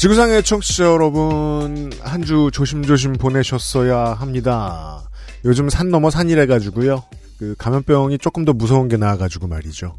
[0.00, 5.02] 지구상의 청취자 여러분, 한 주 조심조심 보내셨어야 합니다.
[5.44, 7.02] 요즘 산 넘어 산이래 가지고요.
[7.38, 9.94] 그 감염병이 조금 더 무서운 게 나와가지고 말이죠.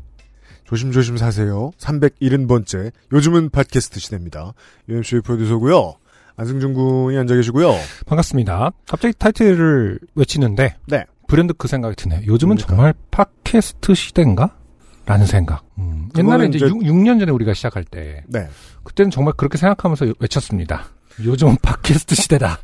[0.63, 1.69] 조심조심 사세요.
[1.77, 2.91] 370번째.
[3.13, 4.53] 요즘은 팟캐스트 시대입니다.
[4.89, 5.93] UMC의 프로듀서고요.
[6.35, 7.71] 안승준 군이 앉아 계시고요.
[8.07, 8.71] 반갑습니다.
[8.87, 11.05] 갑자기 타이틀을 외치는데 네.
[11.27, 12.21] 브랜드 그 생각이 드네요.
[12.25, 12.67] 요즘은 뭡니까?
[12.67, 14.55] 정말 팟캐스트 시대인가?
[15.05, 15.63] 라는 생각.
[15.77, 18.47] 음, 옛날에 이제 이제- 6, 6년 전에 우리가 시작할 때 네.
[18.83, 20.85] 그때는 정말 그렇게 생각하면서 외쳤습니다.
[21.23, 22.59] 요즘은 팟캐스트 시대다.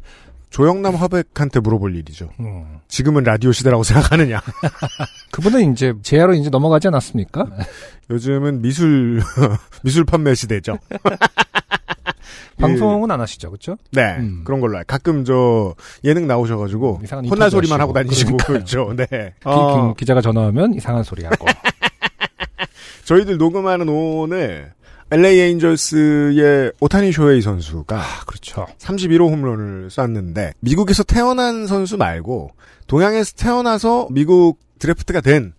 [0.50, 2.30] 조영남 화백한테 물어볼 일이죠.
[2.40, 2.80] 음.
[2.88, 4.42] 지금은 라디오 시대라고 생각하느냐.
[5.32, 7.46] 그분은 이제 제야로 이제 넘어가지 않았습니까?
[8.10, 9.22] 요즘은 미술,
[9.84, 10.78] 미술 판매 시대죠.
[12.60, 13.78] 방송은 안 하시죠, 그렇죠?
[13.92, 14.42] 네, 음.
[14.44, 14.82] 그런 걸로.
[14.88, 17.94] 가끔 저 예능 나오셔가지고 이상한 혼날 소리만 하고.
[17.94, 18.58] 다니시고 그러니까요.
[18.86, 18.94] 그렇죠.
[18.96, 19.06] 네.
[19.40, 21.46] 기, 어, 기, 기자가 전화하면 이상한 소리 하고.
[23.08, 24.74] 저희들 녹음하는 오늘
[25.12, 28.68] LA 에인절스의 오타니 쇼헤이 선수가 아, 그렇죠.
[28.80, 32.52] 31호 홈런을 쐈는데 미국에서 태어난 선수 말고
[32.88, 35.54] 동양에서 태어나서 미국 드래프트가 된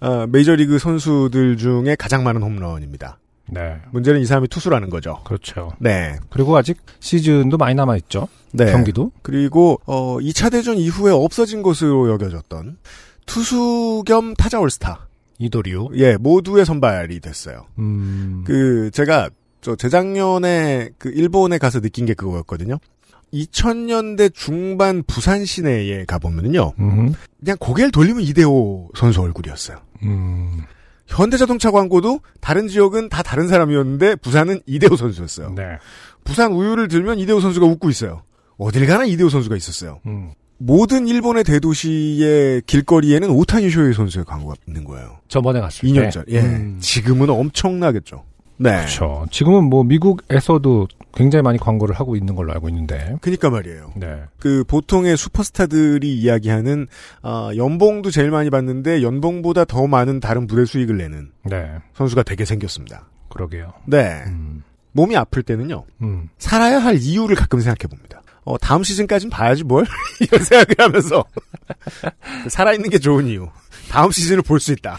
[0.00, 3.18] 어, 메이저리그 선수들 중에 가장 많은 홈런입니다.
[3.50, 3.76] 네.
[3.92, 5.20] 문제는 이 사람이 투수라는 거죠.
[5.24, 5.72] 그렇죠.
[5.78, 6.16] 네.
[6.30, 8.28] 그리고 아직 시즌도 많이 남아 있죠.
[8.52, 8.72] 네.
[8.72, 9.12] 경기도.
[9.20, 12.78] 그리고 어 2차 대전 이후에 없어진 것으로 여겨졌던
[13.26, 15.03] 투수 겸 타자 올스타.
[15.38, 15.90] 이도리오.
[15.94, 17.66] 예, 모두의 선발이 됐어요.
[17.78, 18.44] 음.
[18.46, 19.30] 그 제가
[19.60, 22.78] 저 재작년에 그 일본에 가서 느낀 게 그거였거든요.
[23.32, 27.14] 2000년대 중반 부산 시내에 가보면은요, 음.
[27.40, 29.78] 그냥 고개를 돌리면 이대호 선수 얼굴이었어요.
[30.04, 30.62] 음.
[31.06, 35.54] 현대자동차 광고도 다른 지역은 다 다른 사람이었는데 부산은 이대호 선수였어요.
[35.54, 35.78] 네.
[36.24, 38.22] 부산 우유를 들면 이대호 선수가 웃고 있어요.
[38.56, 40.00] 어딜 가나 이대호 선수가 있었어요.
[40.06, 40.32] 음.
[40.64, 45.18] 모든 일본의 대도시의 길거리에는 오타니 쇼헤이 선수의 광고가 있는 거예요.
[45.28, 46.10] 저번에 갔을 2년 때.
[46.10, 46.24] 전.
[46.28, 46.40] 예.
[46.40, 46.78] 음.
[46.80, 48.24] 지금은 엄청나겠죠.
[48.56, 48.70] 네.
[48.70, 49.26] 그렇죠.
[49.30, 53.16] 지금은 뭐 미국에서도 굉장히 많이 광고를 하고 있는 걸로 알고 있는데.
[53.20, 53.92] 그니까 말이에요.
[53.96, 54.22] 네.
[54.38, 56.86] 그 보통의 슈퍼스타들이 이야기하는
[57.20, 61.72] 아, 연봉도 제일 많이 받는데 연봉보다 더 많은 다른 부대 수익을 내는 네.
[61.94, 63.06] 선수가 되게 생겼습니다.
[63.28, 63.74] 그러게요.
[63.86, 64.22] 네.
[64.28, 64.62] 음.
[64.92, 65.84] 몸이 아플 때는요.
[66.00, 66.30] 음.
[66.38, 68.22] 살아야 할 이유를 가끔 생각해 봅니다.
[68.44, 69.84] 어, 다음 시즌까진 봐야지 뭘?
[70.20, 71.24] 이런 생각을 하면서
[72.48, 73.48] 살아있는 게 좋은 이유.
[73.90, 74.98] 다음 시즌을 볼 수 있다.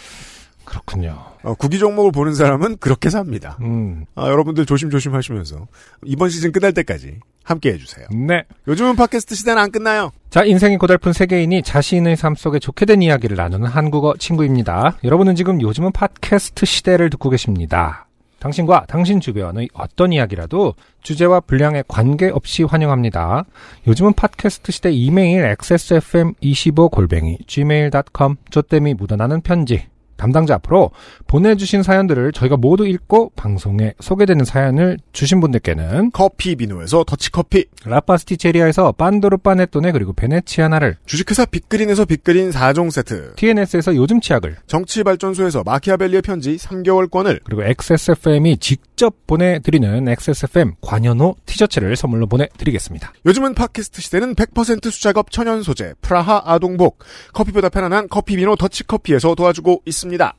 [0.63, 1.23] 그렇군요.
[1.43, 3.57] 어, 구기 종목을 보는 사람은 그렇게 삽니다.
[3.61, 4.05] 음.
[4.15, 5.67] 아, 여러분들 조심조심 하시면서
[6.03, 8.07] 이번 시즌 끝날 때까지 함께 해주세요.
[8.11, 8.43] 네.
[8.67, 10.11] 요즘은 팟캐스트 시대는 안 끝나요.
[10.31, 14.97] 자, 인생이 고달픈 세계인이 자신의 삶 속에 좋게 된 이야기를 나누는 한국어 친구입니다.
[15.03, 18.07] 여러분은 지금 요즘은 팟캐스트 시대를 듣고 계십니다.
[18.45, 23.45] 당신과 당신 주변의 어떤 이야기라도 주제와 분량에 관계없이 환영합니다.
[23.87, 29.87] 요즘은 팟캐스트 시대 이메일 xsfm25골뱅이 gmail.com 조땜이 묻어나는 편지
[30.17, 30.91] 담당자 앞으로
[31.27, 39.37] 보내주신 사연들을 저희가 모두 읽고 방송에 소개되는 사연을 주신 분들께는 커피 비누에서 더치커피, 라파스티체리아에서 빤도르
[39.37, 47.41] 파네토네 그리고 베네치아나를 주식회사 빅그린에서 빅그린 4종 세트, TNS에서 요즘 치약을 정치발전소에서 마키아벨리의 편지 3개월권을
[47.43, 53.13] 그리고 XSFM이 직접 보내드리는 XSFM 관현호 티셔츠를 선물로 보내드리겠습니다.
[53.25, 56.99] 요즘은 팟캐스트 시대는 100% 수작업 천연 소재 프라하 아동복
[57.33, 60.35] 커피보다 편안한 커피 비누 더치커피에서 도와주고 있습니다.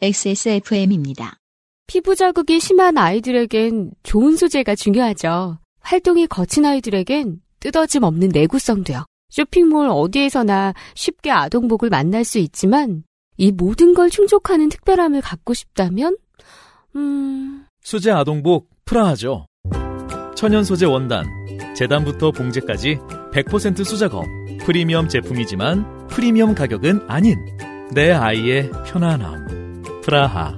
[0.00, 1.36] XSFM입니다.
[1.86, 5.58] 피부 자극이 심한 아이들에겐 좋은 소재가 중요하죠.
[5.80, 9.04] 활동이 거친 아이들에겐 뜯어짐 없는 내구성도요.
[9.30, 13.04] 쇼핑몰 어디에서나 쉽게 아동복을 만날 수 있지만
[13.36, 16.16] 이 모든 걸 충족하는 특별함을 갖고 싶다면
[16.96, 17.66] 음...
[17.82, 19.46] 수제 아동복 프라하죠.
[20.36, 21.24] 천연 소재 원단,
[21.76, 22.96] 재단부터 봉제까지
[23.32, 24.24] 100% 수작업,
[24.64, 27.36] 프리미엄 제품이지만 프리미엄 가격은 아닌
[27.94, 29.82] 내 아이의 편안함.
[30.02, 30.56] 프라하.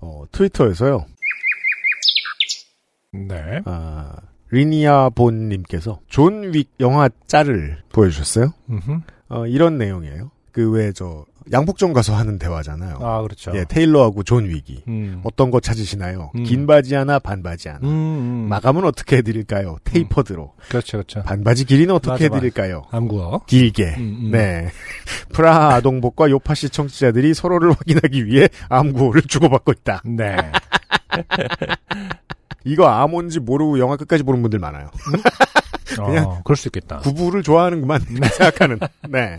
[0.00, 1.04] 어, 트위터에서요.
[3.12, 3.60] 네.
[3.64, 4.14] 아,
[4.50, 8.52] 리니아 본님께서 존윅 영화 짤을 보여주셨어요.
[9.28, 10.30] 어, 이런 내용이에요.
[10.52, 12.98] 그 왜 저 양복점 가서 하는 대화잖아요.
[13.00, 13.52] 아, 그렇죠.
[13.54, 15.20] 예, 테일러하고 존 윅이 음.
[15.24, 16.30] 어떤 거 찾으시나요?
[16.36, 16.44] 음.
[16.44, 17.80] 긴 바지 하나, 반바지 하나.
[17.82, 18.46] 음, 음.
[18.48, 19.78] 마감은 어떻게 해드릴까요?
[19.84, 20.54] Tapered로.
[20.68, 21.22] 그렇죠, 그렇죠.
[21.22, 22.36] 반바지 길이는 어떻게 맞아.
[22.36, 22.84] 해드릴까요?
[22.90, 23.42] 암구어.
[23.46, 23.94] 길게.
[23.98, 24.30] 음, 음.
[24.30, 24.68] 네.
[25.32, 30.02] 프라하 아동복과 요파시 청취자들이 서로를 확인하기 위해 암구호를 주고받고 있다.
[30.04, 30.36] 네.
[32.64, 34.90] 이거 아 뭔지 모르고 영화 끝까지 보는 분들 많아요.
[35.96, 36.98] 그냥 어, 그럴 수 있겠다.
[36.98, 38.78] 구부를 좋아하는구만 생각하는.
[39.08, 39.38] 네.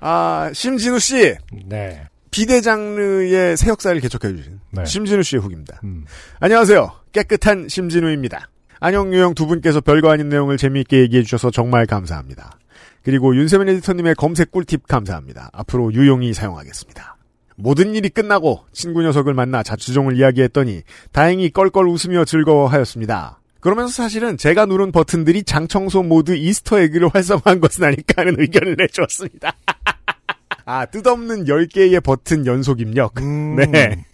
[0.00, 1.36] 아 심진우 씨
[1.66, 2.06] 네.
[2.30, 4.84] 비데 장르의 새 역사를 개척해 주신 네.
[4.84, 5.80] 심진우 씨의 후기입니다.
[5.84, 6.04] 음.
[6.40, 6.92] 안녕하세요.
[7.12, 8.48] 깨끗한 심진우입니다.
[8.80, 12.58] 안녕 유영 두 분께서 별거 아닌 내용을 재미있게 얘기해 주셔서 정말 감사합니다.
[13.02, 15.50] 그리고 윤세민 에디터님의 검색 꿀팁 감사합니다.
[15.52, 17.16] 앞으로 유용히 사용하겠습니다.
[17.56, 23.37] 모든 일이 끝나고 친구 녀석을 만나 자초지종을 이야기했더니 다행히 껄껄 웃으며 즐거워하였습니다.
[23.60, 29.52] 그러면서 사실은 제가 누른 버튼들이 장청소 모드 이스터 에그를 활성화한 것은 아닐까 하는 의견을 내주었습니다.
[30.64, 33.18] 아, 뜻없는 10개의 버튼 연속 입력.
[33.20, 33.56] 음.
[33.56, 34.04] 네.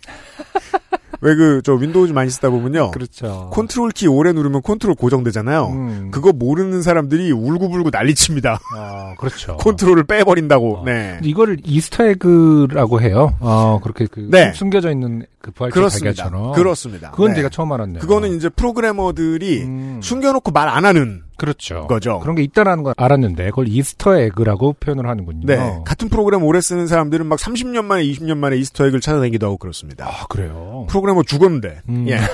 [1.24, 2.90] 왜 그, 저 Windows 많이 쓰다 보면요.
[2.90, 3.48] 그렇죠.
[3.50, 5.68] 컨트롤 키 오래 누르면 컨트롤 고정되잖아요.
[5.68, 6.08] 음.
[6.10, 8.60] 그거 모르는 사람들이 울고불고 난리칩니다.
[8.76, 9.56] 아, 그렇죠.
[9.64, 10.78] 컨트롤을 빼버린다고.
[10.80, 10.84] 어.
[10.84, 11.18] 네.
[11.22, 13.34] 이거를 Easter egg라고 해요.
[13.40, 14.52] 어, 그렇게 그 네.
[14.52, 16.12] 숨겨져 있는 그 그렇습니다.
[16.24, 16.52] 달걀처럼.
[16.52, 17.10] 그렇습니다.
[17.12, 17.36] 그건 네.
[17.36, 18.00] 내가 처음 알았네요.
[18.00, 20.00] 그거는 이제 프로그래머들이 음.
[20.02, 21.86] 숨겨놓고 말 안 하는 그렇죠.
[21.86, 22.20] 거죠.
[22.20, 25.46] 그런 게 있다라는 걸 알았는데 그걸 Easter egg라고 표현을 하는군요.
[25.46, 25.80] 네.
[25.84, 30.06] 같은 프로그램 오래 쓰는 사람들은 막 30년 만에 20년 만에 Easter egg를 찾아내기도 하고 그렇습니다.
[30.06, 30.86] 아, 그래요.
[30.88, 31.82] 프로그래머 죽었는데.
[31.88, 32.06] 음.
[32.08, 32.18] 예.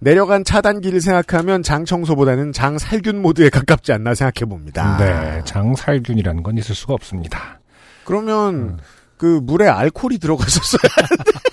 [0.00, 4.96] 내려간 차단기를 생각하면 장청소보다는 장살균 모드에 가깝지 않나 생각해 봅니다.
[4.98, 7.60] 네, 장살균이라는 건 있을 수가 없습니다.
[8.04, 8.76] 그러면 음.
[9.16, 11.47] 그 물에 알코올이 들어갔었어야 하는데.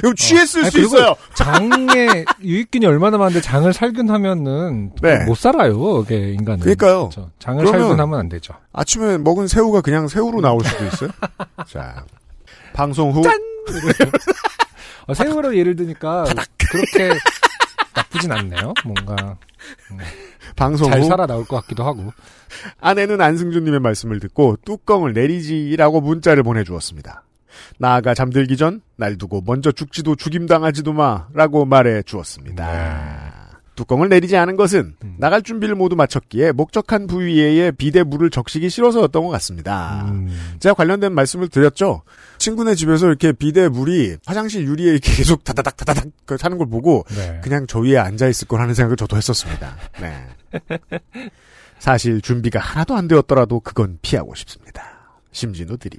[0.00, 1.14] 그럼 취했을 아니, 수 있어요.
[1.34, 5.24] 장에 유익균이 얼마나 많은데 장을 살균하면은 네.
[5.24, 6.02] 못 살아요.
[6.02, 6.60] 이게 인간은.
[6.60, 7.08] 그러니까요.
[7.10, 7.30] 그렇죠.
[7.38, 8.54] 장을 살균하면 안 되죠.
[8.72, 11.10] 아침에 먹은 새우가 그냥 새우로 나올 수도 있어요.
[11.68, 12.04] 자,
[12.72, 13.22] 방송 후
[15.06, 16.24] 어, 새우로 예를 드니까
[16.70, 17.18] 그렇게
[17.94, 18.74] 나쁘진 않네요.
[18.84, 19.36] 뭔가
[20.56, 22.12] 방송 잘후 살아 나올 것 같기도 하고.
[22.80, 27.24] 아내는 안승준님의 말씀을 듣고 뚜껑을 내리지라고 문자를 보내주었습니다.
[27.78, 33.32] 나아가 잠들기 전 날 두고 먼저 죽지도 죽임당하지도 마라고 말해 주었습니다.
[33.74, 35.16] 뚜껑을 내리지 않은 것은 음.
[35.18, 40.04] 나갈 준비를 모두 마쳤기에 목적한 부위에 비대 물을 적시기 싫어서였던 것 같습니다.
[40.10, 40.28] 음,
[40.60, 42.02] 제가 관련된 말씀을 드렸죠.
[42.38, 47.04] 친구네 집에서 이렇게 비대 물이 화장실 유리에 이렇게 계속 다다닥 다다닥 그 하는 걸 보고
[47.16, 47.40] 네.
[47.42, 49.76] 그냥 저 위에 앉아 있을 거라는 생각을 저도 했었습니다.
[50.00, 50.24] 네.
[51.80, 54.84] 사실 준비가 하나도 안 되었더라도 그건 피하고 싶습니다.
[55.32, 55.98] 심진우 드림.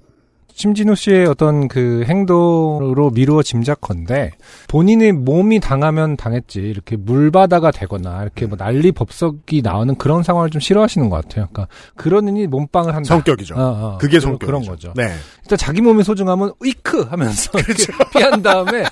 [0.55, 4.31] 심진우 씨의 어떤 그 행동으로 미루어 짐작컨대
[4.69, 10.61] 본인의 몸이 당하면 당했지 이렇게 물바다가 되거나 이렇게 뭐 난리 법석이 나오는 그런 상황을 좀
[10.61, 11.49] 싫어하시는 것 같아요.
[11.51, 11.67] 그러니까
[11.97, 13.07] 그러느니 몸빵을 한다.
[13.15, 13.55] 성격이죠.
[13.55, 13.97] 어, 어.
[13.99, 14.45] 그게 성격이죠.
[14.45, 14.93] 그런 거죠.
[14.95, 15.13] 네.
[15.43, 18.85] 일단 자기 몸의 소중함은 으이크 하면서 이렇게 피한 다음에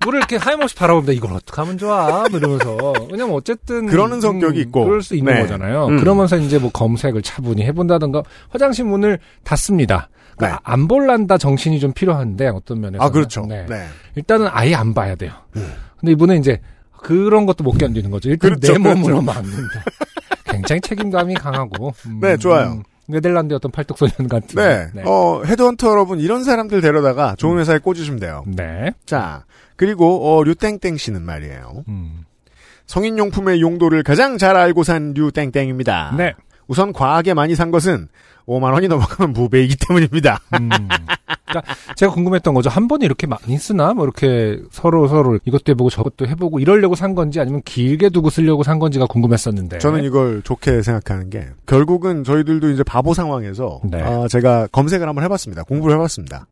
[0.00, 1.12] 물을 이렇게 하염없이 바라봅니다.
[1.12, 2.24] 이걸 어떻게 하면 좋아?
[2.30, 2.94] 뭐 이러면서.
[3.10, 3.86] 왜냐면 어쨌든.
[3.86, 4.84] 그러는 성격이 있고.
[4.86, 5.40] 그럴 수 있는 네.
[5.42, 5.88] 거잖아요.
[5.88, 5.98] 음.
[5.98, 10.08] 그러면서 이제 뭐 검색을 차분히 해본다든가 화장실 문을 닫습니다.
[10.36, 13.02] 그러니까 안 볼란다 정신이 좀 필요한데 어떤 면에서.
[13.02, 13.46] 아, 그렇죠.
[13.46, 13.66] 네.
[13.68, 13.86] 네.
[14.14, 15.32] 일단은 아예 안 봐야 돼요.
[15.56, 15.72] 음.
[15.98, 16.60] 근데 이분은 이제
[17.02, 18.30] 그런 것도 못 견디는 거죠.
[18.30, 19.22] 일단 그렇죠, 내 몸으로 그렇죠.
[19.22, 19.84] 막는다.
[20.44, 21.92] 굉장히 책임감이 강하고.
[22.06, 22.82] 음, 네, 좋아요.
[23.08, 24.56] 네덜란드 어떤 팔뚝 소년 같은.
[24.56, 25.02] 네.
[25.04, 28.42] 어, 헤드헌터 여러분, 이런 사람들 데려다가 좋은 회사에 꽂으시면 돼요.
[28.46, 28.92] 네.
[29.04, 29.44] 자,
[29.76, 31.84] 그리고, 어, 류땡땡 씨는 말이에요.
[31.88, 32.24] 음.
[32.86, 36.14] 성인용품의 용도를 가장 잘 알고 산 류땡땡입니다.
[36.16, 36.34] 네.
[36.66, 38.08] 우선 과하게 많이 산 것은
[38.46, 40.40] 5만 원이 넘어가면 무배이기 때문입니다.
[40.60, 40.68] 음.
[41.46, 42.70] 그러니까 제가 궁금했던 거죠.
[42.70, 43.94] 한 번에 이렇게 많이 쓰나?
[43.94, 48.62] 뭐 이렇게 서로 서로 이것도 해보고 저것도 해보고 이러려고 산 건지 아니면 길게 두고 쓰려고
[48.62, 49.78] 산 건지가 궁금했었는데.
[49.78, 54.02] 저는 이걸 좋게 생각하는 게 결국은 저희들도 이제 바보 상황에서 네.
[54.02, 55.62] 아, 제가 검색을 한번 해봤습니다.
[55.64, 56.46] 공부를 해봤습니다.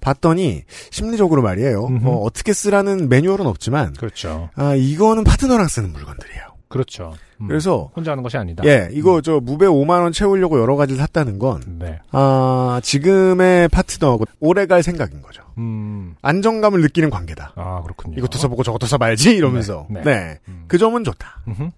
[0.00, 1.88] 봤더니 심리적으로 말이에요.
[2.04, 4.50] 어, 떻게 쓰라는 매뉴얼은 없지만 그렇죠.
[4.54, 6.55] 아, 이거는 파트너랑 쓰는 물건들이에요.
[6.68, 7.14] 그렇죠.
[7.40, 7.48] 음.
[7.48, 8.64] 그래서 혼자 하는 것이 아니다.
[8.66, 12.00] 예, 이거 저 무배 5만 원 채우려고 여러 가지를 샀다는 건 네.
[12.10, 15.42] 아, 지금의 파트너하고 오래 갈 생각인 거죠.
[15.58, 16.14] 음.
[16.22, 17.52] 안정감을 느끼는 관계다.
[17.56, 18.18] 아 그렇군요.
[18.18, 20.38] 이것도 써보고 저것도 써봐야지 이러면서 네, 네, 네.
[20.48, 20.64] 음.
[20.66, 21.42] 그 점은 좋다.
[21.48, 21.70] 음흠.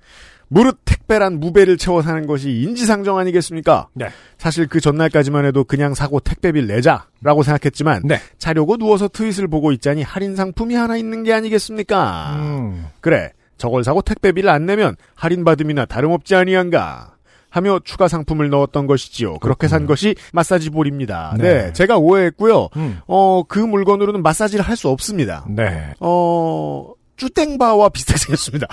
[0.50, 3.88] 무릇 택배란 무배를 채워 사는 것이 인지상정 아니겠습니까?
[3.92, 4.08] 네.
[4.38, 8.18] 사실 그 전날까지만 해도 그냥 사고 택배비를 내자라고 생각했지만 네.
[8.38, 12.36] 자려고 누워서 트윗을 보고 있자니 할인 상품이 하나 있는 게 아니겠습니까?
[12.36, 12.86] 음.
[13.00, 17.14] 그래 저걸 사고 택배비를 안 내면 할인 받음이나 다름없지 아니한가?
[17.50, 19.38] 하며 추가 상품을 넣었던 것이지요.
[19.38, 19.88] 그렇게 산 그렇군요.
[19.88, 21.34] 것이 마사지 볼입니다.
[21.38, 21.64] 네.
[21.64, 21.72] 네.
[21.72, 22.68] 제가 오해했고요.
[22.76, 22.98] 음.
[23.06, 25.44] 어, 그 물건으로는 마사지를 할 수 없습니다.
[25.48, 25.94] 네.
[25.98, 28.66] 어, 쭈땡바와 비슷하게 생겼습니다.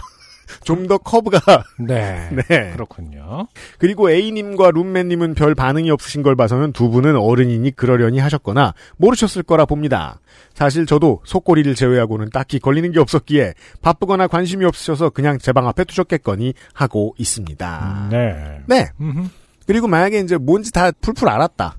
[0.63, 1.39] 좀 더 커브가,
[1.79, 2.29] 네.
[2.47, 2.71] 네.
[2.73, 3.47] 그렇군요.
[3.79, 9.65] 그리고 A님과 룸맨님은 별 반응이 없으신 걸 봐서는 두 분은 어른이니 그러려니 하셨거나 모르셨을 거라
[9.65, 10.19] 봅니다.
[10.53, 15.85] 사실 저도 속꼬리를 제외하고는 딱히 걸리는 게 없었기에 바쁘거나 관심이 없으셔서 그냥 제 방 앞에
[15.85, 18.09] 두셨겠거니 하고 있습니다.
[18.11, 18.59] 네.
[18.67, 18.85] 네.
[18.99, 19.27] 음흠.
[19.65, 21.77] 그리고 만약에 이제 뭔지 다 풀풀 알았다.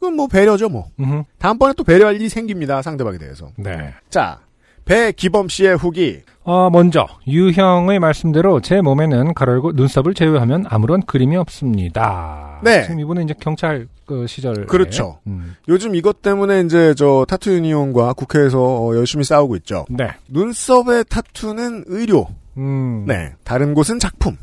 [0.00, 0.86] 그건 뭐 배려죠 뭐.
[0.98, 1.22] 음흠.
[1.38, 2.80] 다음번에 또 배려할 일이 생깁니다.
[2.82, 3.50] 상대방에 대해서.
[3.56, 3.92] 네.
[4.10, 4.40] 자,
[4.84, 6.20] 배기범 씨의 후기.
[6.42, 12.60] 어, 먼저 유형의 말씀대로 제 몸에는 가로열고 눈썹을 제외하면 아무런 그림이 없습니다.
[12.62, 12.82] 네.
[12.82, 15.18] 지금 이분은 이제 경찰 그 시절 그렇죠.
[15.26, 15.56] 음.
[15.68, 19.86] 요즘 이것 때문에 이제 저 타투 유니온과 국회에서 어, 열심히 싸우고 있죠.
[19.88, 20.08] 네.
[20.28, 22.26] 눈썹의 타투는 의료.
[22.58, 23.04] 음.
[23.06, 23.32] 네.
[23.44, 24.36] 다른 곳은 작품.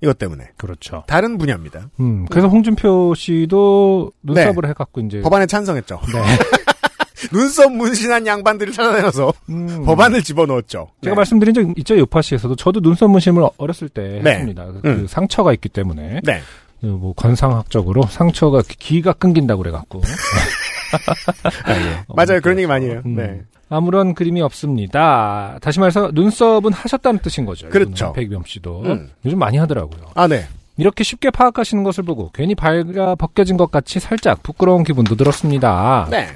[0.00, 0.50] 이것 때문에.
[0.56, 1.02] 그렇죠.
[1.08, 1.90] 다른 분야입니다.
[1.98, 2.24] 음.
[2.30, 6.00] 그래서 홍준표 씨도 눈썹을 해갖고 이제 법안에 찬성했죠.
[6.12, 6.22] 네.
[7.32, 9.84] 눈썹 문신한 양반들을 찾아내서 음.
[9.84, 10.88] 법안을 집어넣었죠.
[11.02, 11.16] 제가 네.
[11.16, 14.32] 말씀드린 적 있죠 요파시에서도 저도 눈썹 문신을 어렸을 때 네.
[14.32, 14.66] 했습니다.
[14.66, 15.02] 그, 음.
[15.02, 16.40] 그 상처가 있기 때문에 네.
[16.80, 20.00] 그뭐 관상학적으로 상처가 기가 끊긴다고 그래갖고
[21.64, 22.04] 아, 예.
[22.14, 22.40] 맞아요.
[22.40, 23.02] 그런 얘기 많이 해요.
[23.04, 23.16] 음.
[23.16, 23.42] 네.
[23.70, 25.58] 아무런 그림이 없습니다.
[25.60, 27.68] 다시 말해서 눈썹은 하셨다는 뜻인 거죠.
[27.68, 28.12] 그렇죠.
[28.14, 29.10] 백위엄 씨도 음.
[29.26, 30.06] 요즘 많이 하더라고요.
[30.14, 30.46] 아, 네.
[30.78, 36.06] 이렇게 쉽게 파악하시는 것을 보고 괜히 발가 벗겨진 것 같이 살짝 부끄러운 기분도 들었습니다.
[36.10, 36.28] 네.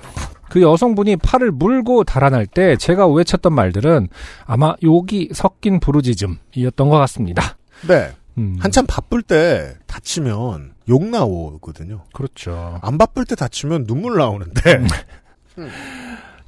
[0.52, 4.08] 그 여성분이 팔을 물고 달아날 때 제가 외쳤던 말들은
[4.44, 7.56] 아마 욕이 섞인 부르짖음이었던 것 같습니다.
[7.88, 8.10] 네.
[8.36, 12.04] 음, 한참 바쁠 때 다치면 욕 나오거든요.
[12.12, 12.78] 그렇죠.
[12.82, 14.82] 안 바쁠 때 다치면 눈물 나오는데.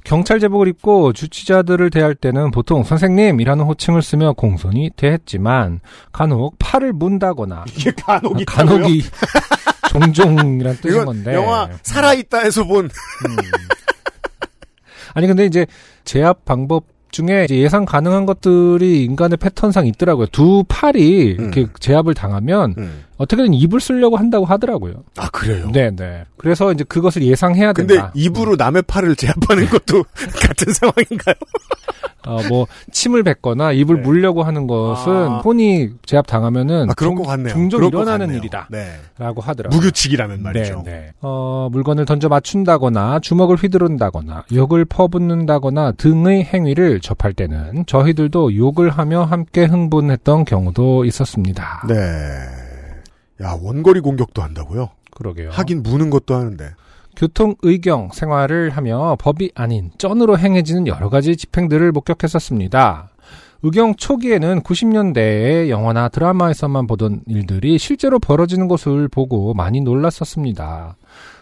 [0.03, 5.79] 경찰 제복을 입고 주치자들을 대할 때는 보통 선생님이라는 호칭을 쓰며 공손히 대했지만
[6.11, 8.67] 간혹 팔을 문다거나 이게 간혹 있다고요?
[8.67, 9.01] 간혹이
[9.89, 12.91] 종종이란 뜻인 건데 영화 살아있다에서 본 음.
[15.15, 15.65] 아니 근데 이제
[16.03, 20.27] 제압 방법 중에 예상 가능한 것들이 인간의 패턴상 있더라고요.
[20.27, 21.43] 두 팔이 음.
[21.45, 23.03] 이렇게 제압을 당하면 음.
[23.17, 25.03] 어떻게든 입을 쓰려고 한다고 하더라고요.
[25.17, 25.69] 아 그래요?
[25.71, 26.25] 네, 네.
[26.35, 28.11] 그래서 이제 그것을 예상해야 근데 된다.
[28.13, 30.03] 입으로 남의 팔을 제압하는 것도
[30.45, 31.35] 같은 상황인가요?
[32.25, 34.01] 어, 뭐 침을 뱉거나 입을 네.
[34.01, 35.37] 물려고 하는 것은 아.
[35.39, 37.53] 혼이 제압 당하면은 아 그런 것 같네요.
[37.53, 38.33] 종종 일어나는.
[38.35, 38.99] 일이다라고 네.
[39.17, 39.77] 하더라고요.
[39.77, 40.83] 무규칙이라면 말이죠.
[40.85, 41.11] 네, 네.
[41.21, 49.23] 어, 물건을 던져 맞춘다거나 주먹을 휘두른다거나 욕을 퍼붓는다거나 등의 행위를 접할 때는 저희들도 욕을 하며
[49.23, 51.85] 함께 흥분했던 경우도 있었습니다.
[51.87, 51.95] 네.
[53.43, 54.89] 야 원거리 공격도 한다고요?
[55.11, 55.49] 그러게요.
[55.51, 56.71] 하긴 무는 것도 하는데.
[57.15, 63.09] 교통 의경 생활을 하며 법이 아닌 쩐으로 행해지는 여러 가지 집행들을 목격했었습니다.
[63.63, 70.97] 의경 초기에는 90년대의 영화나 드라마에서만 보던 일들이 실제로 벌어지는 것을 보고 많이 놀랐었습니다.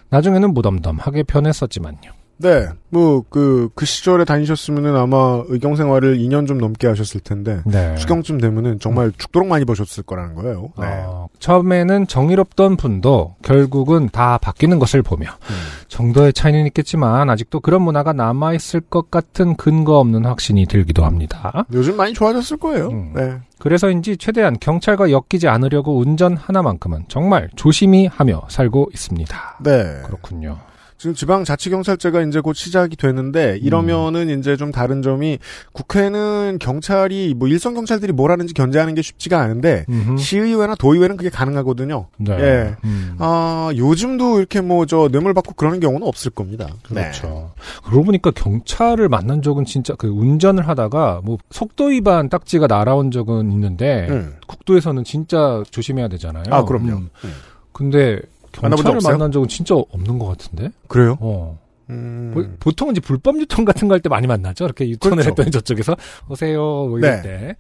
[0.10, 2.23] 나중에는 무덤덤하게 변했었지만요.
[2.38, 2.68] 네.
[2.90, 7.96] 뭐 그 그 시절에 다니셨으면은 아마 의경 생활을 2년 좀 넘게 하셨을 텐데 네.
[7.96, 10.70] 추경쯤 되면은 정말 죽도록 많이 버셨을 거라는 거예요.
[10.78, 10.86] 네.
[10.88, 15.56] 어, 처음에는 정의롭던 분도 결국은 다 바뀌는 것을 보며 음.
[15.88, 21.66] 정도의 차이는 있겠지만 아직도 그런 문화가 남아있을 것 같은 근거 없는 확신이 들기도 합니다.
[21.74, 22.90] 요즘 많이 좋아졌을 거예요.
[22.90, 23.14] 음.
[23.16, 23.38] 네.
[23.60, 29.60] 그래서인지 최대한 경찰과 엮이지 않으려고 운전 하나만큼은 정말 조심히 하며 살고 있습니다.
[29.64, 30.02] 네.
[30.06, 30.58] 그렇군요.
[30.98, 35.40] 지금 지방자치경찰제가 이제 곧 시작이 되는데 이러면은 이제 좀 다른 점이
[35.74, 40.18] 국회는 경찰이 뭐 일선 경찰들이 뭘 하는지 견제하는 게 쉽지가 않은데 음흠.
[40.18, 42.08] 시의회나 도의회는 그게 가능하거든요.
[42.18, 42.34] 네.
[42.40, 42.76] 예.
[42.86, 43.16] 음.
[43.20, 46.68] 아 요즘도 이렇게 뭐 저 뇌물 받고 그러는 경우는 없을 겁니다.
[46.84, 47.52] 그렇죠.
[47.84, 53.52] 그러고 보니까 경찰을 만난 적은 진짜 그 운전을 하다가 뭐 속도 위반 딱지가 날아온 적은
[53.52, 54.14] 있는데 네.
[54.14, 54.36] 음.
[54.48, 56.44] 국도에서는 진짜 조심해야 되잖아요.
[56.52, 56.92] 아 그럼요.
[56.92, 57.10] 음.
[57.24, 57.34] 음.
[57.72, 58.20] 근데
[58.62, 59.00] 경찰을?
[59.18, 60.70] 만난 적은 진짜 없는 것 같은데.
[60.88, 61.18] 그래요?
[61.20, 61.60] 어.
[61.90, 62.32] 음.
[62.34, 64.64] 보- 보통은 이제 불법 유턴 같은 거 할 때 많이 만나죠.
[64.66, 65.30] 이렇게 유턴을 그렇죠.
[65.32, 65.96] 했더니 저쪽에서
[66.30, 67.22] 오세요 뭐 이럴 네.
[67.22, 67.56] 때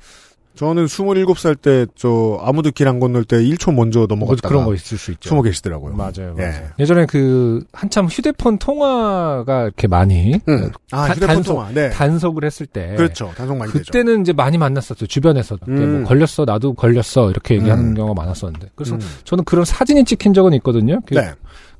[0.55, 4.73] 저는 27살 때 저 아무도 길 안 건널 때 1초 먼저 뭐 넘어갔다가 그런 거
[4.75, 5.29] 있을 수 있죠.
[5.29, 5.95] 숨어 계시더라고요.
[5.95, 6.41] 맞아요, 예.
[6.43, 6.67] 맞아요.
[6.79, 10.69] 예 전에 그 한참 휴대폰 통화가 이렇게 많이 음.
[10.91, 11.71] 아 다- 휴대폰 단속, 통화.
[11.71, 11.89] 네.
[11.89, 13.31] 단속을 했을 때 그렇죠.
[13.35, 13.85] 단속 많이 되죠.
[13.85, 15.99] 그때는 이제 많이 만났었죠 주변에서 이렇게 음.
[16.01, 17.93] 뭐 걸렸어 나도 걸렸어 이렇게 얘기하는 음.
[17.95, 19.01] 경우가 많았었는데 그래서 음.
[19.23, 20.99] 저는 그런 사진이 찍힌 적은 있거든요.
[21.07, 21.31] 그 네.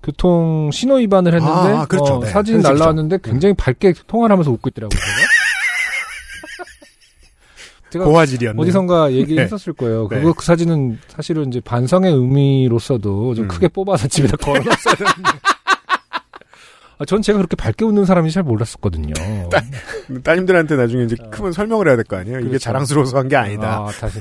[0.01, 2.15] 교통 신호 위반을 했는데 아, 그렇죠.
[2.15, 2.29] 어, 네.
[2.29, 3.19] 사진이 사진 날라왔는데.
[3.23, 4.99] 굉장히 밝게 통화를 하면서 웃고 있더라고요.
[7.93, 8.05] 제가.
[8.05, 8.61] 고화질이었네.
[8.61, 9.85] 어디선가 얘기했었을 네.
[9.85, 10.07] 거예요.
[10.09, 10.19] 네.
[10.19, 13.47] 그거 그 사진은 사실은 이제 반성의 의미로서도 좀 음.
[13.47, 15.29] 크게 뽑아서 집에다 걸어놨어야 되는데.
[16.99, 19.13] 아, 전 제가 그렇게 밝게 웃는 사람인지 잘 몰랐었거든요.
[20.23, 22.37] 따 님들한테 나중에 이제 크면 설명을 해야 될 거 아니에요.
[22.39, 22.49] 이게 어.
[22.49, 22.63] 그렇죠.
[22.63, 23.77] 자랑스러워서 한 게 아니다.
[23.79, 24.19] 아, 다시.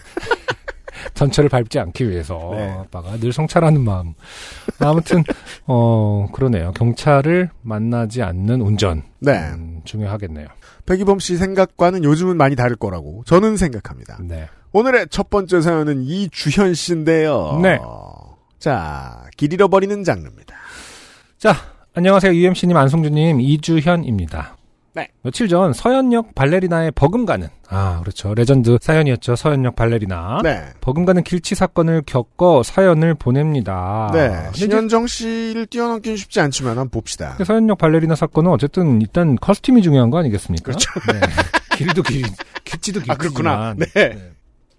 [1.15, 2.71] 전철을 밟지 않기 위해서 네.
[2.71, 4.15] 아빠가 늘 성찰하는 마음.
[4.79, 5.25] 아무튼
[5.67, 6.73] 어 그러네요.
[6.73, 9.33] 경찰을 만나지 않는 운전 네.
[9.53, 10.47] 음, 중요하겠네요.
[10.87, 14.19] 백이범 씨 생각과는 요즘은 많이 다를 거라고 저는 생각합니다.
[14.23, 14.49] 네.
[14.73, 17.61] 오늘의 첫 번째 사연은 이주현 씨인데요.
[17.63, 17.79] 네.
[18.59, 20.57] 자, 길 잃어버리는 장르입니다.
[21.39, 21.55] 자,
[21.95, 22.33] 안녕하세요.
[22.33, 24.57] UMC님, 안성주님, 이주현입니다.
[24.95, 25.09] 네.
[25.23, 28.35] 며칠 전 서현역 발레리나에 버금가는, 아, 그렇죠.
[28.35, 29.37] 레전드 사연이었죠.
[29.37, 30.41] 서현역 발레리나.
[30.43, 30.65] 네.
[30.83, 34.11] 버금가는 길치 사건을 겪어 사연을 보냅니다.
[34.13, 34.51] 네.
[34.53, 37.37] 신현정 씨를 뛰어넘기는 쉽지 않지만 한번 봅시다.
[37.39, 40.65] 그 서현역 발레리나 사건은 어쨌든 일단 costume이 중요한 거 아니겠습니까?
[40.65, 40.91] 그렇죠.
[41.11, 41.21] 네.
[41.77, 42.23] 길도 길,
[42.65, 43.15] 길치도 길치지만.
[43.15, 43.75] 아, 그렇구나.
[43.95, 44.33] 네.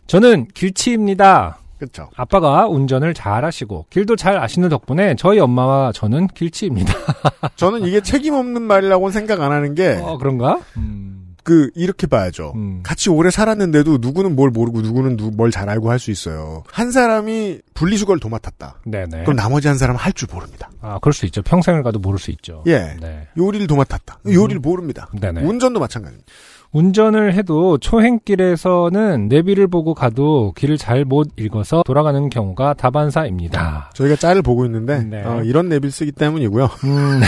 [0.05, 1.57] 저는 길치입니다.
[1.83, 2.09] 그렇죠.
[2.15, 6.93] 아빠가 운전을 잘 하시고 길도 잘 아시는 덕분에 저희 엄마와 저는 길치입니다.
[7.55, 10.59] 저는 이게 책임 없는 말이라고는 생각 안 하는 게, 어, 그런가?
[10.77, 12.53] 음, 그, 이렇게 봐야죠.
[12.55, 12.79] 음.
[12.83, 16.63] 같이 오래 살았는데도 누구는 뭘 모르고 누구는 뭘 잘 알고 할 수 있어요.
[16.71, 18.79] 한 사람이 분리수거를 도맡았다.
[18.85, 19.23] 네네.
[19.23, 20.69] 그럼 나머지 한 사람은 할 줄 모릅니다.
[20.81, 21.41] 아, 그럴 수 있죠.
[21.41, 22.63] 평생을 가도 모를 수 있죠.
[22.67, 22.95] 예.
[23.01, 23.27] 네.
[23.37, 24.19] 요리를 도맡았다.
[24.25, 25.09] 요리를 모릅니다.
[25.19, 25.41] 네네.
[25.41, 26.31] 운전도 마찬가지입니다.
[26.73, 33.91] 운전을 해도 초행길에서는 내비를 보고 가도 길을 잘 못 읽어서 돌아가는 경우가 다반사입니다.
[33.93, 35.23] 저희가 짤을 보고 있는데 네.
[35.23, 36.65] 어, 이런 내비를 쓰기 때문이고요.
[36.85, 37.21] 음.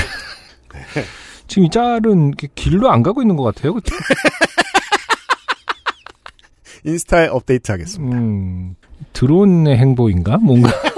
[1.48, 3.74] 지금 이 짤은 길로 안 가고 있는 것 같아요.
[3.74, 3.94] 그쵸?
[6.86, 8.18] 인스타에 업데이트하겠습니다.
[8.18, 8.76] 음,
[9.14, 10.38] 드론의 행보인가?
[10.38, 10.70] 뭔가.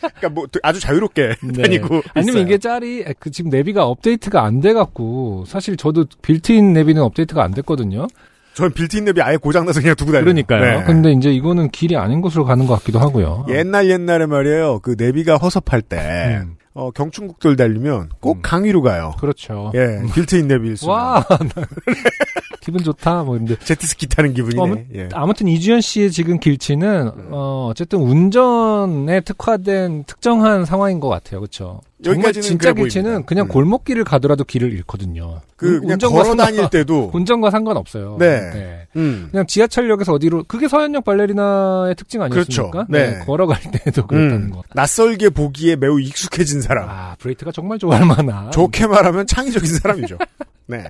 [0.00, 1.62] 그러니까 뭐 아주 자유롭게 네.
[1.62, 2.42] 다니고 아니면 있어요.
[2.42, 8.06] 이게 짤이 그 지금 내비가 업데이트가 안 돼갖고 사실 저도 빌트인 내비는 업데이트가 안 됐거든요.
[8.54, 10.24] 전 빌트인 내비 아예 고장나서 그냥 두고 다녀요.
[10.24, 10.80] 그러니까요.
[10.80, 10.84] 네.
[10.84, 13.46] 근데 이제 이거는 길이 아닌 곳으로 가는 것 같기도 하고요.
[13.48, 14.80] 옛날 옛날에 말이에요.
[14.80, 18.42] 그 내비가 허섭할 때 음, 어, 경춘국도를 달리면 꼭 음.
[18.42, 19.14] 강위로 가요.
[19.18, 19.72] 그렇죠.
[19.74, 20.88] 예, 빌트인 내비일 수.
[20.88, 21.66] 와, 나-
[22.60, 23.24] 기분 좋다.
[23.24, 24.80] 뭐 근데 제트스키 타는 기분이네.
[24.80, 25.08] 어, 예.
[25.12, 31.40] 아무튼 이주연 씨의 지금 길치는 어, 어쨌든 운전에 특화된 특정한 상황인 것 같아요.
[31.40, 31.80] 그렇죠?
[32.04, 33.26] 여기까지는 진짜 그래 길치는.
[33.26, 33.48] 그냥 음.
[33.48, 35.40] 골목길을 가더라도 길을 잃거든요.
[35.56, 38.16] 그 운- 그냥 운전과 걸어 상관- 다닐 때도 운전과 상관없어요.
[38.18, 38.86] 네.
[38.96, 39.28] 음.
[39.30, 42.70] 그냥 지하철역에서 어디로 그게 서현역 발레리나의 특징 아니었습니까?
[42.70, 42.86] 그렇죠.
[42.88, 43.18] 네.
[43.24, 44.50] 걸어갈 때도 그랬다는 음.
[44.50, 44.62] 거.
[44.74, 46.88] 낯설게 보기에 매우 익숙해진 사람.
[46.88, 48.50] 아, 브레히트가 정말 좋아할 만한.
[48.50, 50.16] 좋게 말하면 창의적인 사람이죠.
[50.66, 50.84] 네.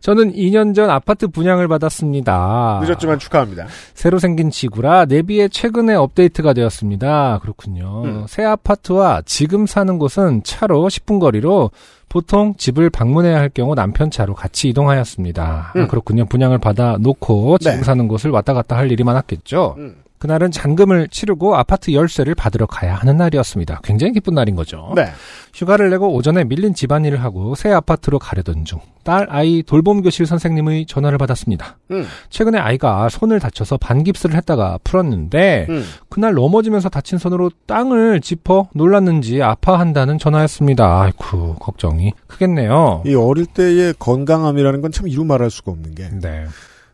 [0.00, 2.80] 저는 2년 전 아파트 분양을 받았습니다.
[2.82, 3.66] 늦었지만 축하합니다.
[3.94, 7.40] 새로 생긴 지구라 내비에 최근에 업데이트가 되었습니다.
[7.42, 8.02] 그렇군요.
[8.04, 8.24] 음.
[8.28, 11.70] 새 아파트와 지금 사는 곳은 차로 10분 거리로
[12.08, 15.72] 보통 집을 방문해야 할 경우 남편 차로 같이 이동하였습니다.
[15.76, 15.82] 음.
[15.82, 16.24] 아, 그렇군요.
[16.24, 17.82] 분양을 받아 놓고 지금 네.
[17.84, 19.76] 사는 곳을 왔다 갔다 할 일이 많았겠죠.
[19.78, 19.96] 음.
[20.20, 23.80] 그날은 잔금을 치르고 아파트 열쇠를 받으러 가야 하는 날이었습니다.
[23.82, 24.92] 굉장히 기쁜 날인 거죠.
[24.94, 25.06] 네.
[25.54, 30.84] 휴가를 내고 오전에 밀린 집안일을 하고 새 아파트로 가려던 중 딸 아이 돌봄 교실 선생님의
[30.84, 31.78] 전화를 받았습니다.
[31.90, 32.06] 음.
[32.28, 35.84] 최근에 아이가 손을 다쳐서 반깁스를 했다가 풀었는데 음.
[36.10, 41.00] 그날 넘어지면서 다친 손으로 땅을 짚어 놀랐는지 아파한다는 전화였습니다.
[41.02, 43.02] 아이쿠 걱정이 크겠네요.
[43.06, 46.44] 이 어릴 때의 건강함이라는 건 참 이루 말할 수가 없는 게 네.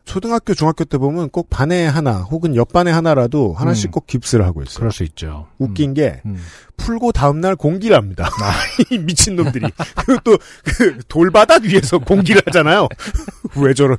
[0.07, 3.91] 초등학교, 중학교 때 보면 꼭 반에 하나 혹은 옆반에 하나라도 하나씩 음.
[3.91, 4.79] 꼭 깁스를 하고 있어요.
[4.79, 5.49] 그럴 수 있죠.
[5.59, 6.37] 웃긴 게 음.
[6.37, 6.43] 음.
[6.77, 8.31] 풀고 다음날 공기를 합니다.
[8.91, 9.67] 이 미친놈들이.
[10.07, 12.89] 그리고 또, 그, 돌바닥 위에서 공기를 하잖아요.
[13.57, 13.97] 왜 저런,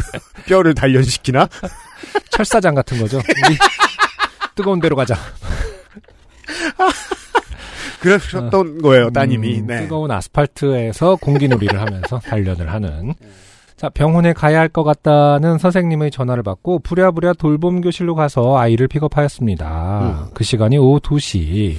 [0.46, 1.46] 뼈를 단련시키나?
[2.30, 3.18] 철사장 같은 거죠.
[3.18, 3.56] 우리
[4.56, 5.14] 뜨거운 데로 가자.
[8.00, 9.60] 그러셨던 거예요, 따님이.
[9.60, 9.82] 음, 네.
[9.82, 13.14] 뜨거운 아스팔트에서 공기놀이를 하면서 단련을 하는.
[13.80, 20.00] 자, 병원에 가야 할 것 같다는 선생님의 전화를 받고 부랴부랴 돌봄 교실로 가서 아이를 픽업하였습니다.
[20.26, 20.30] 음.
[20.34, 21.76] 그 시간이 오후 2시.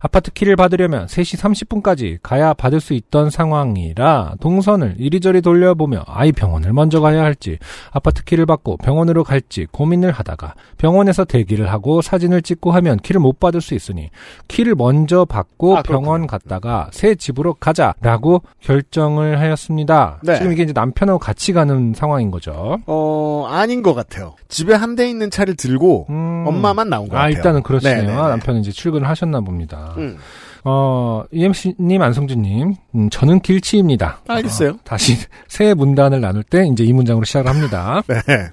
[0.00, 1.38] 아파트 키를 받으려면 3시
[1.82, 7.58] 30분까지 가야 받을 수 있던 상황이라 동선을 이리저리 돌려보며 아이 병원을 먼저 가야 할지
[7.92, 13.38] 아파트 키를 받고 병원으로 갈지 고민을 하다가 병원에서 대기를 하고 사진을 찍고 하면 키를 못
[13.40, 14.10] 받을 수 있으니
[14.48, 15.82] 키를 먼저 받고 아.
[15.82, 20.20] 병원 갔다가 새 집으로 가자라고 결정을 하였습니다.
[20.22, 20.36] 네.
[20.36, 22.78] 지금 이게 이제 남편하고 같이 가는 상황인 거죠.
[22.86, 24.34] 어, 아닌 것 같아요.
[24.48, 26.44] 집에 한 대 있는 차를 들고 음.
[26.48, 27.36] 엄마만 나온 것 아, 같아요.
[27.36, 27.96] 일단은 그렇시네요.
[28.02, 28.16] 네네네.
[28.16, 29.89] 남편은 이제 출근을 하셨나 봅니다.
[29.98, 30.16] 음.
[30.64, 34.20] 어, UMC님, 안성준님, 음, 저는 길치입니다.
[34.28, 34.70] 알겠어요.
[34.70, 35.16] 어, 다시
[35.48, 38.02] 새 문단을 나눌 때 이제 이 문장으로 시작을 합니다.
[38.08, 38.50] 네.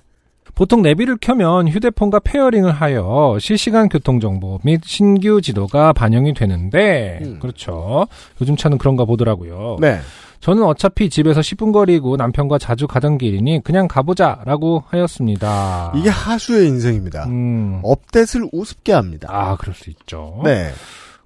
[0.56, 7.39] 보통 내비를 켜면 휴대폰과 pairing을 하여 실시간 교통정보 및 신규 지도가 반영이 되는데, 음.
[7.39, 8.08] 그렇죠.
[8.41, 9.78] 요즘 차는 그런가 보더라고요.
[9.80, 10.00] 네.
[10.39, 15.93] 저는 어차피 집에서 10분 거리고 남편과 자주 가던 길이니 그냥 가보자 라고 하였습니다.
[15.95, 17.26] 이게 하수의 인생입니다.
[17.26, 17.80] 음.
[17.84, 19.28] 업데이트를 우습게 합니다.
[19.32, 20.41] 아, 그럴 수 있죠.
[20.43, 20.71] 네.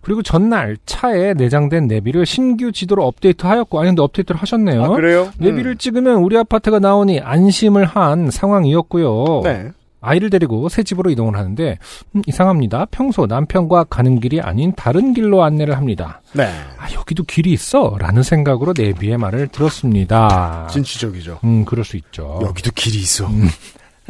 [0.01, 4.83] 그리고 전날 차에 내장된 내비를 신규 지도로 업데이트하였고, 아니 근데 업데이트를 하셨네요.
[4.83, 5.31] 아, 그래요?
[5.37, 9.39] 내비를 찍으면 우리 아파트가 나오니 안심을 한 상황이었고요.
[9.39, 9.43] 음.
[9.43, 9.71] 네.
[10.03, 11.77] 아이를 데리고 새 집으로 이동을 하는데
[12.15, 12.87] 음, 이상합니다.
[12.89, 16.21] 평소 남편과 가는 길이 아닌 다른 길로 안내를 합니다.
[16.33, 16.45] 네.
[16.79, 17.95] 아 여기도 길이 있어?
[17.99, 20.67] 라는 생각으로 내비의 말을 들었습니다.
[20.71, 21.39] 진취적이죠.
[21.43, 22.39] 음 그럴 수 있죠.
[22.41, 23.27] 여기도 길이 있어.
[23.27, 23.47] 음.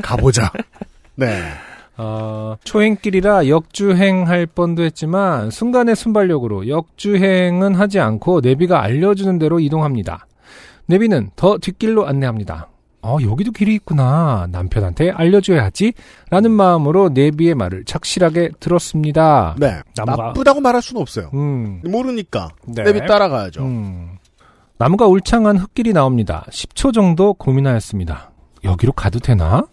[0.02, 0.50] 가보자.
[1.16, 1.44] 네.
[1.98, 10.26] 어, 초행길이라 역주행할 뻔도 했지만 순간의 순발력으로 역주행은 하지 않고 내비가 알려주는 대로 이동합니다.
[10.88, 12.70] 내비는 더 뒷길로 안내합니다.
[13.04, 14.48] 어, 여기도 길이 있구나.
[14.52, 15.94] 남편한테 알려줘야지.
[16.30, 19.56] 라는 마음으로 내비의 말을 착실하게 들었습니다.
[19.60, 19.80] 네.
[19.96, 21.30] 나무가- 나쁘다고 말할 수는 없어요.
[21.34, 22.50] 음, 모르니까.
[22.68, 22.84] 네.
[22.84, 23.64] 내비 따라가야죠.
[23.64, 24.18] 음.
[24.78, 26.46] 나무가 울창한 흙길이 나옵니다.
[26.52, 28.32] 10초 정도 고민하였습니다.
[28.64, 29.64] 여기로 가도 되나?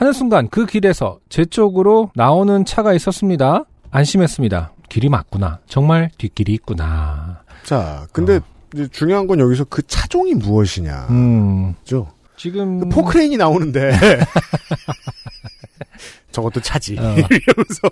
[0.00, 3.66] 하는 순간 그 길에서 제 쪽으로 나오는 차가 있었습니다.
[3.90, 4.72] 안심했습니다.
[4.88, 5.58] 길이 맞구나.
[5.66, 7.42] 정말 뒷길이 있구나.
[7.64, 8.86] 자, 근데 어.
[8.90, 11.08] 중요한 건 여기서 그 차종이 무엇이냐.
[11.10, 13.90] 음, 죠 지금 포크레인이 나오는데
[16.32, 16.96] 저것도 차지.
[16.98, 17.16] 어.
[17.30, 17.90] 이러면서.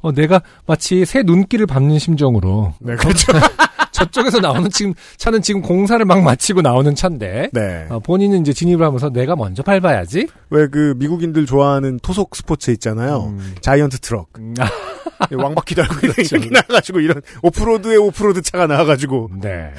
[0.00, 3.30] 어, 내가 마치 새 눈길을 밟는 심정으로 네, 그렇죠.
[4.00, 7.86] 저쪽에서 나오는 지금 차는 지금 공사를 막 마치고 나오는 차인데 네.
[7.90, 10.26] 어, 본인은 이제 진입을 하면서 내가 먼저 밟아야지.
[10.50, 13.24] 왜 그 미국인들 좋아하는 토속 스포츠 있잖아요.
[13.36, 13.54] 음.
[13.60, 14.28] 자이언트 트럭.
[14.38, 14.54] 음,
[15.18, 16.36] 아, 왕바퀴 달고 그렇죠.
[16.36, 19.72] 이렇게 나와가지고 이런 오프로드에 오프로드 차가 나와가지고 네.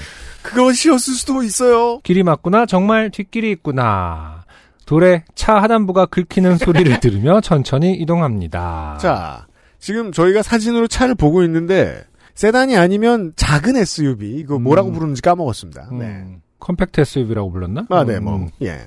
[0.43, 1.99] 그것이었을 수도 있어요.
[2.03, 2.65] 길이 맞구나.
[2.65, 4.43] 정말 뒷길이 있구나.
[4.85, 8.97] 돌에 차 하단부가 긁히는 소리를 들으며 천천히 이동합니다.
[8.99, 9.47] 자,
[9.79, 12.03] 지금 저희가 사진으로 차를 보고 있는데
[12.35, 14.93] 세단이 아니면 작은 SUV 이거 뭐라고 음.
[14.93, 15.89] 부르는지 까먹었습니다.
[15.91, 16.37] 음, 네.
[16.59, 17.85] compact SUV라고 불렀나?
[17.89, 18.85] 아, 네, 뭐, 음, 예.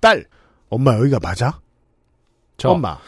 [0.00, 0.24] 딸,
[0.68, 1.60] 엄마 여기가 맞아?
[2.58, 2.98] 저, 엄마.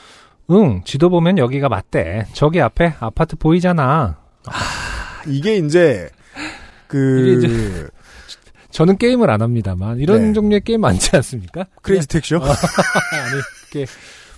[0.50, 2.26] 응, 지도 보면 여기가 맞대.
[2.32, 4.18] 저기 앞에 아파트 보이잖아.
[5.26, 6.08] 이게 이제
[6.86, 7.88] 그
[8.70, 10.32] 저는 게임을 안 합니다만 이런 네.
[10.32, 11.66] 종류의 게임 많지 않습니까?
[11.82, 12.40] Crazy Taxi요?
[12.40, 12.54] 그냥-
[13.12, 13.40] 아니
[13.74, 13.92] 이렇게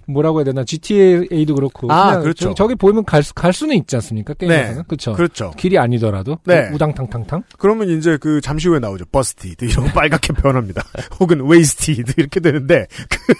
[0.07, 2.53] 뭐라고 해야 되나 GTA도 그렇고 아, 그렇죠.
[2.55, 4.35] 저, 기 보이면 갈, 수- 갈 수는 있지 않습니까?
[4.35, 4.83] 게임에서는 네.
[4.89, 5.13] 그렇죠.
[5.13, 5.53] 그렇죠.
[5.57, 6.69] 길이 아니더라도 네.
[6.73, 7.45] 우당탕탕탕.
[7.59, 9.05] 그러면 이제 그 잠시 후에 나오죠.
[9.13, 10.83] busted 이런 거 빨갛게 변합니다.
[11.21, 12.87] 혹은 wasted 이렇게 되는데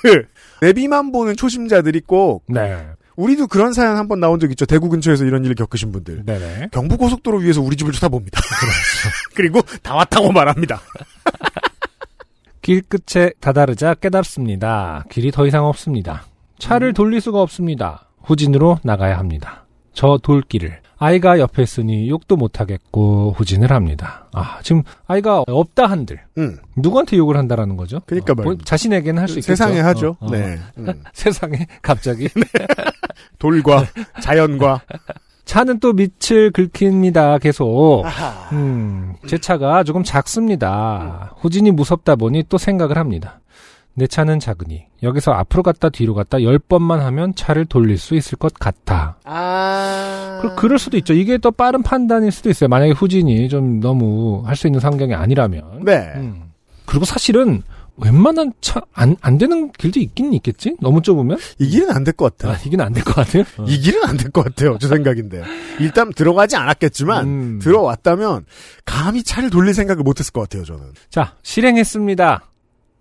[0.03, 0.25] 그
[0.61, 4.65] 내비만 보는 초심자들이 꼭 네, 우리도 그런 사연 한 번 나온 적 있죠.
[4.67, 6.25] 대구 근처에서 이런 일을 겪으신 분들.
[6.25, 6.69] 네네.
[6.73, 8.41] 경부고속도로 위에서 우리 집을 쳐다봅니다.
[9.35, 10.81] 그리고 다 왔다고 말합니다.
[12.63, 15.05] 길 끝에 다다르자 깨닫습니다.
[15.11, 16.25] 길이 더 이상 없습니다.
[16.61, 18.07] 차를 돌릴 수가 없습니다.
[18.23, 19.67] 후진으로 나가야 합니다.
[19.93, 24.27] 저 돌길을 아이가 옆에 있으니 욕도 못하겠고 후진을 합니다.
[24.33, 28.01] 아 지금 아이가 없다 한들 음, 누구한테 욕을 한다라는 거죠?
[28.07, 28.65] 그러니까 어, 본- 말입니다.
[28.67, 29.47] 자신에게는 할 수 있겠죠.
[29.57, 30.17] 세상에 하죠.
[30.21, 30.31] 어, 어.
[30.31, 30.59] 네.
[30.79, 31.03] 음.
[31.13, 32.29] 세상에 갑자기
[33.39, 33.87] 돌과
[34.21, 34.83] 자연과
[35.45, 37.39] 차는 또 밑을 긁힙니다.
[37.39, 38.05] 계속.
[38.53, 41.35] 음, 제 차가 조금 작습니다.
[41.41, 43.41] 후진이 무섭다 보니 또 생각을 합니다.
[44.01, 48.39] 내 차는 작으니 여기서 앞으로 갔다 뒤로 갔다 열 번만 하면 차를 돌릴 수 있을
[48.39, 49.17] 것 같아.
[49.25, 50.39] 아.
[50.41, 51.13] 그, 그럴 수도 있죠.
[51.13, 52.69] 이게 더 빠른 판단일 수도 있어요.
[52.69, 55.85] 만약에 후진이 좀 너무 할 수 있는 환경이 아니라면.
[55.85, 56.13] 네.
[56.17, 56.45] 음.
[56.87, 57.63] 그리고 사실은
[57.99, 60.77] 웬만한 차, 안, 안 되는 길도 있긴 있겠지?
[60.81, 61.37] 너무 좁으면?
[61.59, 62.57] 이 길은 안 될 것 같아요.
[62.57, 63.43] 아, 이긴 안될 것 같아요.
[63.59, 63.65] 어.
[63.69, 64.79] 이 길은 안 될 것 같아요.
[64.79, 65.43] 제 생각인데.
[65.79, 67.59] 일단 들어가지 않았겠지만 음.
[67.61, 68.47] 들어왔다면
[68.87, 70.65] 감히 차를 돌릴 생각을 못 했을 것 같아요.
[70.65, 70.81] 저는.
[71.11, 72.43] 자, 실행했습니다.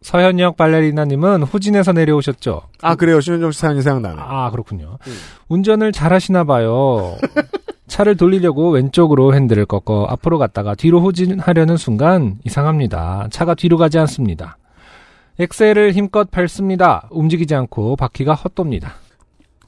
[0.01, 2.62] 서현역 발레리나님은 후진에서 내려오셨죠?
[2.81, 3.19] 아 그래요.
[3.19, 4.15] 신현정 씨 사연이 생각나네.
[4.17, 4.97] 아, 그렇군요.
[5.05, 5.13] 음.
[5.49, 7.17] 운전을 잘 하시나 봐요.
[7.88, 13.27] 차를 돌리려고 왼쪽으로 핸들을 꺾어 앞으로 갔다가 뒤로 후진하려는 순간 이상합니다.
[13.31, 14.57] 차가 뒤로 가지 않습니다.
[15.39, 17.07] 엑셀을 힘껏 밟습니다.
[17.12, 18.93] 움직이지 않고 바퀴가 헛돕니다.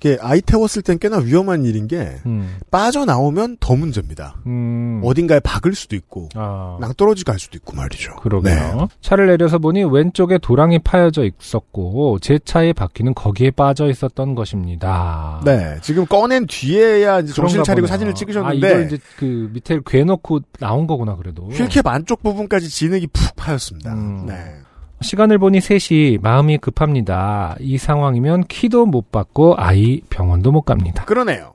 [0.02, 4.36] 이게 아이 태웠을 땐 꽤나 위험한 일인 게 음, 빠져나오면 더 문제입니다.
[4.48, 8.16] 음, 어딘가에 박을 수도 있고 아, 낭떠러지 갈 수도 있고 말이죠.
[8.16, 8.54] 그러게요.
[8.56, 8.88] 네.
[9.02, 15.40] 차를 내려서 보니 왼쪽에 도랑이 파여져 있었고 제 차의 바퀴는 거기에 빠져 있었던 것입니다.
[15.46, 15.78] 네.
[15.84, 17.88] 지금 꺼낸 뒤에야 이제 그런가 차리고 보네요.
[17.88, 21.44] 사진을 아, 찍으셨는데 이걸 이제 그 밑에 괴놓고 나온 거구나 그래도.
[21.50, 23.94] 휠캡 안쪽 부분까지 진흙이 푹 파였습니다.
[23.94, 24.26] 음.
[24.26, 24.56] 네.
[25.02, 27.56] 시간을 보니 3시 마음이 급합니다.
[27.60, 31.06] 이 상황이면 키도 못 받고 아이 병원도 못 갑니다.
[31.06, 31.54] 그러네요.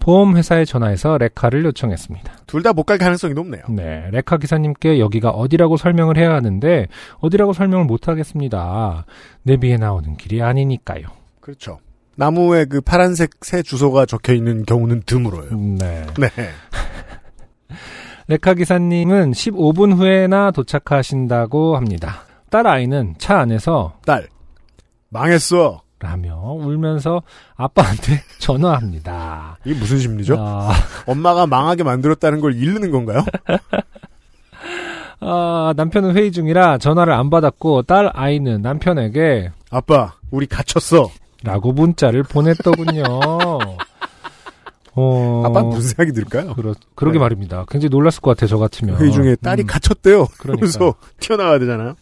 [0.00, 2.32] 보험회사에 전화해서 레카를 요청했습니다.
[2.46, 3.62] 둘 다 못 갈 가능성이 높네요.
[3.68, 6.86] 네, 레카 기사님께 여기가 어디라고 설명을 해야 하는데
[7.20, 9.04] 어디라고 설명을 못 하겠습니다.
[9.42, 11.02] 내비에 나오는 길이 아니니까요.
[11.40, 11.78] 그렇죠.
[12.16, 15.48] 나무에 그 파란색 새 주소가 적혀 있는 경우는 드물어요.
[15.52, 16.06] 음, 네.
[16.18, 16.28] 네.
[18.28, 22.22] 레카 기사님은 15분 후에나 도착하신다고 합니다.
[22.50, 24.28] 딸 아이는 차 안에서 딸.
[25.10, 25.82] 망했어.
[26.00, 27.22] 라며 울면서
[27.56, 29.58] 아빠한테 전화합니다.
[29.64, 30.36] 이게 무슨 심리죠?
[30.38, 30.70] 아,
[31.06, 33.24] 엄마가 망하게 만들었다는 걸 잃는 건가요?
[35.20, 41.10] 아, 남편은 회의 중이라 전화를 안 받았고 딸 아이는 남편에게 아빠, 우리 갇혔어.
[41.42, 43.02] 라고 문자를 보냈더군요.
[44.94, 46.54] 어, 아빠 는 무슨 생각이 들까요?
[46.54, 47.22] 그러, 그러게 네.
[47.22, 47.64] 말입니다.
[47.68, 48.96] 굉장히 놀랐을 것 같아요, 저 같으면.
[49.00, 50.26] 회의 중에 딸이 음, 갇혔대요.
[50.38, 51.94] 그러면서 튀어나와야 되잖아요.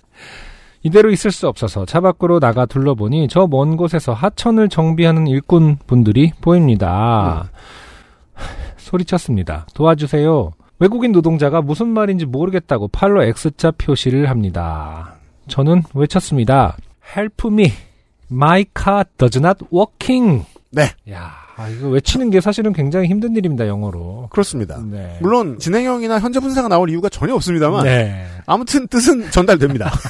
[0.86, 6.32] 이대로 있을 수 없어서 차 밖으로 나가 둘러보니 저 먼 곳에서 하천을 정비하는 일꾼 분들이
[6.40, 7.50] 보입니다.
[8.76, 9.66] 소리쳤습니다.
[9.74, 10.52] 도와주세요.
[10.78, 15.14] 외국인 노동자가 무슨 말인지 모르겠다고 팔로 X자 표시를 합니다.
[15.48, 16.76] 저는 외쳤습니다.
[17.16, 17.72] Help me.
[18.30, 20.44] My car does not working.
[20.70, 20.82] 네.
[21.10, 21.32] 야,
[21.76, 24.28] 이거 외치는 게 사실은 굉장히 힘든 일입니다, 영어로.
[24.30, 24.80] 그렇습니다.
[24.88, 25.18] 네.
[25.20, 28.24] 물론 진행형이나 현재 분사가 나올 이유가 전혀 없습니다만 네.
[28.46, 29.90] 아무튼 뜻은 전달됩니다.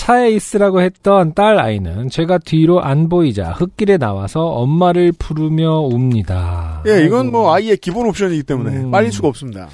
[0.00, 6.82] 차에 있으라고 했던 딸 아이는 제가 뒤로 안 보이자 흙길에 나와서 엄마를 부르며 웁니다.
[6.86, 7.30] 예, 이건.
[7.30, 8.90] 뭐 아이의 기본 옵션이기 때문에 음.
[8.90, 9.68] 빨릴 수가 없습니다.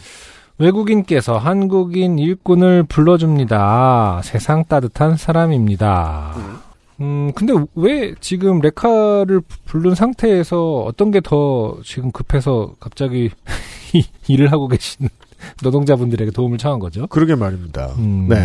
[0.58, 4.20] 외국인께서 한국인 일꾼을 불러줍니다.
[4.24, 6.34] 세상 따뜻한 사람입니다.
[7.00, 13.30] 음, 근데 왜 지금 레카를 부른 상태에서 어떤 게 더 지금 급해서 갑자기
[13.94, 15.08] 이 일을 하고 계신
[15.62, 17.06] 노동자분들에게 도움을 청한 거죠?
[17.08, 17.88] 그러게 말입니다.
[17.98, 18.26] 음.
[18.28, 18.36] 네.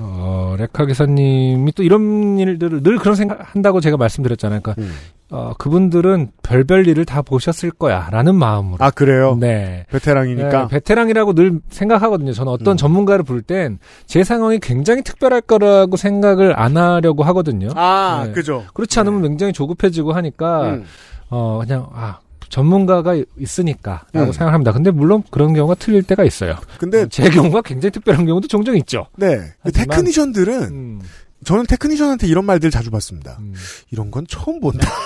[0.00, 4.60] 어, 레카 기사님이 또 이런 일들을 늘 그런 생각 한다고 제가 말씀드렸잖아요.
[4.62, 4.92] 그러니까, 음.
[5.30, 8.08] 어, 그분들은 별별 일을 다 보셨을 거야.
[8.10, 8.76] 라는 마음으로.
[8.78, 9.36] 아 그래요?
[9.40, 9.84] 네.
[9.90, 10.62] 베테랑이니까.
[10.62, 12.32] 네, 베테랑이라고 늘 생각하거든요.
[12.32, 12.76] 저는 어떤 음.
[12.76, 17.68] 전문가를 부를 땐 제 상황이 굉장히 특별할 거라고 생각을 안 하려고 하거든요.
[17.74, 18.32] 아 네.
[18.32, 18.64] 그죠.
[18.74, 20.84] 그렇지 않으면 굉장히 조급해지고 하니까 음.
[21.28, 24.32] 어 그냥 아 전문가가 있으니까라고 음.
[24.32, 24.72] 생각합니다.
[24.72, 26.56] 근데 물론 그런 경우가 틀릴 때가 있어요.
[26.78, 29.06] 근데 제 경우가 굉장히 특별한 경우도 종종 있죠.
[29.16, 29.36] 네.
[29.36, 31.00] 그 하지만- 테크니션들은 음,
[31.44, 33.36] 저는 테크니션한테 이런 말들 자주 받습니다.
[33.40, 33.54] 음.
[33.90, 34.88] 이런 건 처음 본다.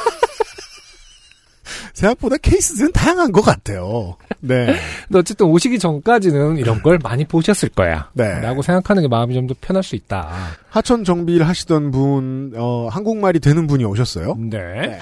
[1.94, 4.16] 생각보다 케이스들은 다양한 것 같아요.
[4.40, 4.74] 네.
[5.07, 8.11] 근데 어쨌든 오시기 전까지는 이런 걸 많이 보셨을 거야.
[8.14, 8.40] 네.
[8.40, 10.29] 라고 생각하는 게 마음이 좀 더 편할 수 있다.
[10.70, 14.37] 하천 정비를 하시던 분, 어, 한국말이 되는 분이 오셨어요.
[14.38, 15.00] 네.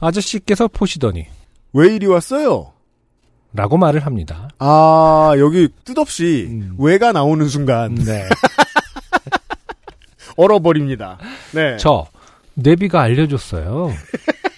[0.00, 1.26] 아저씨께서 보시더니
[1.74, 2.72] 왜 이리 왔어요?
[3.52, 4.48] 라고 말을 합니다.
[4.58, 6.76] 아, 여기 뜻없이 음.
[6.78, 8.28] 왜가 나오는 순간 네.
[10.36, 11.18] 얼어버립니다.
[11.52, 11.76] 네.
[11.76, 12.06] 저
[12.54, 13.92] 내비가 알려줬어요.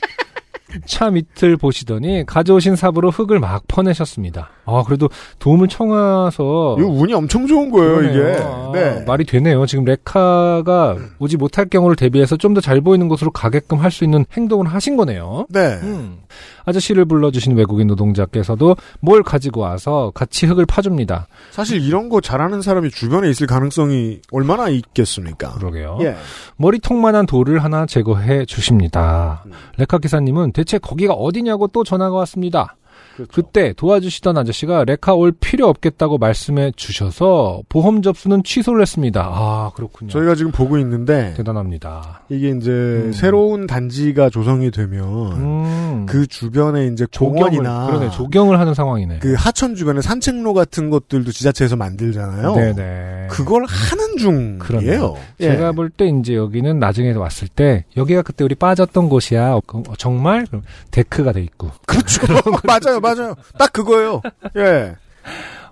[0.84, 4.50] 차 밑을 보시더니 가져오신 삽으로 흙을 막 퍼내셨습니다.
[4.66, 8.28] 아 그래도 도움을 청해서 이거 운이 엄청 좋은 거예요, 그러네요.
[8.32, 8.42] 이게.
[8.42, 9.04] 아, 네.
[9.06, 9.64] 말이 되네요.
[9.66, 14.24] 지금 레카가 오지 못할 경우를 대비해서 좀 더 잘 보이는 곳으로 가게끔 할 수 있는
[14.36, 15.46] 행동을 하신 거네요.
[15.50, 15.78] 네.
[15.82, 16.18] 음.
[16.64, 21.28] 아저씨를 불러주신 외국인 노동자께서도 뭘 가지고 와서 같이 흙을 파줍니다.
[21.52, 25.52] 사실 이런 거 잘하는 사람이 주변에 있을 가능성이 얼마나 있겠습니까?
[25.54, 25.98] 그러게요.
[26.00, 26.16] 예.
[26.56, 29.44] 머리통만한 돌을 하나 제거해 주십니다.
[29.46, 29.52] 음.
[29.78, 32.76] 레카 기사님은 대체 거기가 어디냐고 또 전화가 왔습니다.
[33.16, 33.32] 그렇죠.
[33.32, 39.30] 그때 도와주시던 아저씨가 레카 올 필요 없겠다고 말씀해 주셔서 보험 접수는 취소를 했습니다.
[39.32, 40.10] 아 그렇군요.
[40.10, 42.22] 저희가 지금 보고 있는데 대단합니다.
[42.28, 43.12] 이게 이제 음.
[43.12, 46.06] 새로운 단지가 조성이 되면 음.
[46.06, 49.20] 그 주변에 이제 공원이나 그러네 조경을 하는 상황이네.
[49.20, 52.54] 그 하천 주변에 산책로 같은 것들도 지자체에서 만들잖아요.
[52.54, 53.26] 네네.
[53.30, 54.58] 그걸 하는 중이에요.
[54.58, 55.16] 그러네요.
[55.40, 55.48] 예.
[55.50, 59.54] 제가 볼때 이제 여기는 나중에 왔을 때 여기가 그때 우리 빠졌던 곳이야.
[59.54, 59.60] 어,
[59.98, 60.46] 정말
[60.90, 62.20] 데크가 돼 있고 그렇죠.
[62.64, 63.34] 맞아요, 맞아요.
[63.58, 64.22] 딱 그거예요.
[64.56, 64.96] 예.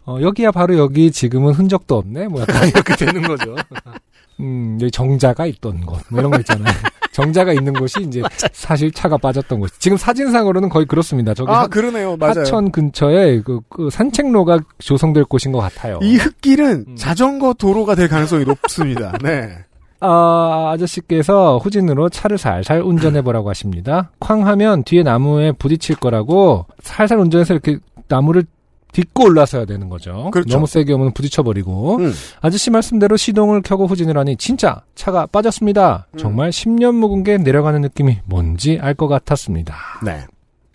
[0.06, 2.28] 어, 여기야 바로 여기 지금은 흔적도 없네.
[2.28, 3.56] 뭐 약간 이렇게 되는 거죠.
[4.40, 6.74] 음, 여기 정자가 있던 곳, 뭐 이런 거 있잖아요.
[7.12, 8.20] 정자가 있는 곳이 이제
[8.52, 9.70] 사실 차가 빠졌던 곳.
[9.78, 11.32] 지금 사진상으로는 거의 그렇습니다.
[11.32, 12.16] 저기 아, 하, 그러네요.
[12.16, 12.40] 맞아요.
[12.40, 16.00] 하천 근처에 그, 그 산책로가 조성될 곳인 것 같아요.
[16.02, 16.96] 이 흙길은 음.
[16.96, 19.16] 자전거 도로가 될 가능성이 높습니다.
[19.22, 19.64] 네.
[20.06, 24.10] 아, 아저씨께서 후진으로 차를 살살 운전해보라고 하십니다.
[24.20, 28.44] 쾅 하면 뒤에 나무에 부딪힐 거라고 살살 운전해서 이렇게 나무를
[28.92, 30.30] 딛고 올라서야 되는 거죠.
[30.32, 30.50] 그렇죠.
[30.54, 31.96] 너무 세게 오면 부딪혀버리고.
[31.96, 32.12] 음.
[32.40, 36.06] 아저씨 말씀대로 시동을 켜고 후진을 하니 진짜 차가 빠졌습니다.
[36.12, 36.18] 음.
[36.18, 39.74] 정말 10년 묵은 게 내려가는 느낌이 뭔지 알 것 같았습니다.
[40.04, 40.24] 네.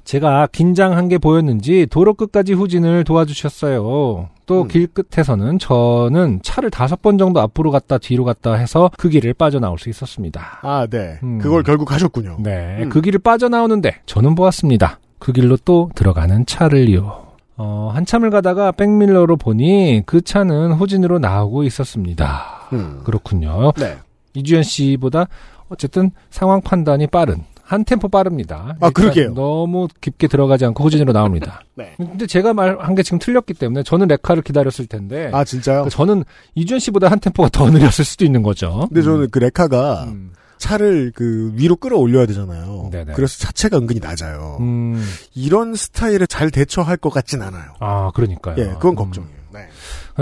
[0.09, 4.29] 제가 긴장한 게 보였는지 도로 끝까지 후진을 도와주셨어요.
[4.47, 4.67] 또 음.
[4.67, 9.77] 길 끝에서는 저는 차를 다섯 번 정도 앞으로 갔다 뒤로 갔다 해서 그 길을 빠져나올
[9.77, 10.61] 수 있었습니다.
[10.63, 11.19] 아, 네.
[11.21, 11.37] 음.
[11.37, 12.37] 그걸 결국 하셨군요.
[12.39, 12.89] 네, 음.
[12.89, 14.97] 그 길을 빠져나오는데 저는 보았습니다.
[15.19, 17.27] 그 길로 또 들어가는 차를요.
[17.57, 22.67] 어, 한참을 가다가 백밀러로 보니 그 차는 후진으로 나오고 있었습니다.
[22.73, 23.01] 음.
[23.03, 23.73] 그렇군요.
[23.77, 23.97] 네.
[24.33, 25.27] 이주연 씨보다
[25.69, 28.75] 어쨌든 상황 판단이 빠른 한 템포 빠릅니다.
[28.79, 29.33] 아, 일단 그러게요.
[29.35, 31.61] 너무 깊게 들어가지 않고 후진으로 나옵니다.
[31.77, 31.93] 네.
[31.97, 35.83] 근데 제가 말한 게 지금 틀렸기 때문에 저는 레카를 기다렸을 텐데 아, 진짜요?
[35.83, 36.23] 그 저는
[36.55, 38.87] 이주연 씨보다 한 템포가 더 느렸을 수도 있는 거죠.
[38.89, 40.31] 근데 저는 그 레카가 음.
[40.57, 42.89] 차를 그 위로 끌어올려야 되잖아요.
[42.91, 43.13] 네네.
[43.13, 44.57] 그래서 자체가 은근히 낮아요.
[44.61, 45.05] 음.
[45.35, 47.73] 이런 스타일에 잘 대처할 것 같진 않아요.
[47.79, 48.55] 아, 그러니까요.
[48.57, 48.95] 예, 그건 음.
[48.95, 49.39] 걱정이에요.
[49.53, 49.67] 네.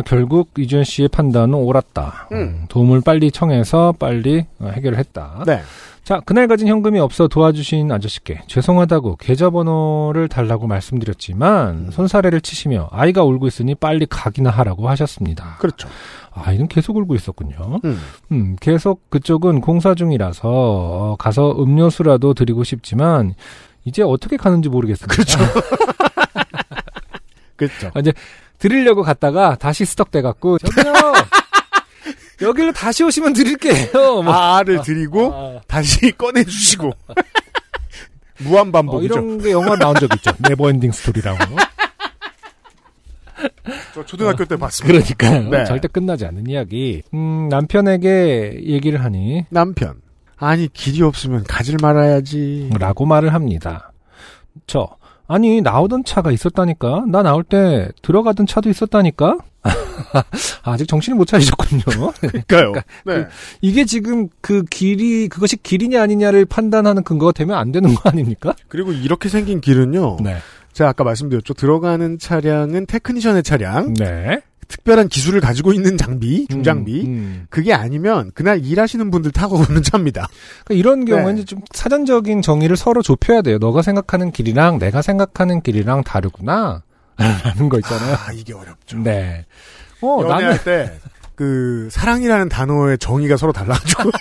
[0.06, 2.28] 결국 이주연 씨의 판단은 옳았다.
[2.34, 2.38] 음.
[2.38, 5.44] 음, 도움을 빨리 청해서 빨리 어, 해결을 했다.
[5.46, 5.62] 네.
[6.08, 11.92] 자, 그날 가진 현금이 없어 도와주신 아저씨께 죄송하다고 계좌번호를 달라고 말씀드렸지만 음.
[11.92, 15.58] 손사래를 치시며 아이가 울고 있으니 빨리 가기나 하라고 하셨습니다.
[15.60, 15.90] 그렇죠.
[16.32, 17.82] 아이는 계속 울고 있었군요.
[17.84, 18.00] 음.
[18.32, 23.36] 음, 계속 그쪽은 공사 중이라서 어, 가서 음료수라도 드리고 싶지만
[23.84, 25.14] 이제 어떻게 가는지 모르겠습니다.
[25.14, 25.40] 그렇죠.
[27.58, 27.92] 그렇죠.
[28.60, 30.94] 드리려고 갔다가 다시 스톱돼 갖고 저기요.
[32.42, 34.22] 여기로 다시 오시면 드릴게요.
[34.24, 34.34] 뭐.
[34.34, 36.92] 아를 드리고 아, 다시 꺼내 주시고
[38.40, 39.14] 무한 어, 반복이죠.
[39.14, 40.32] 이런 게 영화 나온 적 있죠.
[40.40, 41.56] NeverEnding Story라고.
[43.94, 45.00] 저 초등학교 때 봤습니다.
[45.00, 45.50] 그러니까요.
[45.50, 45.66] 네.
[45.66, 47.04] 절대 끝나지 않는 이야기.
[47.14, 50.02] 음, 남편에게 얘기를 하니 남편.
[50.38, 52.70] 아니 길이 없으면 가질 말아야지.
[52.80, 53.92] 라고 말을 합니다.
[54.68, 54.97] 저
[55.28, 57.06] 아니 나오던 차가 있었다니까.
[57.08, 59.38] 나 나올 때 들어가던 차도 있었다니까.
[60.64, 61.84] 아직 정신을 못 차리셨군요.
[62.22, 62.74] 그러니까요.
[63.06, 63.28] 네.
[63.62, 68.54] 이게 지금 그 길이 그것이 길이냐 아니냐를 판단하는 근거가 되면 안 되는 거 아닙니까?
[68.70, 70.18] 그리고 이렇게 생긴 길은요.
[70.24, 70.38] 네.
[70.74, 71.56] 제가 아까 말씀드렸죠.
[71.56, 74.42] 들어가는 차량은 technician의 차량, 네.
[74.68, 77.02] 특별한 기술을 가지고 있는 장비, 중장비.
[77.02, 77.48] 음, 음.
[77.50, 80.28] 그게 아니면 그날 일하시는 분들 타고 오는 차입니다.
[80.66, 81.46] 그러니까 이런 경우에는 네.
[81.46, 83.58] 좀 사전적인 정의를 서로 좁혀야 돼요.
[83.60, 86.84] 너가 생각하는 길이랑 내가 생각하는 길이랑 다르구나.
[87.18, 88.16] 라는 거 있잖아요.
[88.16, 89.00] 아 이게 어렵죠.
[89.00, 89.46] 네.
[90.02, 90.64] 어, 나는 연애할
[91.36, 94.04] 때그 사랑이라는 단어의 정의가 서로 달라가지고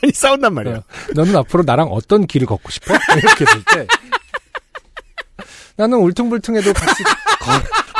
[0.00, 0.76] 많이 싸운단 말이에요.
[0.76, 0.82] 어,
[1.14, 2.94] 너는 앞으로 나랑 어떤 길을 걷고 싶어?
[3.16, 3.86] 이렇게 될 때.
[5.82, 7.02] 나는 울퉁불퉁해도 같이
[7.40, 7.54] 걸,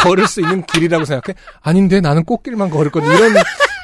[0.05, 1.37] 걸을 수 있는 길이라고 생각해.
[1.61, 3.35] 아닌데 나는 꽃길만 걸을 건데 이런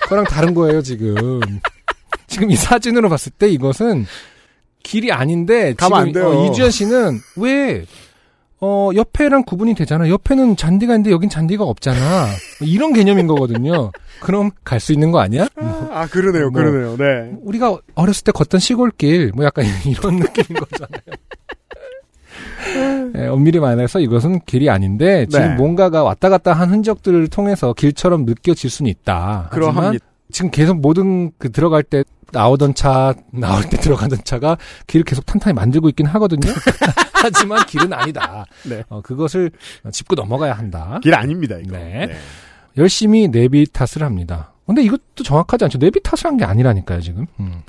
[0.09, 1.41] 거랑 다른 거예요 지금.
[2.29, 4.07] 지금 이 사진으로 봤을 때 이것은
[4.85, 6.27] 길이 아닌데 가면 안 지금.
[6.27, 7.85] 어, 이주연 씨는 왜
[8.61, 10.09] 어, 옆에랑 구분이 되잖아.
[10.09, 12.27] 옆에는 잔디가 있는데 여긴 잔디가 없잖아.
[12.61, 13.93] 이런 개념인 거거든요.
[14.21, 15.47] 그럼 갈 수 있는 거 아니야?
[15.57, 16.61] 아 그러네요, 뭐.
[16.61, 16.97] 그러네요.
[16.97, 17.37] 네.
[17.43, 21.01] 우리가 어렸을 때 걷던 시골길, 뭐 약간 이런 느낌인 거잖아요.
[23.17, 25.55] 예, 엄밀히 말해서 이것은 길이 아닌데 지금 네.
[25.55, 29.49] 뭔가가 왔다 갔다 한 흔적들을 통해서 길처럼 느껴질 수는 있다.
[29.51, 30.05] 그러합니다.
[30.31, 35.55] 지금 계속 모든 그 들어갈 때 나오던 차, 나올 때 들어가던 차가 길을 계속 탄탄히
[35.55, 36.53] 만들고 있긴 하거든요.
[37.15, 38.45] 하지만 길은 아니다.
[38.65, 38.83] 네.
[38.91, 39.51] 어, 그것을
[39.91, 41.01] 짚고 넘어가야 한다.
[41.03, 41.77] 길 아닙니다, 이거.
[41.77, 42.11] 네.
[42.77, 44.53] 열심히 내비 탓을 합니다.
[44.67, 45.79] 근데 이것도 정확하지 않죠.
[45.79, 47.27] 내비 탓을 한 게 아니라니까요, 지금.
[47.41, 47.63] 음.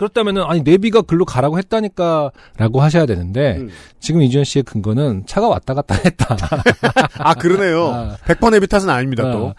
[0.00, 3.68] 그렇다면은, 아니, 내비가 글로 가라고 했다니까, 라고 하셔야 되는데, 음.
[3.98, 6.36] 지금 이주연 씨의 근거는 차가 왔다 갔다 했다.
[7.18, 7.88] 아 그러네요.
[7.88, 8.16] 아.
[8.24, 9.30] 100번 애비 탓은 아닙니다, 아.
[9.30, 9.44] 또.
[9.48, 9.54] 어,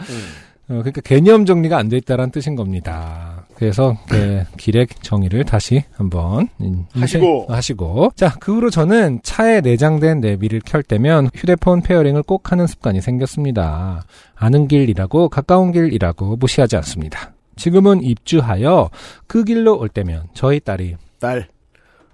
[0.67, 3.45] 그러니까 개념 정리가 안 돼 있다라는 뜻인 겁니다.
[3.55, 7.45] 그래서 그 길의 정의를 다시 한번 음, 하시고.
[7.49, 14.05] 하시고 자그 후로 저는 차에 내장된 내비를 켤 때면 휴대폰 pairing을 꼭 하는 습관이 생겼습니다.
[14.35, 17.30] 아는 길이라고 가까운 길이라고 무시하지 않습니다.
[17.55, 18.89] 지금은 입주하여
[19.27, 21.47] 그 길로 올 때면 저희 딸이 딸.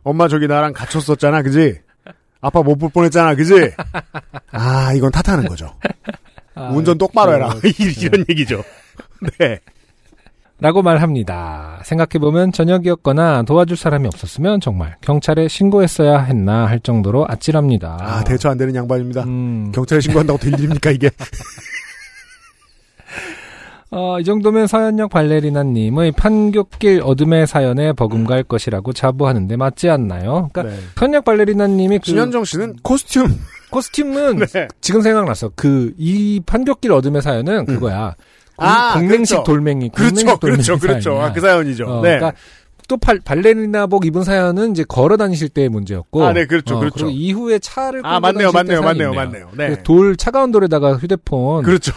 [0.03, 1.79] 엄마 저기 나랑 갇혔었잖아, 그지?
[2.41, 3.71] 아빠 못 볼 뻔했잖아, 그지?
[4.51, 5.69] 아, 이건 탓하는 거죠.
[6.71, 7.49] 운전 똑바로 해라.
[8.01, 8.63] 이런 얘기죠.
[9.39, 9.59] 네.
[10.59, 11.81] 라고 말합니다.
[11.85, 17.97] 생각해보면 저녁이었거나 도와줄 사람이 없었으면 정말 경찰에 신고했어야 했나 할 정도로 아찔합니다.
[17.99, 19.23] 아, 대처 안 되는 양반입니다.
[19.25, 21.11] 음, 경찰에 신고한다고 될 일입니까, 이게?
[23.89, 30.49] 어, 이 정도면 서현역 발레리나님의 판교길 어둠의 사연에 버금갈 것이라고 자부하는데 맞지 않나요?
[30.51, 30.81] 그러니까 네.
[30.95, 33.39] 서현역 발레리나님이 그 신현정 씨는 코스튬.
[33.71, 34.67] 코스튬은 네.
[34.81, 35.51] 지금 생각났어.
[35.55, 38.15] 그 이 판교길 어둠의 사연은 그거야.
[38.57, 39.43] 공- 아, 공맹식 그렇죠.
[39.43, 39.89] 돌멩이.
[39.89, 41.21] 그렇죠, 공맹식 돌멩이 그렇죠, 그렇죠.
[41.21, 41.85] 아, 그 사연이죠.
[41.85, 42.17] 어, 네.
[42.17, 42.33] 그러니까
[42.87, 46.23] 또 발, 발레리나복 입은 사연은 이제 걸어 다니실 때의 문제였고.
[46.25, 46.95] 아, 네, 그렇죠, 어, 그렇죠.
[46.95, 49.13] 그리고 이후에 차를 아, 맞네요, 맞네요, 맞네요.
[49.13, 49.49] 맞네요.
[49.57, 49.69] 네.
[49.69, 51.91] 그돌 차가운 돌에다가 휴대폰 그렇죠.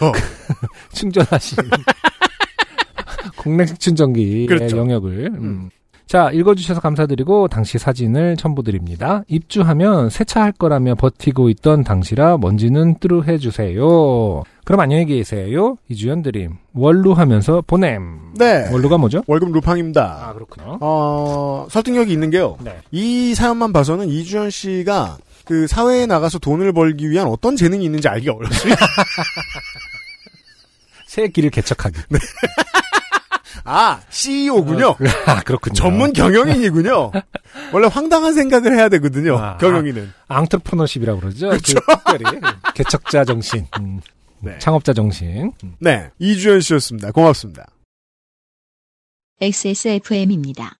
[0.93, 1.69] 충전하시는
[3.37, 4.77] 공랭식 충전기의 그렇죠.
[4.77, 5.31] 영역을.
[5.33, 5.69] 음.
[6.11, 9.23] 자, 읽어주셔서 감사드리고 당시 사진을 첨부드립니다.
[9.29, 14.43] 입주하면 세차할 거라며 버티고 있던 당시라 먼지는 뜨루해 주세요.
[14.65, 15.77] 그럼 안녕히 계세요.
[15.87, 16.57] 이주연 드림.
[16.73, 18.33] 원루 하면서 보냄.
[18.37, 18.69] 네.
[18.73, 19.23] 원루가 뭐죠?
[19.25, 20.27] 월급 루팡입니다.
[20.27, 20.79] 아, 그렇군요.
[20.81, 22.57] 어, 설득력이 있는 게요.
[22.61, 22.75] 네.
[22.91, 28.29] 이 사연만 봐서는 이주연 씨가 그 사회에 나가서 돈을 벌기 위한 어떤 재능이 있는지 알기
[28.29, 28.85] 어렵습니다.
[31.11, 31.99] 새 길을 개척하기.
[33.65, 34.95] 아, CEO군요.
[35.25, 35.73] 아, 그렇군요.
[35.73, 37.11] 전문 경영인이군요.
[37.73, 39.37] 원래 황당한 생각을 해야 되거든요.
[39.37, 40.09] 아, 경영인은.
[40.29, 41.49] 앙트르프너십이라고 그러죠.
[41.49, 41.79] 그렇죠.
[41.81, 42.39] 그.
[42.75, 43.67] 개척자 정신.
[43.81, 43.99] 음.
[44.39, 44.57] 네.
[44.59, 45.51] 창업자 정신.
[45.65, 45.75] 음.
[45.81, 46.09] 네.
[46.17, 47.11] 이주연 씨였습니다.
[47.11, 47.65] 고맙습니다.
[49.41, 50.77] XSFM입니다.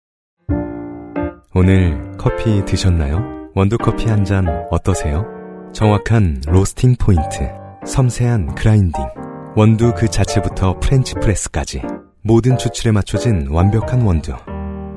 [1.54, 3.50] 오늘 커피 드셨나요?
[3.54, 5.26] 원두커피 한 잔 어떠세요?
[5.74, 7.50] 정확한 roasting point,
[7.86, 9.04] 섬세한 grinding,
[9.56, 11.82] 원두 그 자체부터 French press까지
[12.22, 14.34] 모든 추출에 맞춰진 완벽한 원두.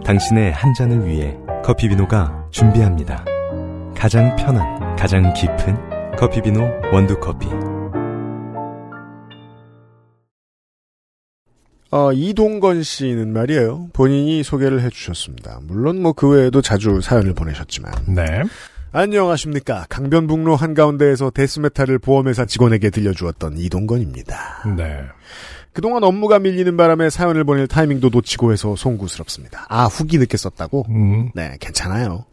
[0.05, 3.24] 당신의 한 잔을 위해 커피비노가 준비합니다.
[3.96, 6.61] 가장 편한, 가장 깊은 커피비노
[6.92, 7.48] 원두커피.
[11.90, 13.88] 어, 이동건 씨는 말이에요.
[13.92, 15.61] 본인이 소개를 해주셨습니다.
[15.62, 17.92] 물론 뭐 그 외에도 자주 사연을 보내셨지만.
[18.09, 18.42] 네.
[18.97, 19.86] 안녕하십니까.
[19.88, 24.62] 강변북로 한가운데에서 데스메탈을 보험회사 직원에게 들려주었던 이동건입니다.
[24.76, 25.01] 네.
[25.72, 29.66] 그동안 업무가 밀리는 바람에 사연을 보낼 타이밍도 놓치고 해서 송구스럽습니다.
[29.68, 30.86] 아, 후기 늦게 썼다고?
[30.90, 31.30] 음.
[31.34, 32.24] 네, 괜찮아요.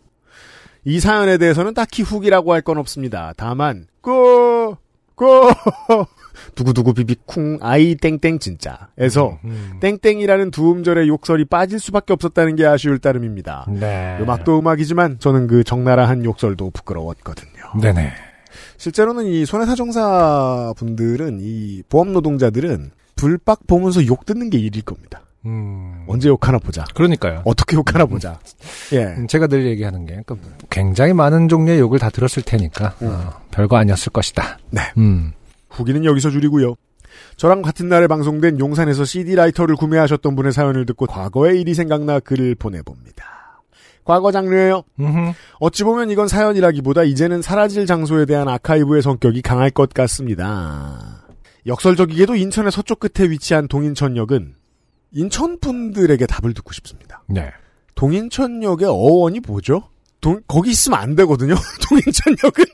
[0.86, 3.34] 이 사연에 대해서는 딱히 후기라고 할 건 없습니다.
[3.38, 4.76] 다만, 그,
[5.16, 5.26] 고
[6.56, 9.80] 두구두구 비비쿵 아이 땡땡 진짜에서 음.
[9.80, 13.68] 땡땡이라는 두 음절의 욕설이 빠질 수밖에 없었다는 게 아쉬울 따름입니다.
[13.70, 14.18] 네.
[14.22, 17.52] 음악도 음악이지만 저는 그 적나라한 욕설도 부끄러웠거든요.
[17.82, 18.12] 네네.
[18.78, 25.22] 실제로는 이 손해사정사 분들은 이 보험 노동자들은 불박 보면서 욕 듣는 게 일일 겁니다.
[25.46, 26.04] 음.
[26.08, 26.86] 언제 욕하나 보자.
[26.94, 27.42] 그러니까요.
[27.46, 28.40] 어떻게 욕하나 보자.
[28.94, 29.06] 예.
[29.06, 30.38] 음, 제가 늘 얘기하는 게 그러니까
[30.70, 33.08] 굉장히 많은 종류의 욕을 다 들었을 테니까 음.
[33.08, 34.60] 어, 별거 아니었을 것이다.
[34.70, 34.82] 네.
[34.98, 35.34] 음.
[35.72, 36.76] 후기는 여기서 줄이고요.
[37.38, 42.56] 저랑 같은 날에 방송된 용산에서 CD 라이터를 구매하셨던 분의 사연을 듣고 과거의 일이 생각나 글을
[42.56, 43.26] 보내봅니다.
[44.04, 44.84] 과거 장르예요.
[45.00, 45.34] 음흠.
[45.60, 51.24] 어찌 보면 이건 사연이라기보다 이제는 사라질 장소에 대한 아카이브의 성격이 강할 것 같습니다.
[51.68, 54.56] 역설적이게도 인천의 서쪽 끝에 위치한 동인천역은
[55.12, 57.24] 인천 분들에게 답을 듣고 싶습니다.
[57.28, 57.52] 네.
[57.96, 59.84] 동인천역의 어원이 뭐죠?
[60.22, 61.54] 동- 거기 있으면 안 되거든요.
[61.90, 62.66] 동인천역은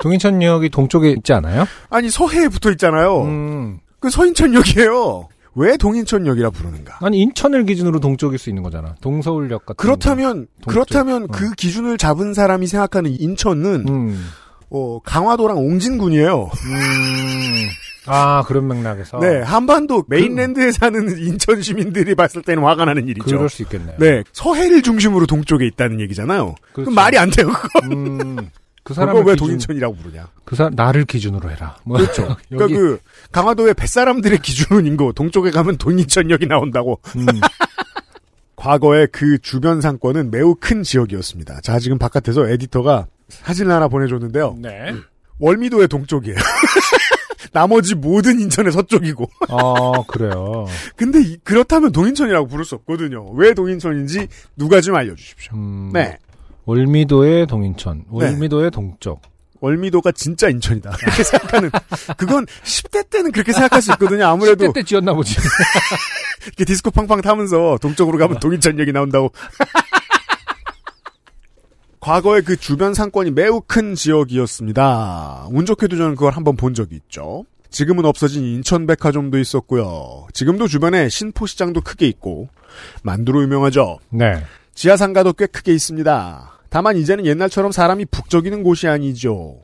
[0.00, 1.66] 동인천역이 동쪽에 있지 않아요?
[1.90, 3.22] 아니 서해에 붙어 있잖아요.
[3.22, 3.78] 음.
[4.00, 5.28] 그 서인천역이에요.
[5.56, 6.98] 왜 동인천역이라 부르는가?
[7.00, 8.94] 아니 인천을 기준으로 동쪽일 수 있는 거잖아.
[9.00, 9.76] 동서울역 같은.
[9.76, 10.46] 그렇다면.
[10.66, 11.26] 그렇다면 어.
[11.32, 13.92] 그 기준을 잡은 사람이 생각하는 인천은 거.
[13.92, 14.28] 음.
[14.70, 16.50] 어, 강화도랑 옹진군이에요.
[16.52, 17.68] 음.
[18.06, 19.18] 아 그런 맥락에서.
[19.18, 23.24] 네, 한반도 메인랜드에 사는 인천 시민들이 봤을 때는 화가 나는 일이죠.
[23.26, 23.96] 그럴 수 있겠네요.
[23.98, 26.54] 네, 서해를 중심으로 동쪽에 있다는 얘기잖아요.
[26.68, 26.90] 그 그렇죠.
[26.90, 27.48] 럼 말이 안 돼요.
[27.92, 28.48] 음.
[28.88, 30.28] 그 사람을 왜 기준- 동인천이라고 부르냐?
[30.46, 31.76] 그 사람 나를 기준으로 해라.
[31.84, 32.22] 뭐 그렇죠.
[32.52, 32.98] 여기 그러니까 그
[33.32, 36.98] 강화도의 뱃사람들의 기준은 인거 동쪽에 가면 동인천역이 나온다고.
[37.16, 37.26] 음.
[38.56, 41.60] 과거에 그 주변 상권은 매우 큰 지역이었습니다.
[41.60, 44.56] 자, 지금 바깥에서 에디터가 사진을 하나 보내줬는데요.
[44.58, 44.94] 네.
[45.38, 46.36] 월미도의 동쪽이에요.
[47.52, 49.30] 나머지 모든 인천의 서쪽이고.
[49.50, 50.66] 어 그래요.
[50.96, 53.30] 근데 이- 그렇다면 동인천이라고 부를 수 없거든요.
[53.32, 55.54] 왜 동인천인지 누가 좀 알려주십시오.
[55.54, 55.90] 음.
[55.92, 56.16] 네.
[56.68, 59.22] 월미도의 동인천, 월미도의 동쪽.
[59.60, 60.96] 월미도가 진짜 인천이다.
[61.02, 61.70] 이렇게 생각하는.
[62.18, 64.26] 그건 10대 때는 그렇게 생각할 수 있거든요.
[64.26, 65.34] 아무래도 10대 때 지었나 보지.
[66.46, 69.32] 이렇게 디스코 팡팡 타면서 동쪽으로 가면 동인천 역이 나온다고.
[72.00, 75.48] 과거에 그 주변 상권이 매우 큰 지역이었습니다.
[75.50, 77.46] 운 좋게도 저는 그걸 한번 본 적이 있죠.
[77.70, 80.26] 지금은 없어진 인천백화점도 있었고요.
[80.34, 82.50] 지금도 주변에 신포시장도 크게 있고
[83.02, 83.98] 만두로 유명하죠.
[84.10, 84.44] 네.
[84.74, 86.57] 지하상가도 꽤 크게 있습니다.
[86.70, 89.56] 다만 이제는 옛날처럼 사람이 북적이는 곳이 아니죠.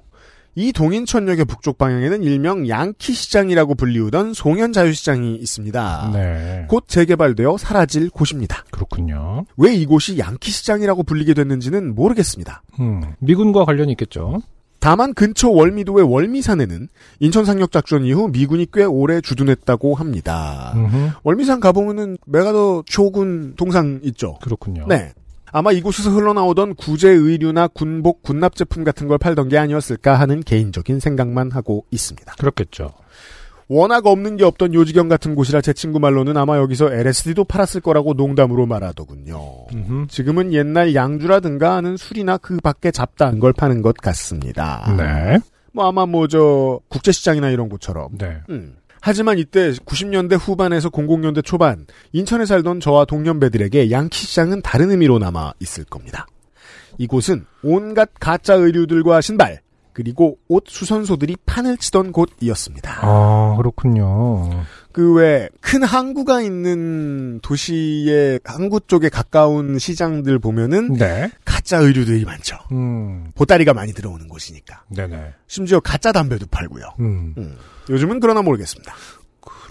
[0.57, 6.11] 이 동인천역의 북쪽 방향에는 일명 양키 시장이라고 불리우던 송현 자유시장이 있습니다.
[6.15, 6.67] 네.
[6.69, 8.63] 곧 재개발되어 사라질 곳입니다.
[8.71, 9.47] 그렇군요.
[9.57, 12.63] 왜 이곳이 양키 시장이라고 불리게 됐는지는 모르겠습니다.
[12.79, 14.43] 음, 미군과 관련이 있겠죠.
[14.79, 16.89] 다만 근처 월미도의 월미산에는
[17.19, 20.73] 인천 상륙 작전 이후 미군이 꽤 오래 주둔했다고 합니다.
[20.77, 24.39] 음흠, 월미산 가보면은 메가더 쇼군 동상 있죠.
[24.43, 24.85] 그렇군요.
[24.87, 25.15] 네.
[25.57, 30.99] 아마 이곳에서 흘러나오던 구제 의류나 군복, 군납 제품 같은 걸 팔던 게 아니었을까 하는 개인적인
[30.99, 32.35] 생각만 하고 있습니다.
[32.41, 32.91] 그렇겠죠.
[33.69, 38.15] 워낙 없는 게 없던 요지경 같은 곳이라 제 친구 말로는 아마 여기서 LSD도 팔았을 거라고
[38.15, 39.67] 농담으로 말하더군요.
[39.73, 40.07] 음흠.
[40.09, 44.93] 지금은 옛날 양주라든가 하는 술이나 그 밖에 잡다한 걸 파는 것 같습니다.
[44.99, 45.39] 네.
[45.73, 48.19] 뭐 아마 뭐 저 국제시장이나 이런 곳처럼.
[48.19, 48.39] 네.
[48.51, 48.75] 음.
[49.07, 55.53] 하지만 이때 90년대 후반에서 00년대 초반 인천에 살던 저와 동년배들에게 양키 시장은 다른 의미로 남아
[55.61, 56.27] 있을 겁니다.
[56.97, 59.61] 이곳은 온갖 가짜 의류들과 신발
[59.93, 63.01] 그리고 옷 수선소들이 판을 치던 곳이었습니다.
[63.03, 64.49] 아, 그렇군요.
[64.95, 71.29] 그외 큰 항구가 있는 도시의 항구 쪽에 가까운 시장들 보면은 네.
[71.45, 72.57] 가짜 의류들이 많죠.
[72.71, 74.85] 음, 보따리가 많이 들어오는 곳이니까.
[74.95, 75.35] 네네.
[75.49, 76.95] 심지어 가짜 담배도 팔고요.
[77.01, 77.57] 음, 음.
[77.91, 78.95] 요즘은 그러나 모르겠습니다.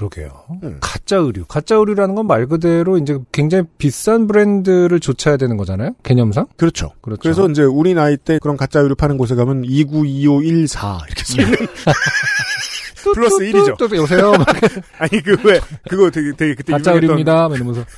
[0.09, 0.43] 그러게요.
[0.63, 0.77] 음.
[0.81, 1.45] 가짜 의류.
[1.45, 5.91] 가짜 의류라는 건 말 그대로 이제 굉장히 비싼 브랜드를 쫓아야 되는 거잖아요?
[6.03, 6.47] 개념상?
[6.57, 6.91] 그렇죠.
[7.01, 7.21] 그렇죠.
[7.21, 11.57] 그래서 이제 우리 나이 때 그런 가짜 의류 파는 곳에 가면 292514 이렇게 써 있는
[13.13, 13.77] 플러스 1이죠.
[13.77, 14.31] 또, 또, 여보세요?
[14.31, 14.45] 막
[14.99, 17.49] 아니 그 왜 그거 되게 되게 그때 가짜 의류입니다.
[17.49, 17.83] 막 이러면서.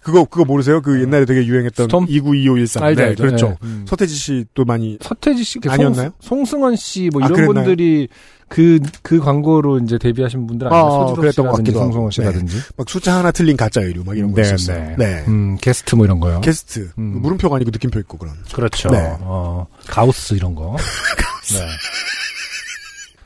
[0.00, 0.80] 그거 그거 모르세요?
[0.80, 2.06] 그 옛날에 되게 유행했던 스톰?
[2.08, 2.82] 292513.
[2.82, 3.22] 알죠, 네, 알죠.
[3.24, 3.46] 그렇죠.
[3.48, 3.56] 네.
[3.64, 3.84] 음.
[3.86, 6.12] 서태지 씨도 많이 서태지 씨, 그 아니었나요?
[6.20, 7.64] 송, 송승헌 씨, 뭐 아, 이런 그랬나요?
[7.66, 8.08] 분들이
[8.48, 10.84] 그, 그 광고로 이제 데뷔하신 분들 아니에요?
[10.84, 12.10] 아, 소지섭 그랬던 것 같기도 하고.
[12.10, 12.56] 씨라든지.
[12.76, 14.78] 막 숫자 하나 틀린 가짜 의류 막 이런 거 네, 있었어요.
[14.78, 14.96] 네.
[14.96, 15.24] 네.
[15.28, 16.40] 음, 게스트 뭐 이런 거요.
[16.40, 17.20] 게스트 음.
[17.22, 18.34] 물음표가 아니고 느낌표 있고 그런.
[18.52, 18.88] 그렇죠.
[18.90, 18.98] 네.
[19.20, 20.76] 어, 가우스 이런 거.
[21.52, 21.66] 네.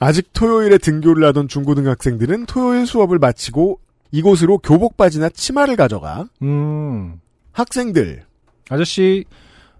[0.00, 3.78] 아직 토요일에 등교를 하던 중고등학생들은 토요일 수업을 마치고
[4.10, 7.20] 이곳으로 교복 바지나 치마를 가져가 음,
[7.52, 8.24] 학생들
[8.68, 9.24] 아저씨,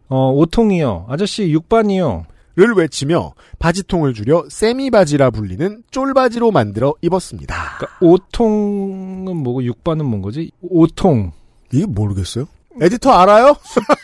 [0.09, 1.07] 어, 5통이요.
[1.09, 2.25] 아저씨 6반이요.
[2.55, 7.55] 를 외치며 바지통을 줄여 세미바지라 불리는 쫄바지로 만들어 입었습니다.
[7.79, 10.51] 그러니까 5통은 뭐고 6반은 뭔 거지?
[10.63, 11.33] 5통.
[11.73, 12.47] 이게 모르겠어요?
[12.81, 13.57] 에디터 알아요?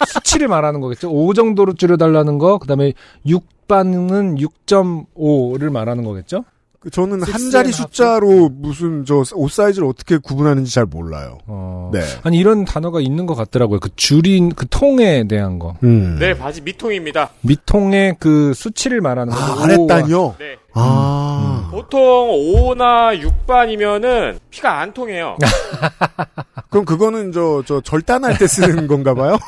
[0.07, 1.11] 수 치를 말하는 거겠죠.
[1.11, 2.95] 5 정도로 줄여달라는 거, 그 다음에
[3.27, 6.45] 6 6반은 6.5를 말하는 거겠죠?
[6.81, 7.73] 그 저는 한 자리.
[7.73, 11.39] 숫자로 무슨 저 옷 사이즈를 어떻게 구분하는지 잘 몰라요.
[11.47, 11.91] 어.
[11.93, 12.01] 네.
[12.23, 13.81] 아니 이런 단어가 있는 것 같더라고요.
[13.81, 15.75] 그 줄인 그 통에 대한 거.
[15.83, 16.17] 음.
[16.21, 17.31] 네, 바지 밑통입니다.
[17.41, 19.45] 밑통의 그 수치를 말하는 거죠.
[19.45, 20.35] 아, 아랫단이요?
[20.39, 20.57] 네.
[20.75, 21.69] 아.
[21.73, 25.37] 보통 5나 6반이면은 피가 안 통해요.
[26.71, 29.39] 그럼 그거는 저, 저 절단할 때 쓰는 건가 봐요?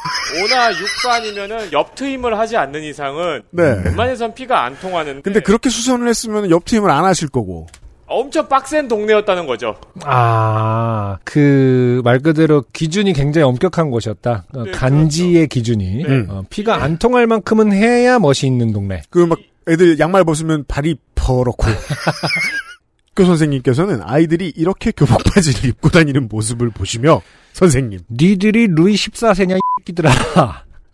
[0.42, 3.80] 5나 6반이면은 옆 트임을 하지 않는 이상은 네.
[3.84, 7.66] 웬만해선 피가 안 통하는데 근데 그렇게 수선을 했으면 옆 팀을 안 하실 거고.
[8.12, 9.76] 엄청 빡센 동네였다는 거죠.
[10.02, 14.46] 아, 그, 말 그대로 기준이 굉장히 엄격한 곳이었다.
[14.52, 16.02] 어, 네, 간지의 기준이.
[16.02, 16.24] 네.
[16.28, 19.02] 어, 피가 안 통할 만큼은 해야 멋이 있는 동네.
[19.10, 21.66] 그 막 애들 양말 벗으면 발이 퍼렇고.
[23.20, 27.20] 그 선생님께서는 아이들이 이렇게 교복 바지를 입고 다니는 모습을 보시며
[27.52, 30.10] 선생님 니들이 루이 14세냐, 이 새끼들아.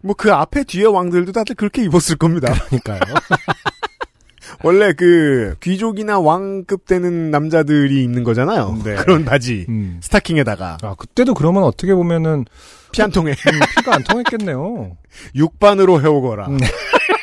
[0.02, 2.52] 뭐 그 앞에 뒤에 왕들도 다들 그렇게 입었을 겁니다.
[2.52, 2.98] 그러니까요.
[4.64, 8.80] 원래 그 귀족이나 왕급 되는 남자들이 입는 거잖아요.
[8.84, 8.96] 네.
[8.96, 10.00] 그런 바지 음.
[10.02, 12.44] 스타킹에다가 아, 그때도 그러면 어떻게 보면은
[12.90, 14.96] 피한 통에 음, 피가 안 통했겠네요.
[15.36, 16.48] 육반으로 해오거라.
[16.48, 16.58] 음.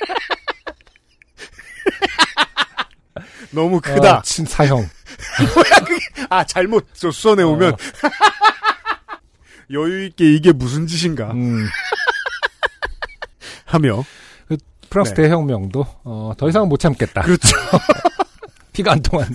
[3.54, 4.18] 너무 크다.
[4.18, 4.88] 아, 친 사형.
[6.30, 7.76] 아 잘못 저 수선해 오면
[9.72, 11.66] 여유 있게 이게 무슨 짓인가 음,
[13.66, 14.04] 하며
[14.90, 15.24] 프랑스 네.
[15.24, 17.22] 대혁명도 어, 더 이상은 못 참겠다.
[17.22, 17.50] 그렇죠.
[18.74, 19.28] 피가 안 통한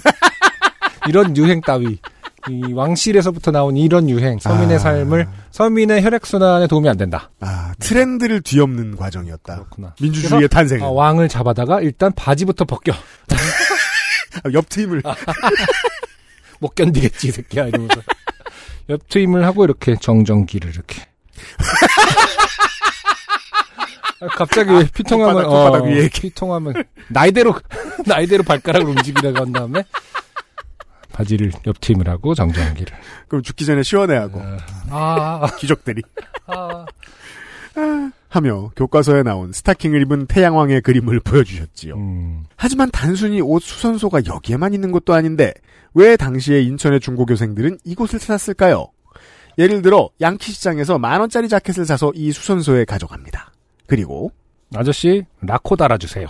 [1.09, 1.99] 이런 유행 따위.
[2.49, 4.79] 이 왕실에서부터 나온 이런 유행, 서민의 아.
[4.79, 7.31] 삶을 서민의 혈액 순환에 도움이 안 된다.
[7.41, 9.55] 아 트렌드를 뒤엎는 과정이었다.
[9.57, 9.95] 그렇구나.
[10.01, 12.93] 민주주의의 탄생은 아, 왕을 잡아다가 일단 바지부터 벗겨.
[14.45, 15.03] 아, 옆 팀을
[16.61, 18.03] 못 견디겠지 이 새끼야 이러면서
[18.89, 21.03] 옆 트임을 하고 이렇게 정전기를 이렇게.
[24.20, 26.09] 아, 갑자기 왜 피통하면 손바닥 위에.
[26.09, 26.74] 피통하면
[27.09, 27.55] 나이대로
[28.07, 29.84] 나이대로 발가락을 움직이라고 한 다음에
[31.12, 32.97] 바지를 옆 팀을 하고 정전기를.
[33.28, 34.43] 그럼 죽기 전에 시원해하고
[34.91, 36.03] 아, 귀족들이
[36.47, 36.86] 아.
[38.29, 41.95] 하며 교과서에 나온 스타킹을 입은 태양왕의 그림을 보여주셨지요.
[41.97, 42.45] 음.
[42.57, 45.55] 하지만 단순히 옷 수선소가 여기에만 있는 것도 아닌데
[45.95, 48.89] 왜 당시에 인천의 중고교생들은 이곳을 찾았을까요?
[49.59, 53.53] 예를 들어 양키 시장에서 만 원짜리 자켓을 사서 이 수선소에 가져갑니다.
[53.87, 54.31] 그리고
[54.74, 56.26] 아저씨 라코 달아주세요.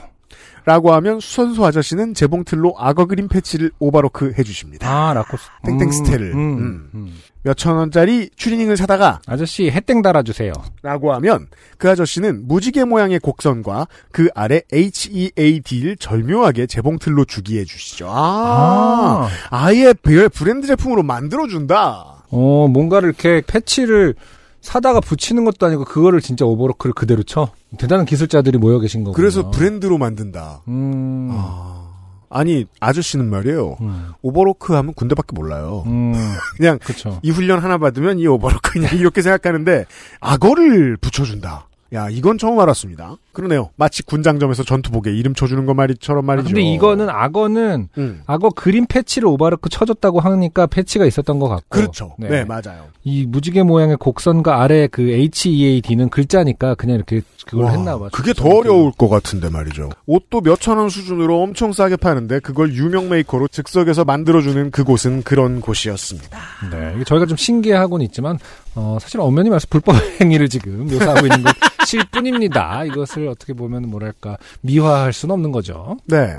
[0.64, 4.88] 라고 하면 수선소 아저씨는 재봉틀로 악어 그림 패치를 오바로크 해주십니다.
[4.88, 6.34] 아 라코 땡땡 스테를.
[6.34, 6.90] 음, 음.
[6.94, 7.14] 음.
[7.42, 10.52] 몇천 원짜리 추리닝을 사다가 아저씨 해땡 달아주세요.
[10.82, 11.46] 라고 하면
[11.78, 18.08] 그 아저씨는 무지개 모양의 곡선과 그 아래 HEAD를 절묘하게 재봉틀로 주기해 주시죠.
[18.10, 19.74] 아, 아.
[19.74, 22.24] 예 브랜드 제품으로 만들어준다.
[22.30, 24.14] 어, 뭔가를 이렇게 패치를
[24.68, 27.48] 사다가 붙이는 것도 아니고 그거를 진짜 오버로크를 그대로 쳐.
[27.78, 29.16] 대단한 기술자들이 모여 계신 거군요.
[29.16, 30.60] 그래서 브랜드로 만든다.
[30.68, 31.30] 음.
[31.32, 31.88] 아,
[32.28, 33.78] 아니 아저씨는 말이에요.
[33.80, 34.12] 음.
[34.20, 35.84] 오버로크 하면 군대밖에 몰라요.
[35.86, 36.12] 음.
[36.58, 37.18] 그냥 그쵸.
[37.22, 39.86] 이 훈련 하나 받으면 이 오버로크 그냥 이렇게 생각하는데
[40.20, 41.66] 악어를 붙여준다.
[41.94, 43.16] 야 이건 처음 알았습니다.
[43.38, 43.70] 그러네요.
[43.76, 46.48] 마치 군장점에서 전투복에 이름 쳐주는 거 말이처럼 아, 말이죠.
[46.48, 48.22] 근데 이거는 악어는 음.
[48.26, 51.64] 악어 그림 패치를 오버로크 쳐줬다고 하니까 패치가 있었던 것 같고.
[51.68, 52.16] 그렇죠.
[52.18, 52.28] 네.
[52.28, 52.44] 네.
[52.44, 52.86] 맞아요.
[53.04, 58.08] 이 무지개 모양의 곡선과 아래 그 HEAD는 글자니까 그냥 이렇게 그걸 와, 했나 봐.
[58.12, 59.90] 그게 더 어려울 것 같은데 말이죠.
[60.06, 66.38] 옷도 몇천 원 수준으로 엄청 싸게 파는데 그걸 유명 메이커로 즉석에서 만들어주는 그곳은 그런 곳이었습니다.
[66.72, 68.38] 네, 이게 저희가 좀 신기하고는 있지만
[68.74, 71.44] 어, 사실 엄연히 말해서 불법 행위를 지금 묘사하고 있는
[71.78, 72.84] 것일 뿐입니다.
[72.84, 75.96] 이것을 어떻게 보면 뭐랄까 미화할 수는 없는 거죠.
[76.06, 76.36] 네.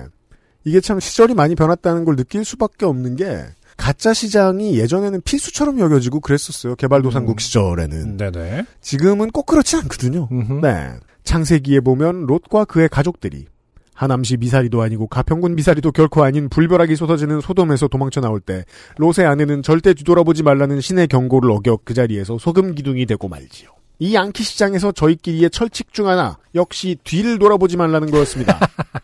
[0.66, 3.46] 이게 참 시절이 많이 변했다는 걸 느낄 수밖에 없는 게
[3.78, 6.76] 가짜 시장이 예전에는 필수처럼 여겨지고 그랬었어요.
[6.76, 7.40] 개발도상국 음.
[7.40, 8.18] 시절에는.
[8.18, 8.66] 네네.
[8.82, 10.28] 지금은 꼭 그렇지 않거든요.
[10.32, 10.60] 음흠.
[10.62, 10.92] 네.
[11.24, 13.46] 창세기에 보면 롯과 그의 가족들이
[13.94, 18.64] 하남시 미사리도 아니고 가평군 미사리도 결코 아닌 불벼락이 쏟아지는 소돔에서 도망쳐 나올 때
[18.98, 23.70] 롯의 아내는 절대 뒤돌아보지 말라는 신의 경고를 어겨 그 자리에서 소금 기둥이 되고 말지요.
[24.00, 28.58] 이 양키 시장에서 저희끼리의 철칙 중 하나 역시 뒤를 돌아보지 말라는 거였습니다.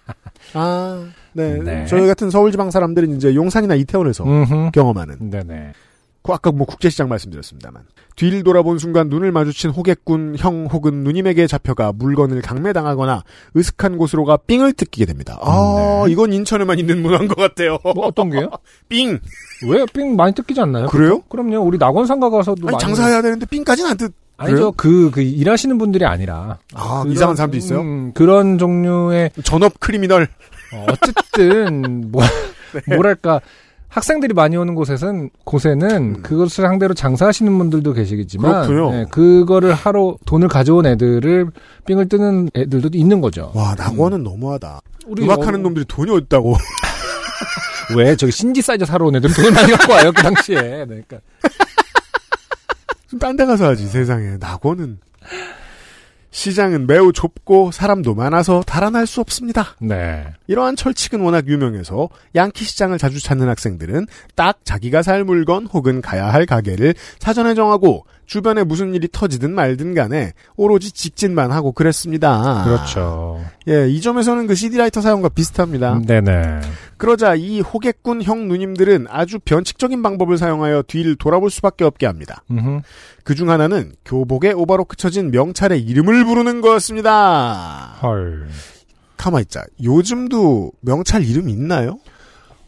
[0.53, 1.57] 아, 네.
[1.57, 1.85] 네.
[1.85, 4.71] 저희 같은 서울지방 사람들은 이제 용산이나 이태원에서 음흠.
[4.71, 5.73] 경험하는 네네.
[6.23, 7.83] 그 아까 뭐 국제시장 말씀드렸습니다만
[8.15, 13.23] 뒤를 돌아본 순간 눈을 마주친 호객군 형 혹은 누님에게 잡혀가 물건을 강매당하거나
[13.55, 15.37] 으슥한 곳으로가 삥을 뜯기게 됩니다.
[15.41, 17.77] 아 이건 인천에만 있는 문화인 것 같아요.
[17.83, 18.49] 뭐 어떤 게요?
[18.89, 19.19] 삥
[19.67, 20.87] 왜 삥 많이 뜯기지 않나요?
[20.87, 21.21] 그래요?
[21.29, 21.59] 그럼요.
[21.59, 24.13] 우리 낙원상가 가서도 아니 많이 장사해야 되는데 삥까지는 안 뜯.
[24.37, 24.71] 아니죠.
[24.73, 26.57] 그, 그, 일하시는 분들이 아니라.
[26.73, 27.81] 아 그런, 이상한 사람도 있어요.
[27.81, 30.27] 음, 그런 종류의, 전업 크리미널.
[30.73, 32.21] 어, 어쨌든, 뭐,
[32.87, 32.95] 네.
[32.95, 33.41] 뭐랄까,
[33.95, 36.21] 학생들이 많이 오는 곳에는 곳에는 음.
[36.21, 38.91] 그것을 상대로 장사하시는 분들도 계시겠지만 그렇군요.
[38.91, 41.47] 네, 그거를 하러 돈을 가져온 애들을
[41.85, 43.53] 삥을 뜨는 애들도 있는 거죠.
[43.55, 44.81] 와 낙원은 너무하다.
[45.07, 46.57] 우리 음악하는 어, 놈들이 돈이 어딨다고.
[47.95, 50.61] 왜 저기 신지 사이저 사러 온 애들은 돈을 많이 갖고 와요 그 당시에.
[50.61, 51.19] 네, 그러니까
[53.19, 54.99] 딴 데 가서 하지 세상에 낙원은.
[56.31, 59.75] 시장은 매우 좁고 사람도 많아서 달아날 수 없습니다.
[59.79, 60.25] 네.
[60.47, 66.25] 이러한 철칙은 워낙 유명해서 양키 시장을 자주 찾는 학생들은 딱 자기가 살 물건 혹은 가야
[66.27, 72.63] 할 가게를 사전에 정하고 주변에 무슨 일이 터지든 말든 간에 오로지 직진만 하고 그랬습니다.
[72.65, 73.43] 그렇죠.
[73.67, 76.01] 예, 이 점에서는 그 CD라이터 사용과 비슷합니다.
[76.05, 76.61] 네네.
[76.97, 82.43] 그러자 이 호객군 형 누님들은 아주 변칙적인 방법을 사용하여 뒤를 돌아볼 수밖에 없게 합니다.
[83.23, 87.97] 그 중 하나는 교복에 오바로크 쳐진 명찰의 이름을 부르는 거였습니다.
[88.01, 88.47] 헐.
[89.17, 89.63] 가만 있자.
[89.83, 91.99] 요즘도 명찰 이름 있나요?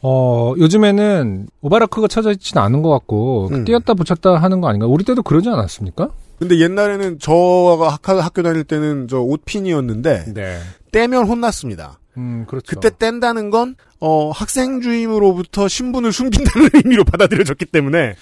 [0.01, 3.65] 어, 요즘에는 오바라크가 쳐져 있지는 않은 것 같고, 음.
[3.65, 4.85] 띄었다 붙였다 하는 거 아닌가?
[4.87, 6.09] 우리 때도 그러지 않았습니까?
[6.39, 10.59] 근데 옛날에는 저가 학교, 학교 다닐 때는 저 옷핀이었는데 네.
[10.91, 11.99] 떼면 혼났습니다.
[12.17, 12.67] 음, 그렇죠.
[12.79, 18.15] 그때 뗀다는 건 어, 학생 주임으로부터 신분을 숨긴다는 의미로 받아들여졌기 때문에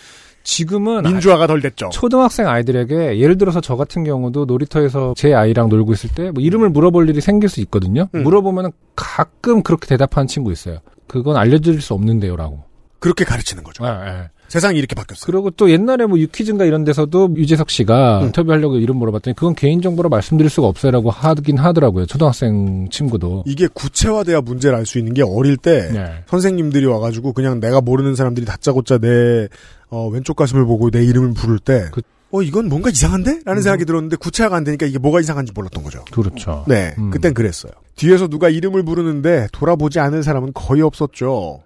[0.44, 1.90] 지금은 민주화가 덜 됐죠.
[1.92, 6.70] 초등학생 아이들에게 예를 들어서 저 같은 경우도 놀이터에서 제 아이랑 놀고 있을 때 뭐 이름을
[6.70, 8.08] 물어볼 일이 생길 수 있거든요.
[8.16, 8.24] 음.
[8.24, 10.80] 물어보면 가끔 그렇게 대답하는 친구 있어요.
[11.08, 12.64] 그건 알려드릴 수 없는데요라고.
[13.00, 13.86] 그렇게 가르치는 거죠.
[13.86, 14.30] 예, 예.
[14.48, 15.26] 세상이 이렇게 바뀌었어요.
[15.26, 18.26] 그리고 또 옛날에 뭐 유퀴즈인가 이런 데서도 유재석 씨가 음.
[18.28, 22.06] 인터뷰하려고 이름 물어봤더니 그건 개인정보로 말씀드릴 수가 없어요라고 하긴 하더라고요.
[22.06, 23.44] 초등학생 친구도.
[23.48, 26.06] 이게 구체화돼야 문제를 알 수 있는 게 어릴 때 네.
[26.28, 29.48] 선생님들이 와가지고 그냥 내가 모르는 사람들이 다짜고짜 내
[29.90, 32.02] 어, 왼쪽 가슴을 보고 내 이름을 부를 때 그-
[32.32, 33.42] 어, 이건 뭔가 이상한데?
[33.46, 33.64] 라는 음.
[33.64, 36.04] 생각이 들었는데 구체화가 안 되니까 이게 뭐가 이상한지 몰랐던 거죠.
[36.12, 36.66] 그렇죠.
[36.68, 37.12] 네, 음.
[37.12, 37.72] 그땐 그랬어요.
[37.96, 41.64] 뒤에서 누가 이름을 부르는데 돌아보지 않을 사람은 거의 없었죠.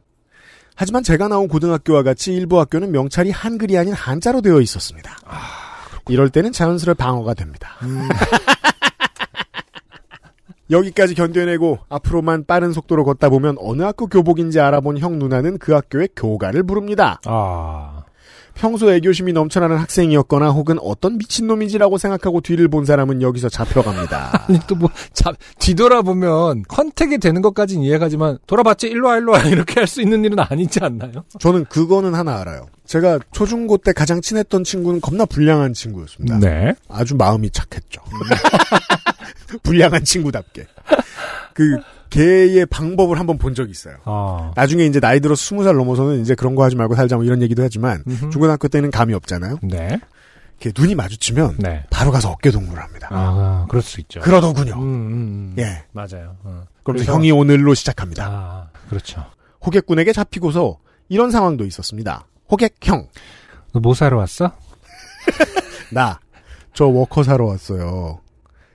[0.76, 5.18] 하지만 제가 나온 고등학교와 같이 일부 학교는 명찰이 한글이 아닌 한자로 되어 있었습니다.
[6.08, 7.72] 이럴 때는 자연스레 방어가 됩니다.
[10.72, 16.10] 여기까지 견뎌내고 앞으로만 빠른 속도로 걷다 보면 어느 학교 교복인지 알아본 형 누나는 그 학교의
[16.16, 17.20] 교가를 부릅니다.
[17.26, 17.99] 아.
[18.60, 24.46] 평소 애교심이 넘쳐나는 학생이었거나 혹은 어떤 미친놈이지라고 생각하고 뒤를 본 사람은 여기서 잡혀갑니다.
[24.48, 24.90] 아니 또뭐
[25.60, 30.38] 뒤돌아보면 컨택이 되는 것까지는 이해가지만 돌아봤지 일로 와 일로 와 이렇게 할 수 있는 일은
[30.38, 31.24] 아니지 않나요?
[31.40, 32.68] 저는 그거는 하나 알아요.
[32.86, 36.38] 제가 초중고 때 가장 친했던 친구는 겁나 불량한 친구였습니다.
[36.38, 36.76] 네.
[36.88, 38.02] 아주 마음이 착했죠.
[39.64, 40.68] 불량한 친구답게.
[41.60, 41.78] 그
[42.10, 43.98] 걔의 방법을 한번 본 적이 있어요.
[44.06, 44.52] 아.
[44.56, 47.42] 나중에 이제 나이 들어서 스무 살 넘어서는 이제 그런 거 하지 말고 살자 뭐 이런
[47.42, 48.30] 얘기도 하지만 음흠.
[48.30, 49.58] 중고등학교 때는 감이 없잖아요.
[49.64, 50.00] 네.
[50.60, 51.86] 걔 눈이 마주치면 네.
[51.90, 53.08] 바로 가서 어깨 동무를 합니다.
[53.12, 54.20] 아, 그럴 수 있죠.
[54.22, 54.74] 그러더군요.
[54.76, 55.56] 음, 음, 음.
[55.60, 55.84] 예.
[55.92, 56.36] 맞아요.
[56.44, 56.64] 어.
[56.84, 58.26] 그럼 그래서- 형이 오늘로 시작합니다.
[58.26, 59.24] 아, 그렇죠.
[59.66, 60.78] 호객군에게 잡히고서
[61.10, 62.26] 이런 상황도 있었습니다.
[62.52, 63.08] 호객형,
[63.74, 64.52] 너 뭐 사러 왔어?
[65.92, 66.20] 나,
[66.74, 68.20] 저 워커 사러 왔어요.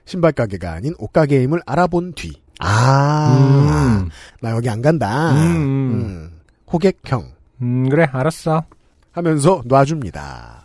[0.04, 2.32] 신발 가게가 아닌 옷 가게임을 알아본 뒤.
[2.60, 4.10] 아, 음.
[4.40, 5.32] 나 여기 안 간다.
[5.32, 5.92] 음, 음.
[5.92, 6.40] 음.
[6.72, 7.32] 호객형
[7.62, 8.64] 음, 그래, 알았어.
[9.12, 10.64] 하면서 놔줍니다.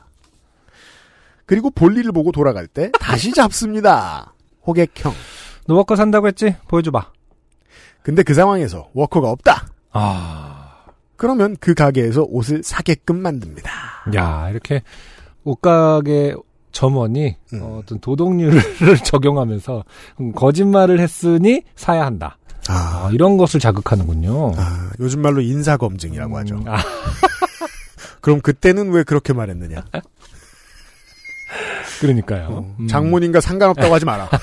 [1.46, 4.34] 그리고 볼일을 보고 돌아갈 때 다시 잡습니다.
[4.66, 5.14] 호객형.
[5.68, 6.56] 너 워커 산다고 했지?
[6.68, 7.12] 보여줘봐.
[8.02, 9.68] 근데 그 상황에서 워커가 없다.
[9.92, 10.86] 아.
[11.16, 13.72] 그러면 그 가게에서 옷을 사게끔 만듭니다.
[14.16, 14.82] 야, 이렇게
[15.44, 16.36] 옷가게
[16.72, 17.61] 점원이 음.
[17.61, 18.61] 어, 어떤 도덕률을
[19.03, 19.84] 적용하면서
[20.22, 22.38] 음, 거짓말을 했으니 사야 한다.
[22.67, 24.53] 아, 아, 이런 것을 자극하는군요.
[24.55, 26.55] 아, 요즘 말로 인사 검증이라고 하죠.
[26.55, 26.78] 음, 아,
[28.22, 29.86] 그럼 그때는 왜 그렇게 말했느냐?
[31.99, 32.47] 그러니까요.
[32.47, 32.88] 어, 음.
[32.88, 34.30] 장모님과 상관없다고 하지 마라.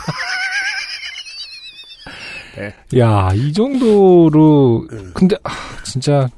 [2.98, 5.10] 야, 이 정도로 음.
[5.14, 5.50] 근데 아,
[5.84, 6.28] 진짜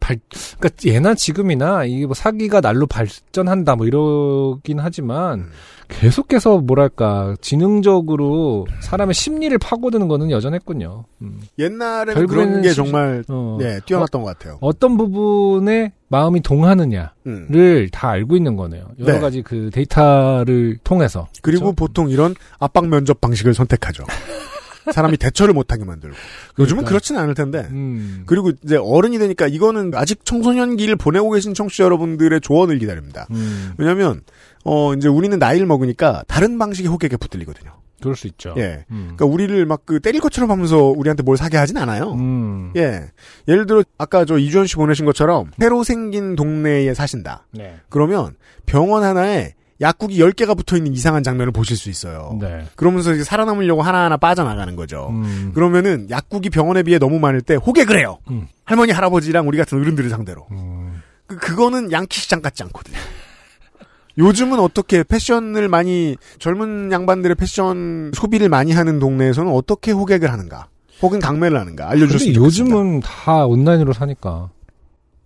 [0.00, 0.18] 발
[0.58, 5.50] 그러니까 예나 지금이나 이게 뭐 사기가 날로 발전한다 뭐 이러긴 하지만 음.
[5.88, 11.04] 계속해서 뭐랄까 지능적으로 사람의 심리를 파고드는 거는 여전했군요.
[11.22, 11.40] 음.
[11.58, 13.56] 옛날에는 그런 게 시- 정말 어.
[13.58, 14.58] 네, 뛰어났던 것 같아요.
[14.60, 17.88] 어떤 부분에 마음이 동하느냐를 음.
[17.90, 18.84] 다 알고 있는 거네요.
[18.98, 19.18] 여러 네.
[19.18, 21.26] 가지 그 데이터를 통해서.
[21.42, 21.76] 그리고 그렇죠?
[21.76, 24.04] 보통 이런 압박 면접 방식을 선택하죠.
[24.92, 26.16] 사람이 대처를 못하게 만들고.
[26.58, 26.88] 요즘은 그러니까.
[26.88, 27.68] 그렇지는 않을 텐데.
[27.70, 28.22] 음.
[28.26, 33.26] 그리고 이제 어른이 되니까 이거는 아직 청소년기를 보내고 계신 청취자 여러분들의 조언을 기다립니다.
[33.30, 34.22] 음, 왜냐면,
[34.64, 37.72] 어, 이제 우리는 나이를 먹으니까 다른 방식의 호객에 붙들리거든요.
[38.00, 38.54] 그럴 수 있죠.
[38.56, 38.84] 예.
[38.92, 39.14] 음.
[39.16, 42.12] 그러니까 우리를 막 그 때릴 것처럼 하면서 우리한테 뭘 사게 하진 않아요.
[42.12, 42.72] 음.
[42.76, 43.10] 예.
[43.48, 47.46] 예를 들어, 아까 저 이주연 씨 보내신 것처럼 새로 생긴 동네에 사신다.
[47.50, 47.76] 네.
[47.88, 52.36] 그러면 병원 하나에 약국이 10개가 붙어 있는 이상한 장면을 보실 수 있어요.
[52.40, 52.66] 네.
[52.74, 55.08] 그러면서 이제 살아남으려고 하나하나 빠져나가는 거죠.
[55.10, 55.52] 음.
[55.54, 58.18] 그러면은 약국이 병원에 비해 너무 많을 때 호객을 해요.
[58.30, 58.48] 음.
[58.64, 60.46] 할머니, 할아버지랑 우리 같은 어른들을 상대로.
[60.50, 61.00] 음.
[61.26, 62.96] 그, 그거는 양키 시장 같지 않거든요.
[64.18, 70.66] 요즘은 어떻게 패션을 많이 젊은 양반들의 패션 소비를 많이 하는 동네에서는 어떻게 호객을 하는가?
[71.00, 71.88] 혹은 강매를 하는가?
[71.90, 72.40] 알려줬으면 좋겠습니다.
[72.44, 74.50] 요즘은 다 온라인으로 사니까.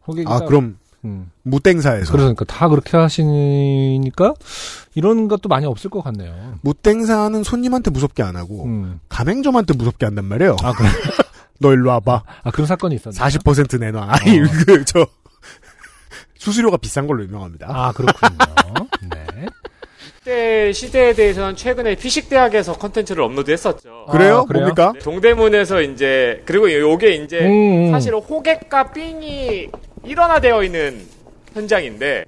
[0.06, 1.30] 호객이 아 따로- 그럼 음.
[1.42, 4.34] 무땡사에서 그러니까 다 그렇게 하시니까
[4.94, 6.54] 이런 것도 많이 없을 것 같네요.
[6.62, 9.00] 무땡사는 손님한테 무섭게 안 하고 음.
[9.08, 10.56] 가맹점한테 무섭게 한단 말이에요.
[10.62, 10.88] 아, 그래.
[11.58, 12.22] 너 일로 와봐.
[12.42, 13.16] 아, 그런 사건이 있었네.
[13.16, 14.08] 40% 내놔.
[14.10, 14.44] 아니 어.
[14.66, 15.06] 그 저
[16.42, 17.66] 수수료가 비싼 걸로 유명합니다.
[17.70, 18.36] 아, 그렇군요.
[19.02, 19.46] 네.
[20.18, 24.06] 그때 시대에 대해서는 최근에 피식 대학에서 컨텐츠를 업로드했었죠.
[24.10, 24.38] 그래요?
[24.38, 24.64] 아, 그래요?
[24.64, 24.92] 뭡니까?
[24.92, 27.90] 네, 동대문에서 이제 그리고 요게 이제 음, 음.
[27.92, 29.70] 사실은 호객과 삥이
[30.04, 31.00] 일원화되어 있는
[31.54, 32.24] 현장인데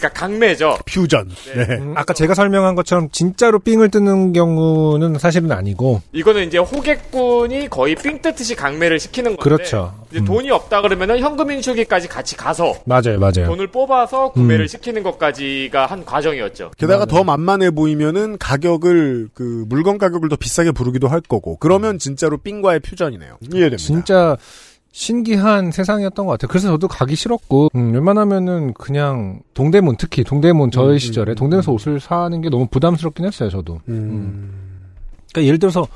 [0.00, 0.78] 그러니까 강매죠.
[0.86, 1.28] 퓨전.
[1.54, 1.76] 네.
[1.76, 7.94] 음, 아까 제가 설명한 것처럼 진짜로 삥을 뜯는 경우는 사실은 아니고 이거는 이제 호객분이 거의
[7.94, 9.94] 삥 뜯듯이 강매를 시키는 건데 그렇죠.
[10.10, 10.24] 이제 음.
[10.24, 13.46] 돈이 없다 그러면은 현금 인출기까지 같이 가서 맞아요, 맞아요.
[13.46, 14.66] 돈을 뽑아서 구매를 음.
[14.66, 16.70] 시키는 것까지가 한 과정이었죠.
[16.78, 17.06] 게다가 맞아요.
[17.06, 22.80] 더 만만해 보이면은 가격을 그 물건 가격을 더 비싸게 부르기도 할 거고 그러면 진짜로 삥과의
[22.80, 23.36] 퓨전이네요.
[23.52, 23.76] 이해됩니다.
[23.76, 24.36] 진짜
[24.92, 26.48] 신기한 세상이었던 것 같아요.
[26.48, 31.72] 그래서 저도 가기 싫었고, 음, 웬만하면은 그냥 동대문, 특히 동대문 저희 음, 시절에 음, 동대문에서
[31.72, 33.80] 옷을 사는 게 너무 부담스럽긴 했어요, 저도.
[33.88, 34.52] 음.
[35.32, 35.86] 그러니까 예를 들어서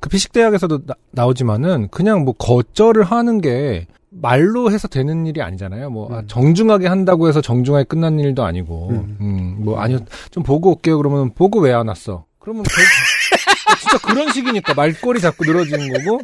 [0.00, 0.80] 그 피식대학에서도
[1.12, 5.90] 나, 오지만은 그냥 뭐 거절을 하는 게 말로 해서 되는 일이 아니잖아요.
[5.90, 6.24] 뭐 아, 음.
[6.26, 9.16] 정중하게 한다고 해서 정중하게 끝난 일도 아니고, 음.
[9.20, 9.98] 음, 뭐 아니요
[10.30, 10.96] 좀 보고 올게요.
[10.96, 12.24] 그러면 보고 왜 안 왔어?
[12.38, 12.70] 그러면 그-
[13.80, 16.20] 진짜 그런 식이니까 말꼬리 자꾸 늘어지는 거고.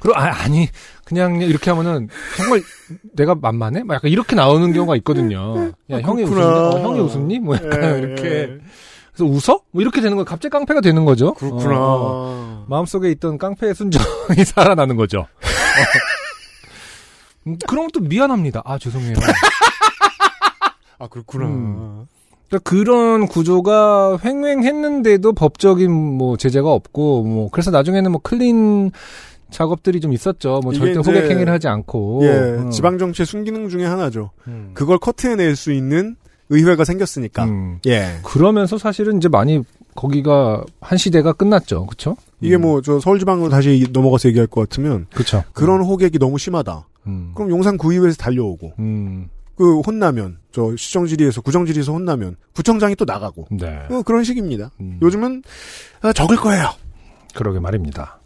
[0.00, 0.68] 그리고 아, 아니
[1.04, 2.62] 그냥 이렇게 하면은 정말
[3.14, 3.82] 내가 만만해?
[3.84, 5.72] 막 약간 이렇게 나오는 경우가 있거든요.
[5.90, 6.34] 야 형이 웃니?
[6.34, 6.68] 그렇구나.
[6.68, 7.38] 어, 형이 웃니?
[7.40, 8.24] 뭐 약간 예, 이렇게.
[8.28, 8.58] 예.
[9.14, 9.60] 그래서 웃어?
[9.72, 11.34] 뭐 이렇게 되는 거 갑자기 깡패가 되는 거죠.
[11.34, 11.76] 그렇구나.
[11.78, 15.20] 어, 마음속에 있던 깡패의 순정이 살아나는 거죠.
[15.20, 15.26] 어.
[17.46, 18.62] 음, 그럼 또 미안합니다.
[18.64, 19.14] 아 죄송해요.
[20.98, 21.46] 아 그렇구나.
[21.46, 22.06] 음.
[22.48, 28.90] 그러니까 그런 구조가 횡행했는데도 법적인 뭐 제재가 없고 뭐 그래서 나중에는 뭐 클린
[29.50, 30.60] 작업들이 좀 있었죠.
[30.62, 32.20] 뭐 절대 이제- 호객 행위를 하지 않고.
[32.24, 32.70] 예, 음.
[32.70, 34.30] 지방 정치의 순기능 중에 하나죠.
[34.48, 34.70] 음.
[34.74, 36.16] 그걸 커트해낼 수 있는
[36.48, 37.44] 의회가 생겼으니까.
[37.44, 37.78] 음.
[37.86, 38.18] 예.
[38.24, 39.62] 그러면서 사실은 이제 많이
[39.94, 41.86] 거기가 한 시대가 끝났죠.
[41.86, 42.16] 그렇죠?
[42.40, 45.42] 이게 뭐 저 서울지방으로 다시 넘어가서 얘기할 것 같으면 그렇죠.
[45.52, 46.86] 그런 호객이 너무 심하다.
[47.06, 47.32] 음.
[47.34, 49.28] 그럼 용산 구의회에서 달려오고 음.
[49.56, 53.78] 그 혼나면 저 시정지리에서 구정지리에서 혼나면 구청장이 또 나가고 네.
[53.90, 54.70] 어, 그런 식입니다.
[54.80, 54.98] 음.
[55.02, 55.42] 요즘은
[56.02, 56.70] 아, 적을 거예요.
[57.34, 58.19] 그러게 말입니다.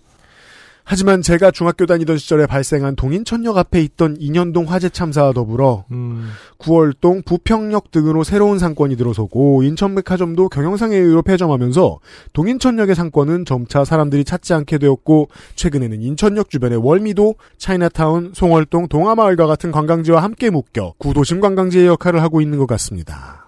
[0.85, 6.31] 하지만 제가 중학교 다니던 시절에 발생한 동인천역 앞에 있던 인현동 화재 참사와 더불어 음.
[6.59, 11.99] 9월동 부평역 등으로 새로운 상권이 들어서고 인천백화점도 경영상의 의로 폐점하면서
[12.35, 19.73] 동인천역의 상권은 점차 사람들이 찾지 않게 되었고 최근에는 인천역 주변의 월미도, 차이나타운, 송월동, 동아마을과 같은
[19.73, 23.44] 관광지와 함께 묶여 구도심 관광지의 역할을 하고 있는 것 같습니다.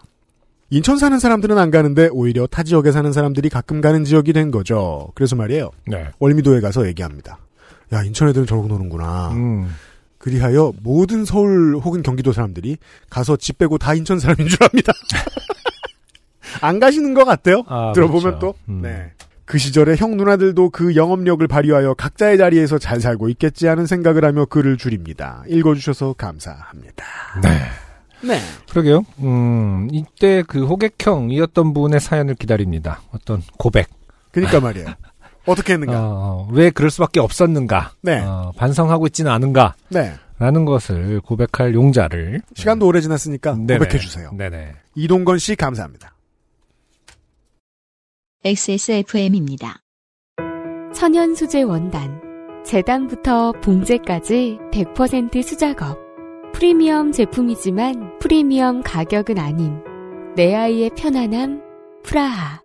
[0.70, 5.08] 인천 사는 사람들은 안 가는데 오히려 타 지역에 사는 사람들이 가끔 가는 지역이 된 거죠.
[5.14, 5.70] 그래서 말이에요.
[5.86, 6.08] 네.
[6.18, 7.38] 월미도에 가서 얘기합니다.
[7.92, 9.30] 야, 인천 애들은 저러고 노는구나.
[9.32, 9.72] 음.
[10.18, 14.92] 그리하여 모든 서울 혹은 경기도 사람들이 가서 집 빼고 다 인천 사람인 줄 압니다.
[16.60, 17.62] 안 가시는 것 같아요.
[17.68, 18.38] 아, 들어보면 그렇죠.
[18.40, 18.54] 또.
[18.68, 18.82] 음.
[18.82, 19.12] 네.
[19.44, 24.44] 그 시절에 형 누나들도 그 영업력을 발휘하여 각자의 자리에서 잘 살고 있겠지 하는 생각을 하며
[24.46, 25.44] 글을 줄입니다.
[25.46, 27.04] 읽어주셔서 감사합니다.
[27.44, 27.50] 네.
[28.22, 28.38] 네.
[28.70, 29.04] 그러게요.
[29.20, 33.02] 음, 이때 그 호객형이었던 분의 사연을 기다립니다.
[33.12, 33.88] 어떤 고백.
[34.32, 34.88] 그니까 말이에요.
[35.46, 35.94] 어떻게 했는가.
[35.98, 37.92] 어, 왜 그럴 수밖에 없었는가.
[38.02, 38.20] 네.
[38.20, 39.74] 어, 반성하고 있지는 않은가.
[39.88, 40.14] 네.
[40.38, 42.42] 라는 것을 고백할 용자를.
[42.54, 43.78] 시간도 오래 지났으니까 네네.
[43.78, 44.30] 고백해 주세요.
[44.36, 44.74] 네네.
[44.94, 46.14] 이동건 씨 감사합니다.
[48.44, 49.80] XSFM입니다.
[50.94, 52.20] 천연 수제 원단.
[52.64, 56.05] 재단부터 봉제까지 100% 수작업.
[56.56, 59.74] 프리미엄 제품이지만 프리미엄 가격은 아닌
[60.36, 61.60] 내 아이의 편안함
[62.02, 62.62] 프라하.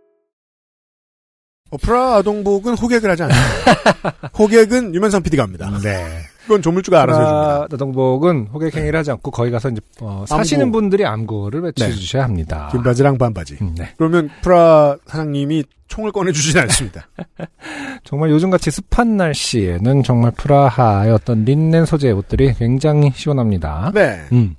[1.71, 4.29] 어 프라 아동복은 호객을 하지 않습니다.
[4.39, 5.69] 호객은 유면상 PD가 합니다.
[5.83, 6.30] 네.
[6.43, 7.67] 그건 조물주가 알아서 해줍니다.
[7.69, 10.79] 아동복은 호객 행위를 하지 않고 거기 가서 이제 어, 사시는 암구.
[10.79, 12.69] 분들이 암구를 외쳐주셔야 합니다.
[12.71, 13.57] 긴바지랑 반바지.
[13.61, 13.93] 음, 네.
[13.97, 17.07] 그러면 프라 사장님이 총을 꺼내주진 않습니다.
[18.03, 23.91] 정말 요즘같이 습한 날씨에는 정말 프라하의 어떤 린넨 소재의 옷들이 굉장히 시원합니다.
[23.93, 24.21] 네.
[24.31, 24.55] 음.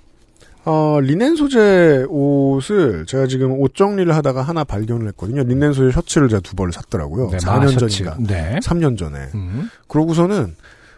[0.65, 5.43] 어, 리넨 소재 옷을 제가 지금 옷 정리를 하다가 하나 발견을 했거든요.
[5.43, 7.31] 리넨 소재 셔츠를 제가 두 벌을 샀더라고요.
[7.31, 8.05] 네, 4년 마셔츠.
[8.05, 8.17] 전인가.
[8.21, 8.61] 네.
[8.63, 9.19] 3년 전에.
[9.35, 9.69] 음.
[9.89, 10.55] 그러고서는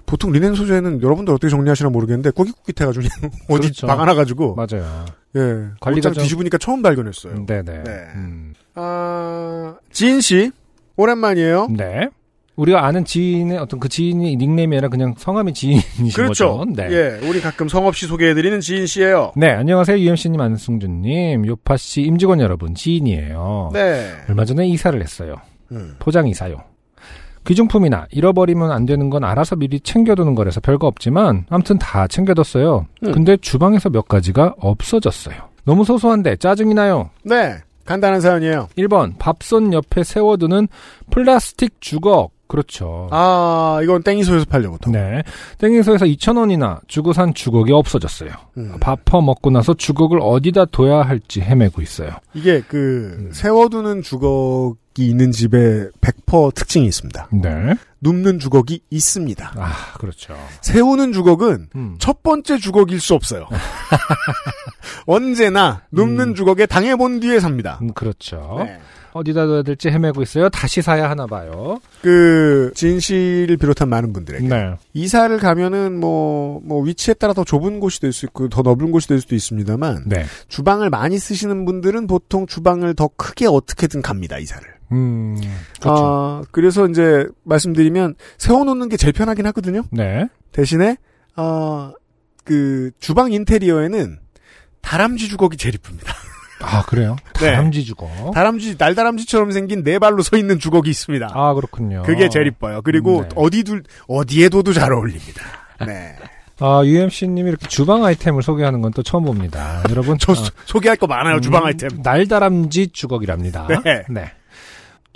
[0.06, 3.86] 보통 리넨 소재는 여러분들 어떻게 정리하시나 모르겠는데 꾸깃꾸깃해가 지고 그냥 어디 그렇죠.
[3.86, 5.04] 박아놔가지고 맞아요.
[5.36, 5.40] 예
[5.80, 7.46] 관리가 좀- 뒤집으니까 처음 발견했어요.
[7.46, 7.82] 네네.
[7.84, 7.90] 네.
[8.14, 8.54] 음.
[8.74, 10.50] 아 지인 씨
[10.96, 11.68] 오랜만이에요.
[11.76, 12.08] 네.
[12.56, 16.58] 우리가 아는 지인의 어떤 그 지인의 닉네임이 아니라 그냥 성함이 지인이신 그렇죠.
[16.58, 16.70] 거죠.
[16.76, 16.88] 네.
[16.92, 19.32] 예 우리 가끔 성없이 소개해드리는 지인 씨예요.
[19.34, 19.98] 네, 안녕하세요.
[19.98, 23.70] UMC님, 안승준님, 요파 씨, 임직원 여러분, 지인이에요.
[23.72, 24.08] 네.
[24.28, 25.34] 얼마 전에 이사를 했어요.
[25.72, 25.96] 음.
[25.98, 26.58] 포장 이사요.
[27.46, 32.86] 귀중품이나 잃어버리면 안 되는 건 알아서 미리 챙겨두는 거라서 별거 없지만 아무튼 다 챙겨뒀어요.
[33.04, 33.12] 음.
[33.12, 35.36] 근데 주방에서 몇 가지가 없어졌어요.
[35.64, 37.10] 너무 소소한데 짜증이 나요.
[37.22, 38.68] 네 간단한 사연이에요.
[38.78, 40.68] 1번 밥솥 옆에 세워두는
[41.10, 42.33] 플라스틱 주걱.
[42.46, 43.08] 그렇죠.
[43.10, 44.92] 아 이건 땡이소에서 팔려 보통.
[44.92, 45.22] 네.
[45.58, 48.30] 땡이소에서 2,000원이나 주고 산 주걱이 없어졌어요.
[48.58, 48.76] 음.
[48.80, 52.10] 밥 퍼먹고 나서 주걱을 어디다 둬야 할지 헤매고 있어요.
[52.34, 53.30] 이게 그 음.
[53.32, 57.28] 세워두는 주걱이 있는 집에 100% 특징이 있습니다.
[57.32, 57.74] 네.
[58.00, 59.54] 눕는 주걱이 있습니다.
[59.56, 60.36] 아, 그렇죠.
[60.60, 61.96] 세우는 주걱은 음.
[61.98, 63.48] 첫 번째 주걱일 수 없어요.
[65.06, 66.34] 언제나 눕는 음.
[66.34, 67.78] 주걱에 당해본 뒤에 삽니다.
[67.80, 68.56] 음, 그렇죠.
[68.58, 68.78] 네.
[69.14, 70.48] 어디다 둬야 될지 헤매고 있어요.
[70.48, 71.80] 다시 사야 하나 봐요.
[72.02, 74.74] 그 씨를 비롯한 많은 분들에게 네.
[74.92, 79.08] 이사를 가면은 뭐, 뭐 위치에 따라 더 좁은 곳이 될 수 있고 더 넓은 곳이
[79.08, 80.24] 될 수도 있습니다만 네.
[80.48, 84.66] 주방을 많이 쓰시는 분들은 보통 주방을 더 크게 어떻게든 갑니다 이사를.
[84.92, 85.36] 음.
[85.80, 86.04] 그렇죠.
[86.04, 89.82] 아, 그래서 이제 말씀드리면 세워놓는 게 제일 편하긴 하거든요.
[89.90, 90.28] 네.
[90.52, 90.96] 대신에
[91.36, 91.92] 아,
[92.44, 94.18] 그 주방 인테리어에는
[94.82, 96.12] 다람쥐 주걱이 제일 이쁩니다.
[96.64, 97.16] 아, 그래요?
[97.40, 97.46] 네.
[97.52, 98.08] 다람쥐 주거.
[98.34, 101.28] 다람쥐 날다람쥐처럼 생긴 네 발로 서 있는 주걱이 있습니다.
[101.32, 102.02] 아, 그렇군요.
[102.04, 102.80] 그게 제일 이뻐요.
[102.82, 103.28] 그리고 네.
[103.36, 105.42] 어디 둘 어디에 둬도 잘 어울립니다.
[105.86, 106.16] 네.
[106.60, 109.82] 아, UMC님이 이렇게 주방 아이템을 소개하는 건 또 처음 봅니다.
[109.90, 110.16] 여러분.
[110.18, 111.40] 저 어, 소- 소개할 거 많아요.
[111.40, 111.88] 주방 음, 아이템.
[112.02, 113.66] 날다람쥐 주걱이랍니다.
[114.08, 114.32] 네.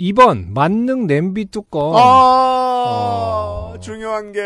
[0.01, 1.95] 2번, 만능 냄비 뚜껑.
[1.95, 3.73] 아, 어.
[3.81, 4.39] 중요한 게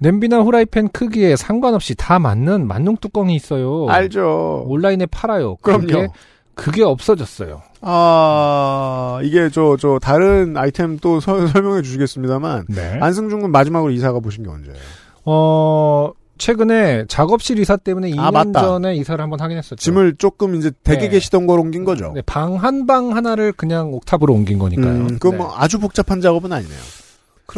[0.00, 3.86] 냄비나 후라이팬 크기에 상관없이 다 맞는 만능 뚜껑이 있어요.
[3.88, 4.64] 알죠.
[4.66, 5.56] 온라인에 팔아요.
[5.56, 5.86] 그럼요.
[5.86, 6.08] 그게,
[6.54, 7.62] 그게 없어졌어요.
[7.82, 12.98] 아, 이게 저, 저, 다른 아이템 또 서- 설명해 주시겠습니다만, 네.
[13.00, 14.76] 안승준 군 마지막으로 이사가 보신 게 언제예요?
[15.26, 18.60] 어, 최근에 작업실 이사 때문에 2년 아.
[18.62, 19.76] 전에 이사를 한번 하긴 했었죠.
[19.76, 21.08] 짐을 조금 이제 댁에 네.
[21.10, 22.12] 계시던 걸 옮긴 거죠?
[22.14, 24.88] 네, 방 한방 하나를 그냥 옥탑으로 옮긴 거니까요.
[24.90, 25.36] 음, 그건 네.
[25.38, 26.78] 뭐 아주 복잡한 작업은 아니네요.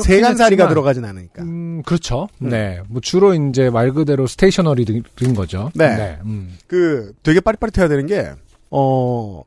[0.00, 1.42] 세간살이가 들어가진 않으니까.
[1.42, 2.28] 음, 그렇죠.
[2.40, 2.48] 음.
[2.48, 2.80] 네.
[2.88, 5.04] 뭐 주로 이제 말 그대로 stationery인
[5.36, 5.70] 거죠.
[5.74, 6.18] 네.
[6.24, 6.56] 음.
[6.66, 8.30] 그, 되게 빠릿빠릿해야 되는 게,
[8.70, 9.42] 어,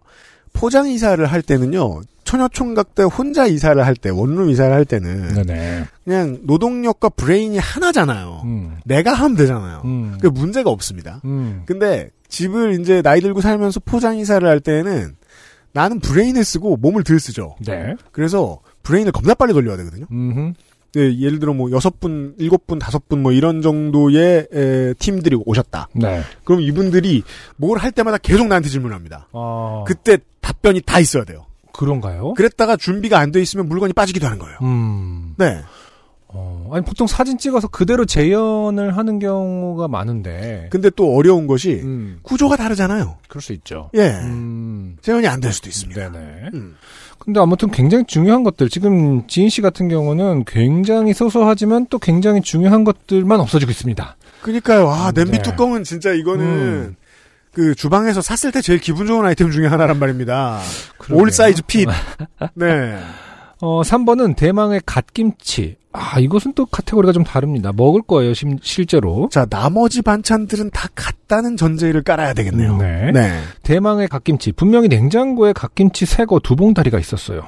[0.54, 5.86] 포장 이사를 할 때는요, 처녀총각 때 혼자 이사를 할 때, 원룸 이사를 할 때는, 네네.
[6.04, 8.42] 그냥 노동력과 브레인이 하나잖아요.
[8.46, 8.78] 음.
[8.86, 9.82] 내가 하면 되잖아요.
[9.86, 10.18] 음.
[10.22, 11.22] 그 문제가 없습니다.
[11.26, 11.64] 음.
[11.66, 15.16] 근데 집을 이제 나이 들고 살면서 포장 이사를 할 때는
[15.72, 17.56] 나는 브레인을 쓰고 몸을 덜 쓰죠.
[17.66, 17.96] 네.
[18.12, 20.06] 그래서 브레인을 겁나 빨리 돌려야 되거든요.
[20.12, 20.54] 음.
[20.94, 25.36] 네, 예를 들어 뭐 여섯 분, 일곱 분, 다섯 분 뭐 이런 정도의 에, 팀들이
[25.46, 25.90] 오셨다.
[25.94, 26.22] 네.
[26.46, 27.24] 그럼 이분들이
[27.58, 29.28] 뭘 할 때마다 계속 나한테 질문합니다.
[29.34, 29.84] 어.
[29.86, 31.46] 그때 답변이 다 있어야 돼요.
[31.74, 32.34] 그런가요?
[32.36, 34.58] 그랬다가 준비가 안 돼 있으면 물건이 빠지기도 하는 거예요.
[34.62, 35.34] 음.
[35.38, 35.62] 네.
[36.28, 36.70] 어.
[36.74, 40.68] 아니 보통 사진 찍어서 그대로 재현을 하는 경우가 많은데.
[40.72, 42.20] 근데 또 어려운 것이 음.
[42.24, 43.18] 구조가 다르잖아요.
[43.28, 43.90] 그럴 수 있죠.
[43.96, 44.12] 예.
[44.24, 44.96] 음.
[45.02, 46.12] 재현이 안 될 수도 있습니다.
[46.12, 46.50] 네네.
[47.18, 47.26] 음.
[47.26, 52.84] 근데 아무튼 굉장히 중요한 것들 지금 지인 씨 같은 경우는 굉장히 소소하지만 또 굉장히 중요한
[52.84, 54.16] 것들만 없어지고 있습니다.
[54.42, 54.90] 그니까요.
[54.90, 55.42] 아, 냄비 네.
[55.42, 56.96] 뚜껑은 진짜 이거는 음.
[57.52, 60.60] 그 주방에서 샀을 때 제일 기분 좋은 아이템 중에 하나란 말입니다.
[60.98, 61.22] 그러게요.
[61.22, 61.88] 올 사이즈 핏.
[62.54, 63.00] 네.
[63.62, 65.78] 어, 3번은 대망의 갓김치.
[65.98, 67.72] 아, 이것은 또 카테고리가 좀 다릅니다.
[67.74, 69.30] 먹을 거예요, 심- 실제로.
[69.32, 72.78] 자, 나머지 반찬들은 다 같다는 전제를 깔아야 되겠네요.
[72.78, 73.12] 네.
[73.14, 73.40] 네.
[73.64, 74.52] 대망의 갓김치.
[74.54, 77.42] 분명히 냉장고에 갓김치 새거 두 봉다리가 있었어요.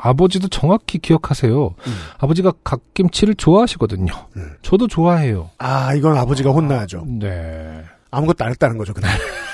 [0.00, 1.74] 아버지도 정확히 기억하세요.
[1.76, 1.92] 음.
[2.18, 4.12] 아버지가 갓김치를 좋아하시거든요.
[4.36, 4.50] 음.
[4.62, 5.50] 저도 좋아해요.
[5.58, 7.04] 아, 이건 아버지가 혼나야죠.
[7.18, 7.82] 네.
[8.12, 9.10] 아무것도 안 했다는 거죠, 그날.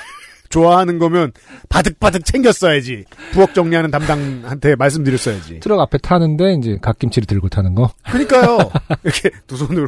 [0.55, 1.33] 좋아하는 거면
[1.67, 3.03] 바득바득 챙겼어야지.
[3.33, 5.59] 부엌 정리하는 담당한테 말씀드렸어야지.
[5.59, 7.91] 트럭 앞에 타는데 이제 갓김치를 들고 타는 거.
[8.05, 8.59] 그러니까요.
[9.03, 9.87] 이렇게 두 손으로.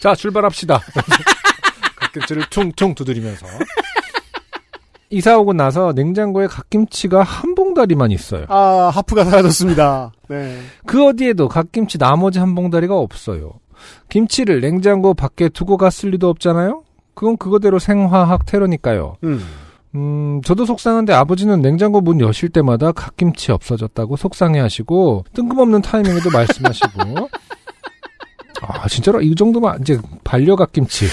[0.00, 0.80] 자, 출발합시다.
[2.00, 3.46] 갓김치를 퉁퉁 두드리면서.
[5.10, 8.44] 이사 오고 나서 냉장고에 갓김치가 한 봉다리만 있어요.
[8.48, 10.12] 아, 하프가 사라졌습니다.
[10.28, 10.60] 네.
[10.84, 13.52] 그 어디에도 갓김치 나머지 한 봉다리가 없어요.
[14.08, 16.82] 김치를 냉장고 밖에 두고 갔을 리도 없잖아요?
[17.18, 19.16] 그건 그거대로 생화학 테러니까요.
[19.24, 19.44] 음.
[19.96, 27.28] 음, 저도 속상한데 아버지는 냉장고 문 여실 때마다 갓김치 없어졌다고 속상해 하시고, 뜬금없는 타이밍에도 말씀하시고,
[28.62, 31.08] 아, 진짜로 이 정도면 이제 반려 갓김치.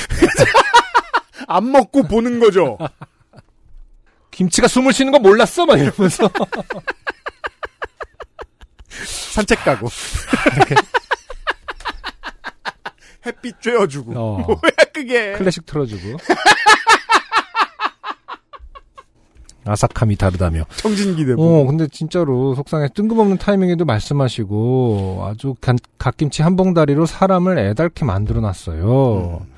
[1.48, 2.78] 안 먹고 보는 거죠.
[4.30, 5.66] 김치가 숨을 쉬는 거 몰랐어?
[5.66, 6.30] 막 이러면서.
[9.34, 9.90] 산책 가고.
[13.26, 14.14] 햇빛 쬐어주고.
[14.16, 14.38] 어.
[14.48, 14.60] 뭐야
[14.94, 15.34] 그게.
[15.34, 16.18] 클래식 틀어주고.
[19.68, 20.64] 아삭함이 다르다며.
[20.76, 21.42] 청진기 대보.
[21.42, 22.88] 어, 근데 진짜로 속상해.
[22.94, 29.42] 뜬금없는 타이밍에도 말씀하시고 아주 간- 갓김치 한 봉다리로 사람을 애달게 만들어 놨어요.
[29.42, 29.54] 음.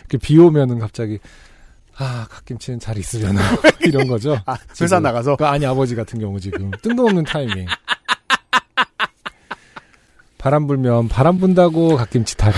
[0.00, 1.18] 이렇게 비 오면은 갑자기
[1.96, 3.40] 아, 갓김치는 잘 있으려나
[3.80, 4.38] 이런 거죠.
[4.44, 5.02] 아, 회사 지금.
[5.02, 7.64] 나가서 그 아니 아버지 같은 경우 지금 뜬금없는 타이밍.
[10.46, 12.56] 바람 불면 바람 분다고 갓김치 타령,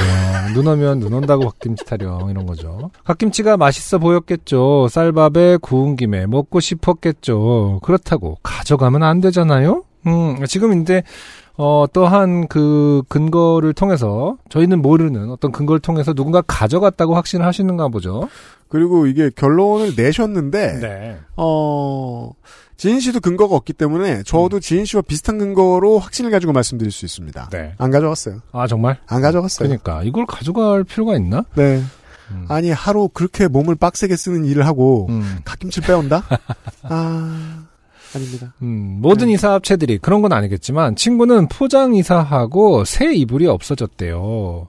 [0.52, 2.90] 눈 오면 눈 온다고 갓김치 타령 이런 거죠.
[3.04, 4.88] 갓김치가 맛있어 보였겠죠.
[4.90, 7.80] 쌀밥에 구운 김에 먹고 싶었겠죠.
[7.82, 9.84] 그렇다고 가져가면 안 되잖아요.
[10.06, 11.02] 음, 지금 이제
[11.56, 18.28] 어, 또한 그 근거를 통해서 저희는 모르는 어떤 근거를 통해서 누군가 가져갔다고 확신을 하시는가 보죠.
[18.68, 21.16] 그리고 이게 결론을 내셨는데 네.
[21.38, 22.32] 어
[22.78, 27.48] 지인 씨도 근거가 없기 때문에 저도 지인 씨와 비슷한 근거로 확신을 가지고 말씀드릴 수 있습니다.
[27.50, 27.74] 네.
[27.76, 28.40] 안 가져갔어요.
[28.52, 28.98] 아 정말?
[29.06, 29.68] 안 가져갔어요.
[29.68, 31.44] 그러니까 이걸 가져갈 필요가 있나?
[31.56, 31.82] 네.
[32.30, 32.44] 음.
[32.48, 35.40] 아니 하루 그렇게 몸을 빡세게 쓰는 일을 하고 음.
[35.44, 36.24] 갓김치 빼온다?
[36.84, 37.64] 아
[38.14, 38.54] 아닙니다.
[38.62, 44.68] 음, 모든 이사 업체들이 그런 건 아니겠지만 친구는 포장 이사하고 새 이불이 없어졌대요.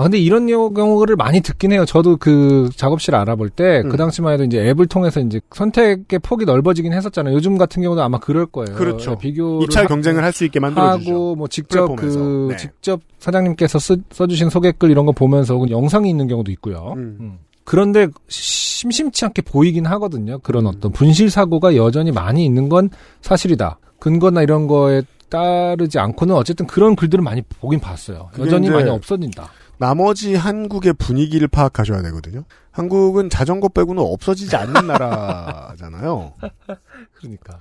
[0.00, 1.84] 아 근데 이런 경우를 많이 듣긴 해요.
[1.84, 3.96] 저도 그 작업실 알아볼 때그 음.
[3.98, 7.34] 당시만 해도 이제 앱을 통해서 이제 선택의 폭이 넓어지긴 했었잖아요.
[7.34, 8.74] 요즘 같은 경우도 아마 그럴 거예요.
[8.78, 9.18] 그렇죠.
[9.18, 11.10] 비교를 2차 하- 경쟁을 할 수 있게 만들어주죠.
[11.10, 12.18] 하고 뭐 직접 플랫폼에서.
[12.18, 12.56] 그 네.
[12.56, 16.94] 직접 사장님께서 쓰, 써주신 소개글 이런 거 보면서 혹은 영상이 있는 경우도 있고요.
[16.96, 17.18] 음.
[17.20, 17.38] 음.
[17.64, 20.38] 그런데 심심치 않게 보이긴 하거든요.
[20.38, 22.88] 그런 어떤 분실 사고가 여전히 많이 있는 건
[23.20, 23.78] 사실이다.
[23.98, 28.30] 근거나 이런 거에 따르지 않고는 어쨌든 그런 글들을 많이 보긴 봤어요.
[28.38, 29.50] 여전히 많이 없어진다.
[29.80, 32.44] 나머지 한국의 분위기를 파악하셔야 되거든요.
[32.70, 36.34] 한국은 자전거 빼고는 없어지지 않는 나라잖아요.
[37.18, 37.58] 그러니까.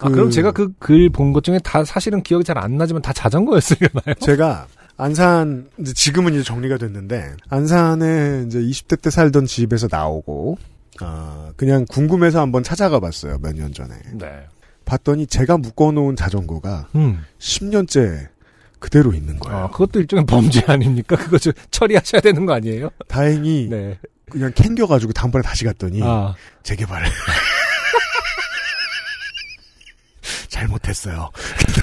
[0.00, 3.02] 아, 그- 그럼 제가 그 글 본 것 중에 다 사실은 기억이 잘 안 나지만
[3.02, 4.14] 다 자전거였으려나요?
[4.24, 10.56] 제가 안산 이제 지금은 이제 정리가 됐는데 안산에 이제 20대 때 살던 집에서 나오고
[11.00, 14.46] 아 그냥 궁금해서 한번 찾아가 봤어요 몇 년 전에 네.
[14.86, 17.22] 봤더니 제가 묶어 놓은 자전거가 음.
[17.38, 18.28] 10년째
[18.80, 19.58] 그대로 있는 거예요.
[19.58, 21.14] 아, 그것도 일종의 범죄 아닙니까?
[21.16, 22.90] 그거 좀 처리하셔야 되는 거 아니에요?
[23.06, 23.98] 다행히 네.
[24.28, 27.04] 그냥 캥겨가지고 다음번에 다시 갔더니 아, 재개발.
[30.48, 31.30] 잘못했어요.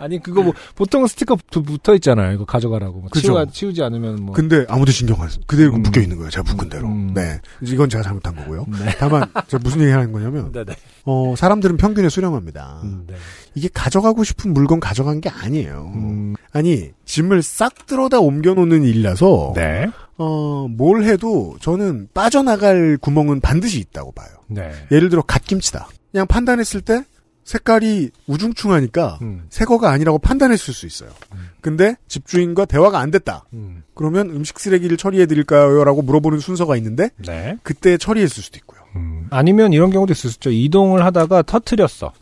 [0.00, 2.32] 아니 그거 뭐 보통 스티커 부- 붙어 있잖아요.
[2.32, 3.00] 이거 가져가라고.
[3.00, 3.32] 뭐 그죠.
[3.46, 4.34] 치우, 치우지 않으면 뭐.
[4.34, 5.38] 근데 아무도 신경 안 써.
[5.46, 5.82] 그대로 음.
[5.82, 6.30] 묶여 있는 거예요.
[6.30, 6.88] 제가 묶은 대로.
[6.88, 7.12] 음.
[7.14, 7.40] 네.
[7.62, 8.66] 이건 제가 잘못한 거고요.
[8.68, 8.94] 네.
[8.98, 10.74] 다만 제가 무슨 얘기 하는 거냐면 네네.
[11.04, 12.80] 어, 사람들은 평균에 수렴합니다.
[12.84, 13.14] 음, 네.
[13.54, 15.92] 이게 가져가고 싶은 물건 가져간 게 아니에요.
[15.94, 19.86] 음, 아니 짐을 싹 들어다 옮겨놓는 일이라서 네.
[20.16, 24.28] 어, 뭘 해도 저는 빠져나갈 구멍은 반드시 있다고 봐요.
[24.48, 24.72] 네.
[24.90, 25.88] 예를 들어 갓김치다.
[26.12, 27.04] 그냥 판단했을 때
[27.44, 31.10] 색깔이 우중충하니까 음, 새거가 아니라고 판단했을 수 있어요.
[31.34, 31.50] 음.
[31.60, 33.44] 근데 집주인과 대화가 안 됐다.
[33.52, 35.84] 음, 그러면 음식 쓰레기를 처리해 드릴까요?
[35.84, 37.56] 라고 물어보는 순서가 있는데 네.
[37.62, 38.80] 그때 처리했을 수도 있고요.
[38.96, 40.50] 음, 아니면 이런 경우도 있을 수 있죠.
[40.50, 42.12] 이동을 하다가 터트렸어.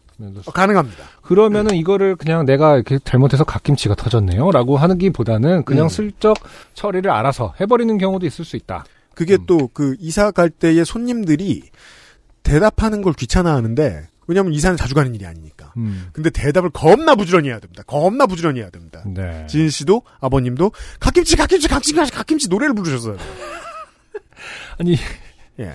[0.47, 1.05] 어, 가능합니다.
[1.23, 4.51] 그러면은 이거를 그냥 내가 이렇게 잘못해서 갓김치가 터졌네요.
[4.51, 5.89] 라고 하기보다는 그냥 음.
[5.89, 6.37] 슬쩍
[6.75, 8.85] 처리를 알아서 해버리는 경우도 있을 수 있다.
[9.14, 9.47] 그게 음.
[9.47, 11.64] 또그 이사 갈 때의 손님들이
[12.43, 15.73] 대답하는 걸 귀찮아하는데 왜냐하면 이사는 자주 가는 일이 아니니까.
[15.77, 17.83] 음, 근데 대답을 겁나 부지런히 해야 됩니다.
[17.87, 19.03] 겁나 부지런히 해야 됩니다.
[19.07, 19.47] 네.
[19.49, 23.16] 지인 씨도 아버님도 갓김치 갓김치 갓김치 갓김치 노래를 부르셨어요.
[24.79, 24.97] 아니,
[25.59, 25.75] 예.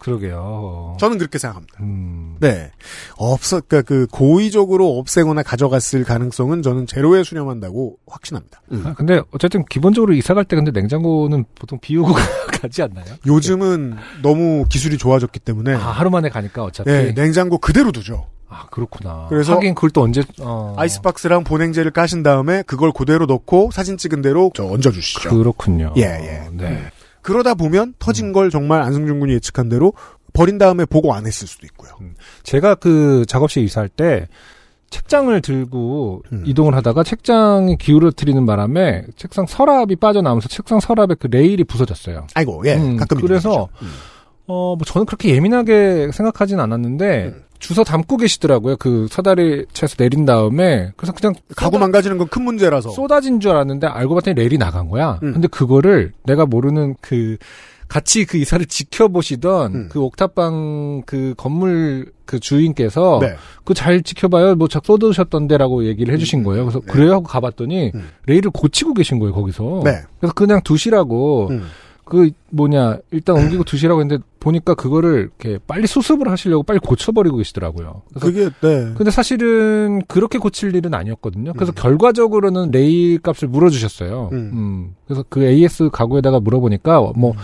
[0.00, 0.96] 그러게요.
[0.98, 1.74] 저는 그렇게 생각합니다.
[1.80, 2.70] 음, 네.
[3.16, 8.62] 없어, 그니까 그 고의적으로 없애거나 가져갔을 가능성은 저는 제로에 수렴한다고 확신합니다.
[8.84, 12.12] 아, 근데 어쨌든 기본적으로 이사 갈 때 근데 냉장고는 보통 비우고
[12.60, 13.04] 가지 않나요?
[13.26, 16.90] 요즘은 너무 기술이 좋아졌기 때문에 아, 하루 만에 가니까 어차피.
[16.90, 18.26] 네, 냉장고 그대로 두죠.
[18.48, 19.26] 아, 그렇구나.
[19.28, 20.74] 그래서 하긴 그걸 또 언제, 어.
[20.76, 25.28] 아이스박스랑 보냉제를 까신 다음에 그걸 그대로 넣고 사진 찍은 대로 저 얹어 주시죠.
[25.30, 25.92] 그렇군요.
[25.98, 26.48] 예, 예.
[26.52, 26.90] 네.
[27.22, 29.92] 그러다 보면 터진 걸 정말 안승준 군이 예측한 대로
[30.32, 31.92] 버린 다음에 보고 안 했을 수도 있고요.
[32.42, 34.28] 제가 그 작업실 이사할 때
[34.90, 36.42] 책장을 들고 음.
[36.44, 42.26] 이동을 하다가 책장이 기울어뜨리는 바람에 책상 서랍이 빠져나오면서 책상 서랍에 그 레일이 부서졌어요.
[42.34, 43.68] 아이고, 예, 음, 가끔 그래서 일이죠.
[43.82, 43.88] 음.
[44.46, 47.44] 어, 뭐 저는 그렇게 예민하게 생각하진 않았는데 음.
[47.60, 48.76] 주워 담고 계시더라고요.
[48.78, 52.90] 그 사다리 차에서 내린 다음에 그래서 그냥 가구 망가지는 건 큰 문제라서.
[52.90, 55.18] 쏟아진 줄 알았는데 알고 봤더니 레일이 나간 거야.
[55.22, 55.32] 음.
[55.34, 57.36] 근데 그거를 내가 모르는 그
[57.88, 59.88] 같이 그 이사를 지켜보시던 음.
[59.90, 63.34] 그 옥탑방 그 건물 그 주인께서 네.
[63.64, 64.54] 그잘 지켜봐요.
[64.54, 66.64] 뭐 작 쏟으셨던데라고 얘기를 해주신 거예요.
[66.66, 66.86] 그래서 네.
[66.92, 68.08] 그래요 하고 가봤더니 음.
[68.26, 69.82] 레일을 고치고 계신 거예요 거기서.
[69.84, 70.02] 네.
[70.20, 71.64] 그래서 그냥 두시라고 음.
[72.10, 78.02] 그 뭐냐 일단 옮기고 두시라고 했는데 보니까 그거를 이렇게 빨리 수습을 하시려고 빨리 고쳐버리고 계시더라고요.
[78.20, 78.92] 그게 네.
[78.96, 81.52] 근데 사실은 그렇게 고칠 일은 아니었거든요.
[81.52, 81.74] 그래서 음.
[81.76, 84.30] 결과적으로는 레일 값을 물어주셨어요.
[84.32, 84.50] 음.
[84.52, 84.94] 음.
[85.06, 87.34] 그래서 그 AS 가구에다가 물어보니까 뭐,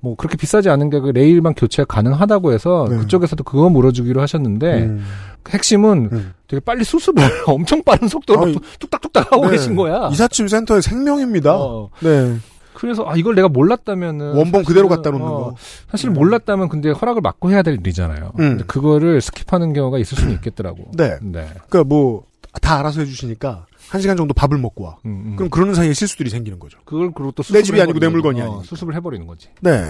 [0.00, 2.96] 뭐 그렇게 비싸지 않은 게 그 레일만 교체가 가능하다고 해서 네.
[2.98, 5.04] 그쪽에서도 그거 물어주기로 하셨는데 음.
[5.48, 6.32] 핵심은 음.
[6.48, 9.52] 되게 빨리 수습을 엄청 빠른 속도로 아니, 뚝딱뚝딱 하고 네.
[9.52, 10.08] 계신 거야.
[10.10, 11.54] 이삿짐 센터의 생명입니다.
[11.54, 11.90] 어.
[12.00, 12.36] 네.
[12.76, 15.56] 그래서 아 이걸 내가 몰랐다면은 원본 그대로 갖다 놓는 어, 거.
[15.90, 18.32] 사실 몰랐다면 근데 허락을 받고 해야 될 일이잖아요.
[18.38, 18.58] 음.
[18.66, 20.90] 그거를 skip하는 경우가 있을 수는 있겠더라고.
[20.94, 21.18] 네.
[21.22, 21.48] 네.
[21.68, 22.26] 그러니까 뭐
[22.60, 24.96] 다 알아서 해주시니까 한 시간 정도 밥을 먹고 와.
[25.06, 25.36] 음, 음.
[25.36, 26.78] 그럼 그러는 사이에 실수들이 생기는 거죠.
[26.84, 28.50] 그걸 그리고 또내 수습을 집이 아니고 내 물건이 거지.
[28.52, 28.62] 어.
[28.64, 29.48] 수습을 해버리는 거지.
[29.60, 29.84] 네.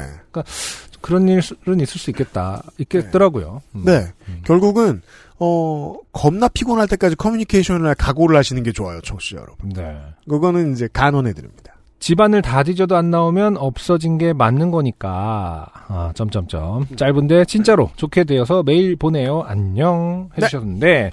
[1.00, 2.62] 그런 일은 있을 수 있겠다.
[2.78, 3.62] 있겠더라고요.
[3.74, 3.82] 음.
[3.84, 4.12] 네.
[4.28, 4.42] 음.
[4.44, 5.02] 결국은
[5.38, 9.70] 어 겁나 피곤할 때까지 커뮤니케이션을 할 각오를 하시는 게 좋아요, 청취자 여러분.
[9.70, 9.98] 네.
[10.28, 11.75] 그거는 이제 간언해 드립니다.
[11.98, 15.66] 집안을 다 뒤져도 안 나오면 없어진 게 맞는 거니까.
[15.88, 16.86] 아, 점점점.
[16.96, 19.42] 짧은데 진짜로 좋게 되어서 메일 보내요.
[19.46, 20.28] 안녕.
[20.36, 20.44] 네.
[20.44, 21.10] 해주셨는데.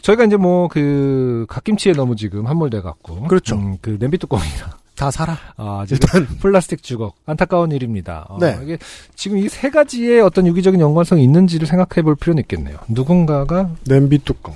[0.00, 3.22] 저희가 이제 뭐, 그, 갓김치에 너무 지금 함몰돼 갖고.
[3.28, 3.54] 그렇죠.
[3.54, 4.70] 음, 그, 냄비 뚜껑이나.
[4.96, 5.36] 다 살아.
[5.56, 7.14] 아, 지금 플라스틱 주걱.
[7.24, 8.26] 안타까운 일입니다.
[8.28, 8.58] 어, 네.
[8.62, 8.78] 이게
[9.14, 12.78] 지금 이 세 가지의 어떤 유기적인 연관성이 있는지를 생각해 볼 필요는 있겠네요.
[12.88, 14.54] 누군가가 냄비 뚜껑.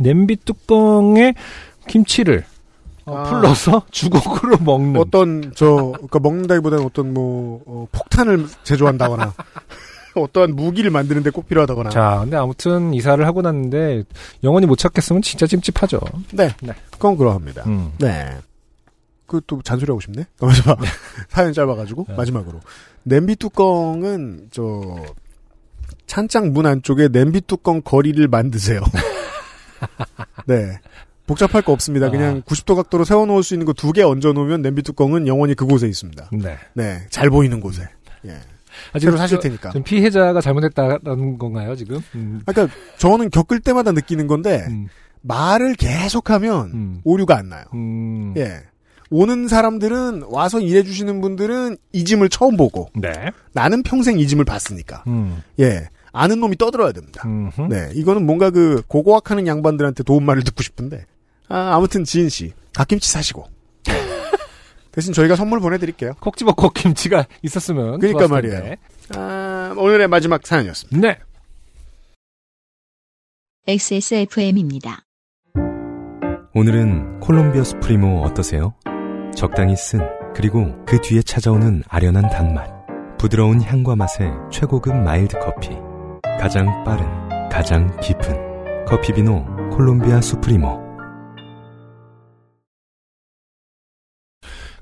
[0.00, 1.34] 냄비 뚜껑에
[1.88, 2.44] 김치를
[3.04, 3.22] 어, 아.
[3.24, 5.00] 풀러서 주걱으로 먹는.
[5.00, 9.34] 어떤 저 그러니까 먹는다기보다는 어떤 뭐 어, 폭탄을 제조한다거나
[10.14, 11.90] 어떠한 무기를 만드는데 꼭 필요하다거나.
[11.90, 14.04] 자, 근데 아무튼 이사를 하고 났는데
[14.44, 16.00] 영원히 못 찾겠으면 진짜 찝찝하죠.
[16.32, 16.54] 네.
[16.60, 16.72] 네.
[16.90, 17.62] 그건 그러합니다.
[17.66, 17.92] 음.
[17.98, 18.36] 네.
[19.26, 20.26] 그 또 잔소리하고 싶네.
[20.38, 20.84] 가만있어 봐.
[21.28, 22.14] 사연 짧아가지고 네.
[22.14, 22.60] 마지막으로
[23.02, 24.96] 냄비 뚜껑은 저
[26.06, 28.82] 찬장 문 안쪽에 냄비 뚜껑 거리를 만드세요.
[30.46, 30.78] 네.
[31.26, 32.06] 복잡할 거 없습니다.
[32.06, 32.10] 아.
[32.10, 36.30] 그냥 90도 각도로 세워놓을 수 있는 거 두 개 얹어놓으면 냄비 뚜껑은 영원히 그곳에 있습니다.
[36.32, 36.56] 네.
[36.74, 37.06] 네.
[37.10, 37.88] 잘 보이는 곳에.
[38.26, 38.36] 예.
[38.92, 39.70] 아, 지금 사실 저- 테니까.
[39.70, 42.00] 지금 피해자가 잘못했다는 건가요, 지금?
[42.14, 42.40] 음.
[42.46, 44.88] 그러니까 저는 겪을 때마다 느끼는 건데 음.
[45.22, 47.00] 말을 계속하면 음.
[47.04, 47.64] 오류가 안 나요.
[47.74, 48.34] 음.
[48.36, 48.62] 예.
[49.10, 53.12] 오는 사람들은 와서 일해 주시는 분들은 이 짐을 처음 보고 네.
[53.52, 55.42] 나는 평생 이 짐을 봤으니까 음.
[55.60, 57.22] 예 아는 놈이 떠들어야 됩니다.
[57.24, 57.62] 음흠.
[57.68, 61.06] 네 이거는 뭔가 그 고고학하는 양반들한테 도움말을 듣고 싶은데
[61.48, 63.46] 아, 아무튼 지은 씨 갓김치 사시고
[64.92, 66.12] 대신 저희가 선물 보내드릴게요.
[66.20, 68.74] 콕 집어 콕 김치가 있었으면 그러니까 말이에요.
[69.16, 71.08] 아, 오늘의 마지막 사연이었습니다.
[71.08, 71.18] 네.
[73.66, 75.02] XSFM입니다.
[76.54, 78.74] 오늘은 콜롬비아 수프리모 어떠세요?
[79.34, 80.00] 적당히 쓴
[80.34, 82.68] 그리고 그 뒤에 찾아오는 아련한 단맛
[83.18, 85.70] 부드러운 향과 맛의 최고급 mild 커피
[86.40, 87.06] 가장 빠른
[87.48, 90.82] 가장 깊은 커피 비노 콜롬비아 수프리모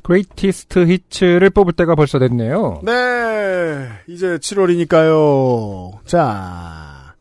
[0.02, 2.80] greatest hits를 뽑을 때가 벌써 됐네요.
[2.84, 6.04] 네 이제 7월이니까요.
[6.06, 7.14] 자,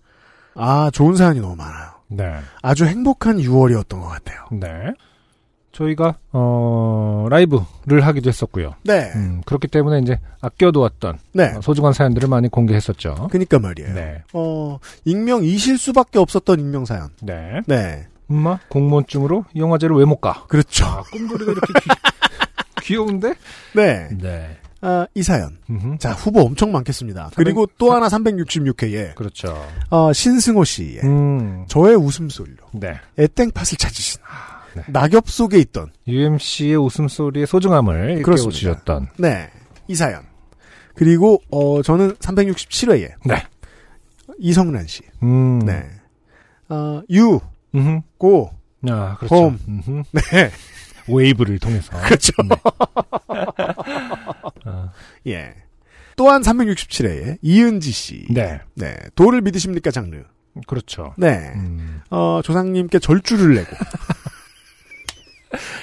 [0.56, 1.90] 아 좋은 사연이 너무 많아요.
[2.08, 2.34] 네.
[2.62, 4.46] 아주 행복한 6월이었던 것 같아요.
[4.52, 4.94] 네.
[5.80, 8.76] 저희가 어 라이브를 하기도 했었고요.
[8.84, 11.54] 네, 음, 그렇기 때문에 이제 아껴두었던 네.
[11.56, 13.30] 어, 소중한 사연들을 많이 공개했었죠.
[13.32, 13.94] 그니까 말이에요.
[13.94, 14.24] 네.
[14.34, 17.10] 어, 익명 이실 수밖에 없었던 익명 사연.
[17.22, 17.62] 네.
[17.66, 18.06] 네.
[18.30, 20.44] 엄마 공무원증으로 영화제를 왜 못 가?
[20.48, 20.86] 그렇죠.
[20.86, 21.74] 아, 꿈돌이가 이렇게
[22.84, 23.34] 귀, 여운데
[23.74, 24.10] 네.
[24.20, 24.58] 네.
[24.82, 25.58] 아, 이 사연.
[25.70, 25.98] 음흠.
[25.98, 27.32] 자, 후보 엄청 많겠습니다.
[27.36, 29.62] 그리고 또 하나 366회에, 그렇죠.
[29.90, 31.66] 어, 신승호 씨의 음.
[31.68, 32.94] 저의 웃음소리로 네.
[33.18, 34.22] 애땡팟을 찾으신
[34.76, 34.84] 네.
[34.88, 38.18] 낙엽 속에 있던, UMC의 웃음소리의 소중함을.
[38.18, 39.10] 일깨워주셨던.
[39.18, 39.50] 네.
[39.88, 40.24] 이 사연.
[40.96, 43.44] 그리고, 어, 저는 367회에 네.
[44.40, 45.02] 이성란 씨.
[45.24, 45.60] 음.
[45.60, 45.86] 네.
[46.70, 47.40] 어, 유,
[47.74, 48.02] 음흠.
[48.18, 48.52] 고,
[48.88, 49.36] 아, 그렇죠.
[49.36, 49.60] 홈.
[49.68, 50.04] 음흠.
[50.12, 50.52] 네.
[51.08, 51.91] 웨이브를 통해서.
[52.04, 52.32] 그렇죠.
[52.48, 52.56] 네.
[54.66, 54.91] 아,
[55.28, 55.54] 예.
[56.16, 58.26] 또한 367회에 이은지 씨.
[58.30, 58.60] 네.
[58.76, 58.96] 네.
[59.16, 60.24] 도를 믿으십니까, 장르.
[60.68, 61.14] 그렇죠.
[61.18, 61.52] 네.
[61.56, 62.02] 음.
[62.10, 63.70] 어, 조상님께 절주를 내고.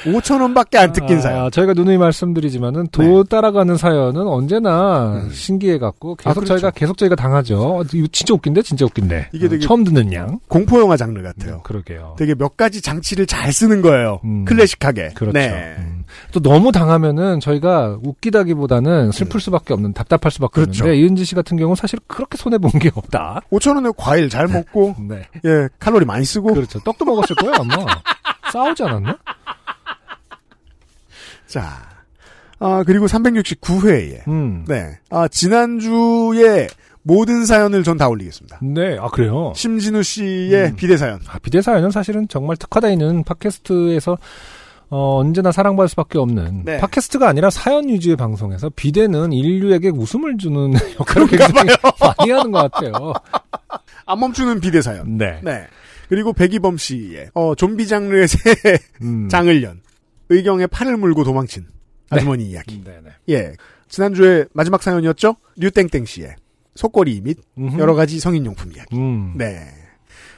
[0.04, 1.50] 5천 원밖에 안 뜯긴 아, 사연.
[1.50, 5.30] 저희가 누누이 말씀드리지만은 도 따라가는 사연은 언제나 음.
[5.32, 6.48] 신기해 갖고 계속 아, 그렇죠.
[6.54, 7.60] 저희가 계속 저희가 당하죠.
[7.80, 9.30] 어, 이거 진짜 웃긴데, 진짜 웃긴데.
[9.32, 10.38] 이게 어, 되게 처음 듣는 양.
[10.48, 11.56] 공포 영화 장르 같아요.
[11.56, 12.14] 음, 그러게요.
[12.18, 14.20] 되게 몇 가지 장치를 잘 쓰는 거예요.
[14.24, 14.44] 음.
[14.44, 15.10] 클래식하게.
[15.14, 15.32] 그렇죠.
[15.32, 15.74] 네.
[15.78, 16.04] 음.
[16.30, 20.64] 또 너무 당하면은 저희가 웃기다기보다는 슬플 수밖에 없는 답답할 수밖에 음.
[20.64, 20.84] 그렇죠.
[20.84, 23.40] 없는데 이은지 씨 같은 경우는 사실 그렇게 손해 본 게 없다.
[23.50, 25.22] 5천 원에 과일 잘 먹고, 네.
[25.46, 26.52] 예, 칼로리 많이 쓰고.
[26.54, 26.78] 그렇죠.
[26.80, 27.74] 떡도 먹었을 거예요, 아마.
[28.52, 29.16] 싸우지 않았나?
[31.46, 31.96] 자.
[32.58, 34.26] 아, 그리고 369회에.
[34.28, 34.64] 음.
[34.66, 34.98] 네.
[35.10, 36.68] 아, 지난주에
[37.02, 38.58] 모든 사연을 전 다 올리겠습니다.
[38.62, 39.52] 네, 아 그래요.
[39.54, 40.76] 심진우 씨의 음.
[40.76, 41.20] 비대 사연.
[41.28, 44.18] 아, 비대 사연은 사실은 정말 특화되어 있는 팟캐스트에서
[44.88, 46.78] 어, 언제나 사랑받을 수밖에 없는 네.
[46.78, 51.70] 팟캐스트가 아니라 사연 위주의 방송에서 비대는 인류에게 웃음을 주는 역할을 굉장히
[52.18, 53.12] 많이 하는 것 같아요.
[54.06, 55.16] 안 멈추는 비대사연.
[55.16, 55.40] 네.
[55.42, 55.66] 네.
[56.08, 58.38] 그리고 백이범 씨의 어, 좀비 장르의 새
[59.02, 59.28] 음.
[59.28, 59.80] 장을 연
[60.28, 61.66] 의경에 팔을 물고 도망친
[62.10, 62.82] 아주머니 이야기.
[62.82, 63.10] 네네.
[63.30, 63.52] 예.
[63.88, 65.36] 지난주에 마지막 사연이었죠?
[65.56, 66.36] 류땡땡 씨의
[66.74, 67.78] 속꼬리 및 음흠.
[67.78, 68.96] 여러 가지 성인용품 이야기.
[68.96, 69.34] 음.
[69.36, 69.66] 네.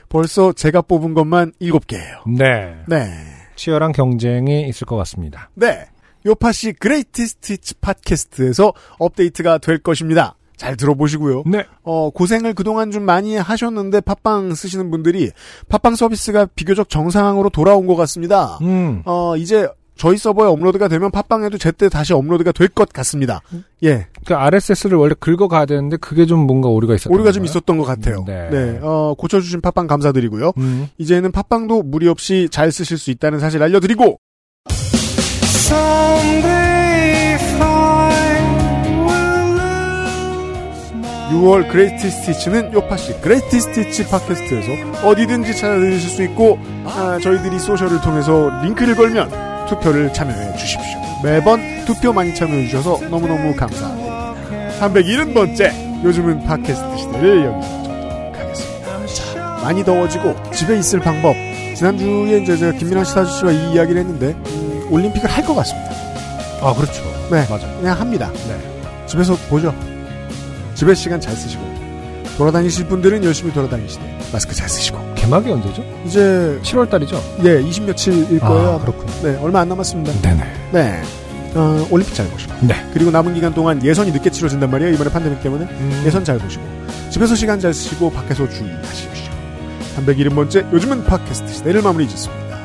[0.08, 2.22] 벌써 제가 뽑은 것만 일곱 개예요.
[2.26, 2.76] 네.
[2.86, 3.10] 네.
[3.56, 5.50] 치열한 경쟁이 있을 것 같습니다.
[5.54, 5.86] 네.
[6.24, 10.36] 요파시 greatest 팟캐스트에서 업데이트가 될 것입니다.
[10.56, 11.44] 잘 들어보시고요.
[11.46, 11.64] 네.
[11.84, 15.30] 어, 고생을 그동안 좀 많이 하셨는데 팟빵 쓰시는 분들이
[15.68, 18.58] 팟빵 서비스가 비교적 정상으로 돌아온 것 같습니다.
[18.62, 19.02] 음.
[19.04, 19.68] 어, 이제
[19.98, 23.40] 저희 서버에 업로드가 되면 팟빵에도 제때 다시 업로드가 될 것 같습니다.
[23.82, 24.06] 예.
[24.24, 27.50] 그 RSS를 원래 긁어가야 되는데 그게 좀 뭔가 오류가 있었던 오류가 좀 건가요?
[27.50, 28.24] 있었던 것 같아요.
[28.26, 28.48] 네.
[28.50, 28.78] 네.
[28.82, 30.52] 어, 고쳐주신 팟빵 감사드리고요.
[30.58, 30.88] 음.
[30.98, 34.18] 이제는 팟빵도 무리 없이 잘 쓰실 수 있다는 사실 알려드리고
[41.30, 48.50] 6월 greatest hits는 요파시 greatest hits 팟캐스트에서 어디든지 찾아들으실 수 있고 아, 저희들이 소셜을 통해서
[48.62, 50.98] 링크를 걸면 투표를 참여해 주십시오.
[51.22, 54.34] 매번 투표 많이 참여해 주셔서 너무너무 감사합니다.
[54.80, 59.06] 371번째 요즘은 팟캐스트 시대를 여기서 접도록 하겠습니다.
[59.06, 61.34] 자, 많이 더워지고 집에 있을 방법
[61.76, 65.90] 지난주에 이제 제가 김민환 씨 사주씨와 이 이야기를 했는데 음, 올림픽을 할 것 같습니다.
[66.60, 67.02] 아, 그렇죠.
[67.30, 67.44] 네.
[67.48, 67.78] 맞아요.
[67.80, 68.30] 그냥 합니다.
[68.48, 69.06] 네.
[69.06, 69.74] 집에서 보죠.
[70.74, 71.67] 집에 시간 잘 쓰시고
[72.38, 75.84] 돌아다니실 분들은 열심히 돌아다니시되 마스크 잘 쓰시고 개막이 언제죠?
[76.06, 77.20] 이제 7월 달이죠?
[77.40, 78.68] 예20 며칠일 거예요.
[78.70, 79.12] 아, 그렇군요.
[79.22, 80.12] 네 얼마 안 남았습니다.
[80.22, 80.44] 네네.
[80.72, 81.02] 네.
[81.56, 82.74] 어, 올림픽 잘 보시고 네.
[82.92, 84.94] 그리고 남은 기간 동안 예선이 늦게 치러진단 말이에요.
[84.94, 86.02] 이번에 팬데믹 때문에 음.
[86.06, 86.62] 예선 잘 보시고
[87.10, 89.32] 집에서 시간 잘 쓰시고 밖에서 주의하십시오.
[89.96, 92.56] 371번째 요즘은 팟캐스트 시대를 마무리 짓습니다.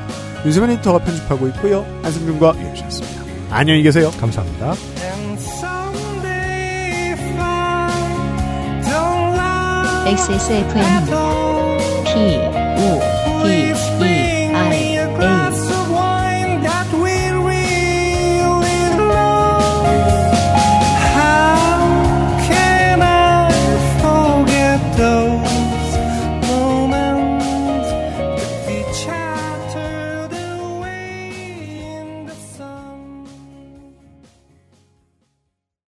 [0.46, 1.84] 윤세민 에디터가 편집하고 있고요.
[2.04, 3.24] 안승준과 유엠씨였습니다.
[3.50, 4.12] 안녕히 계세요.
[4.20, 4.76] 감사합니다.
[10.07, 11.13] XSFM입니다.
[12.05, 12.39] P,
[12.79, 13.01] O,
[13.45, 13.92] D, E,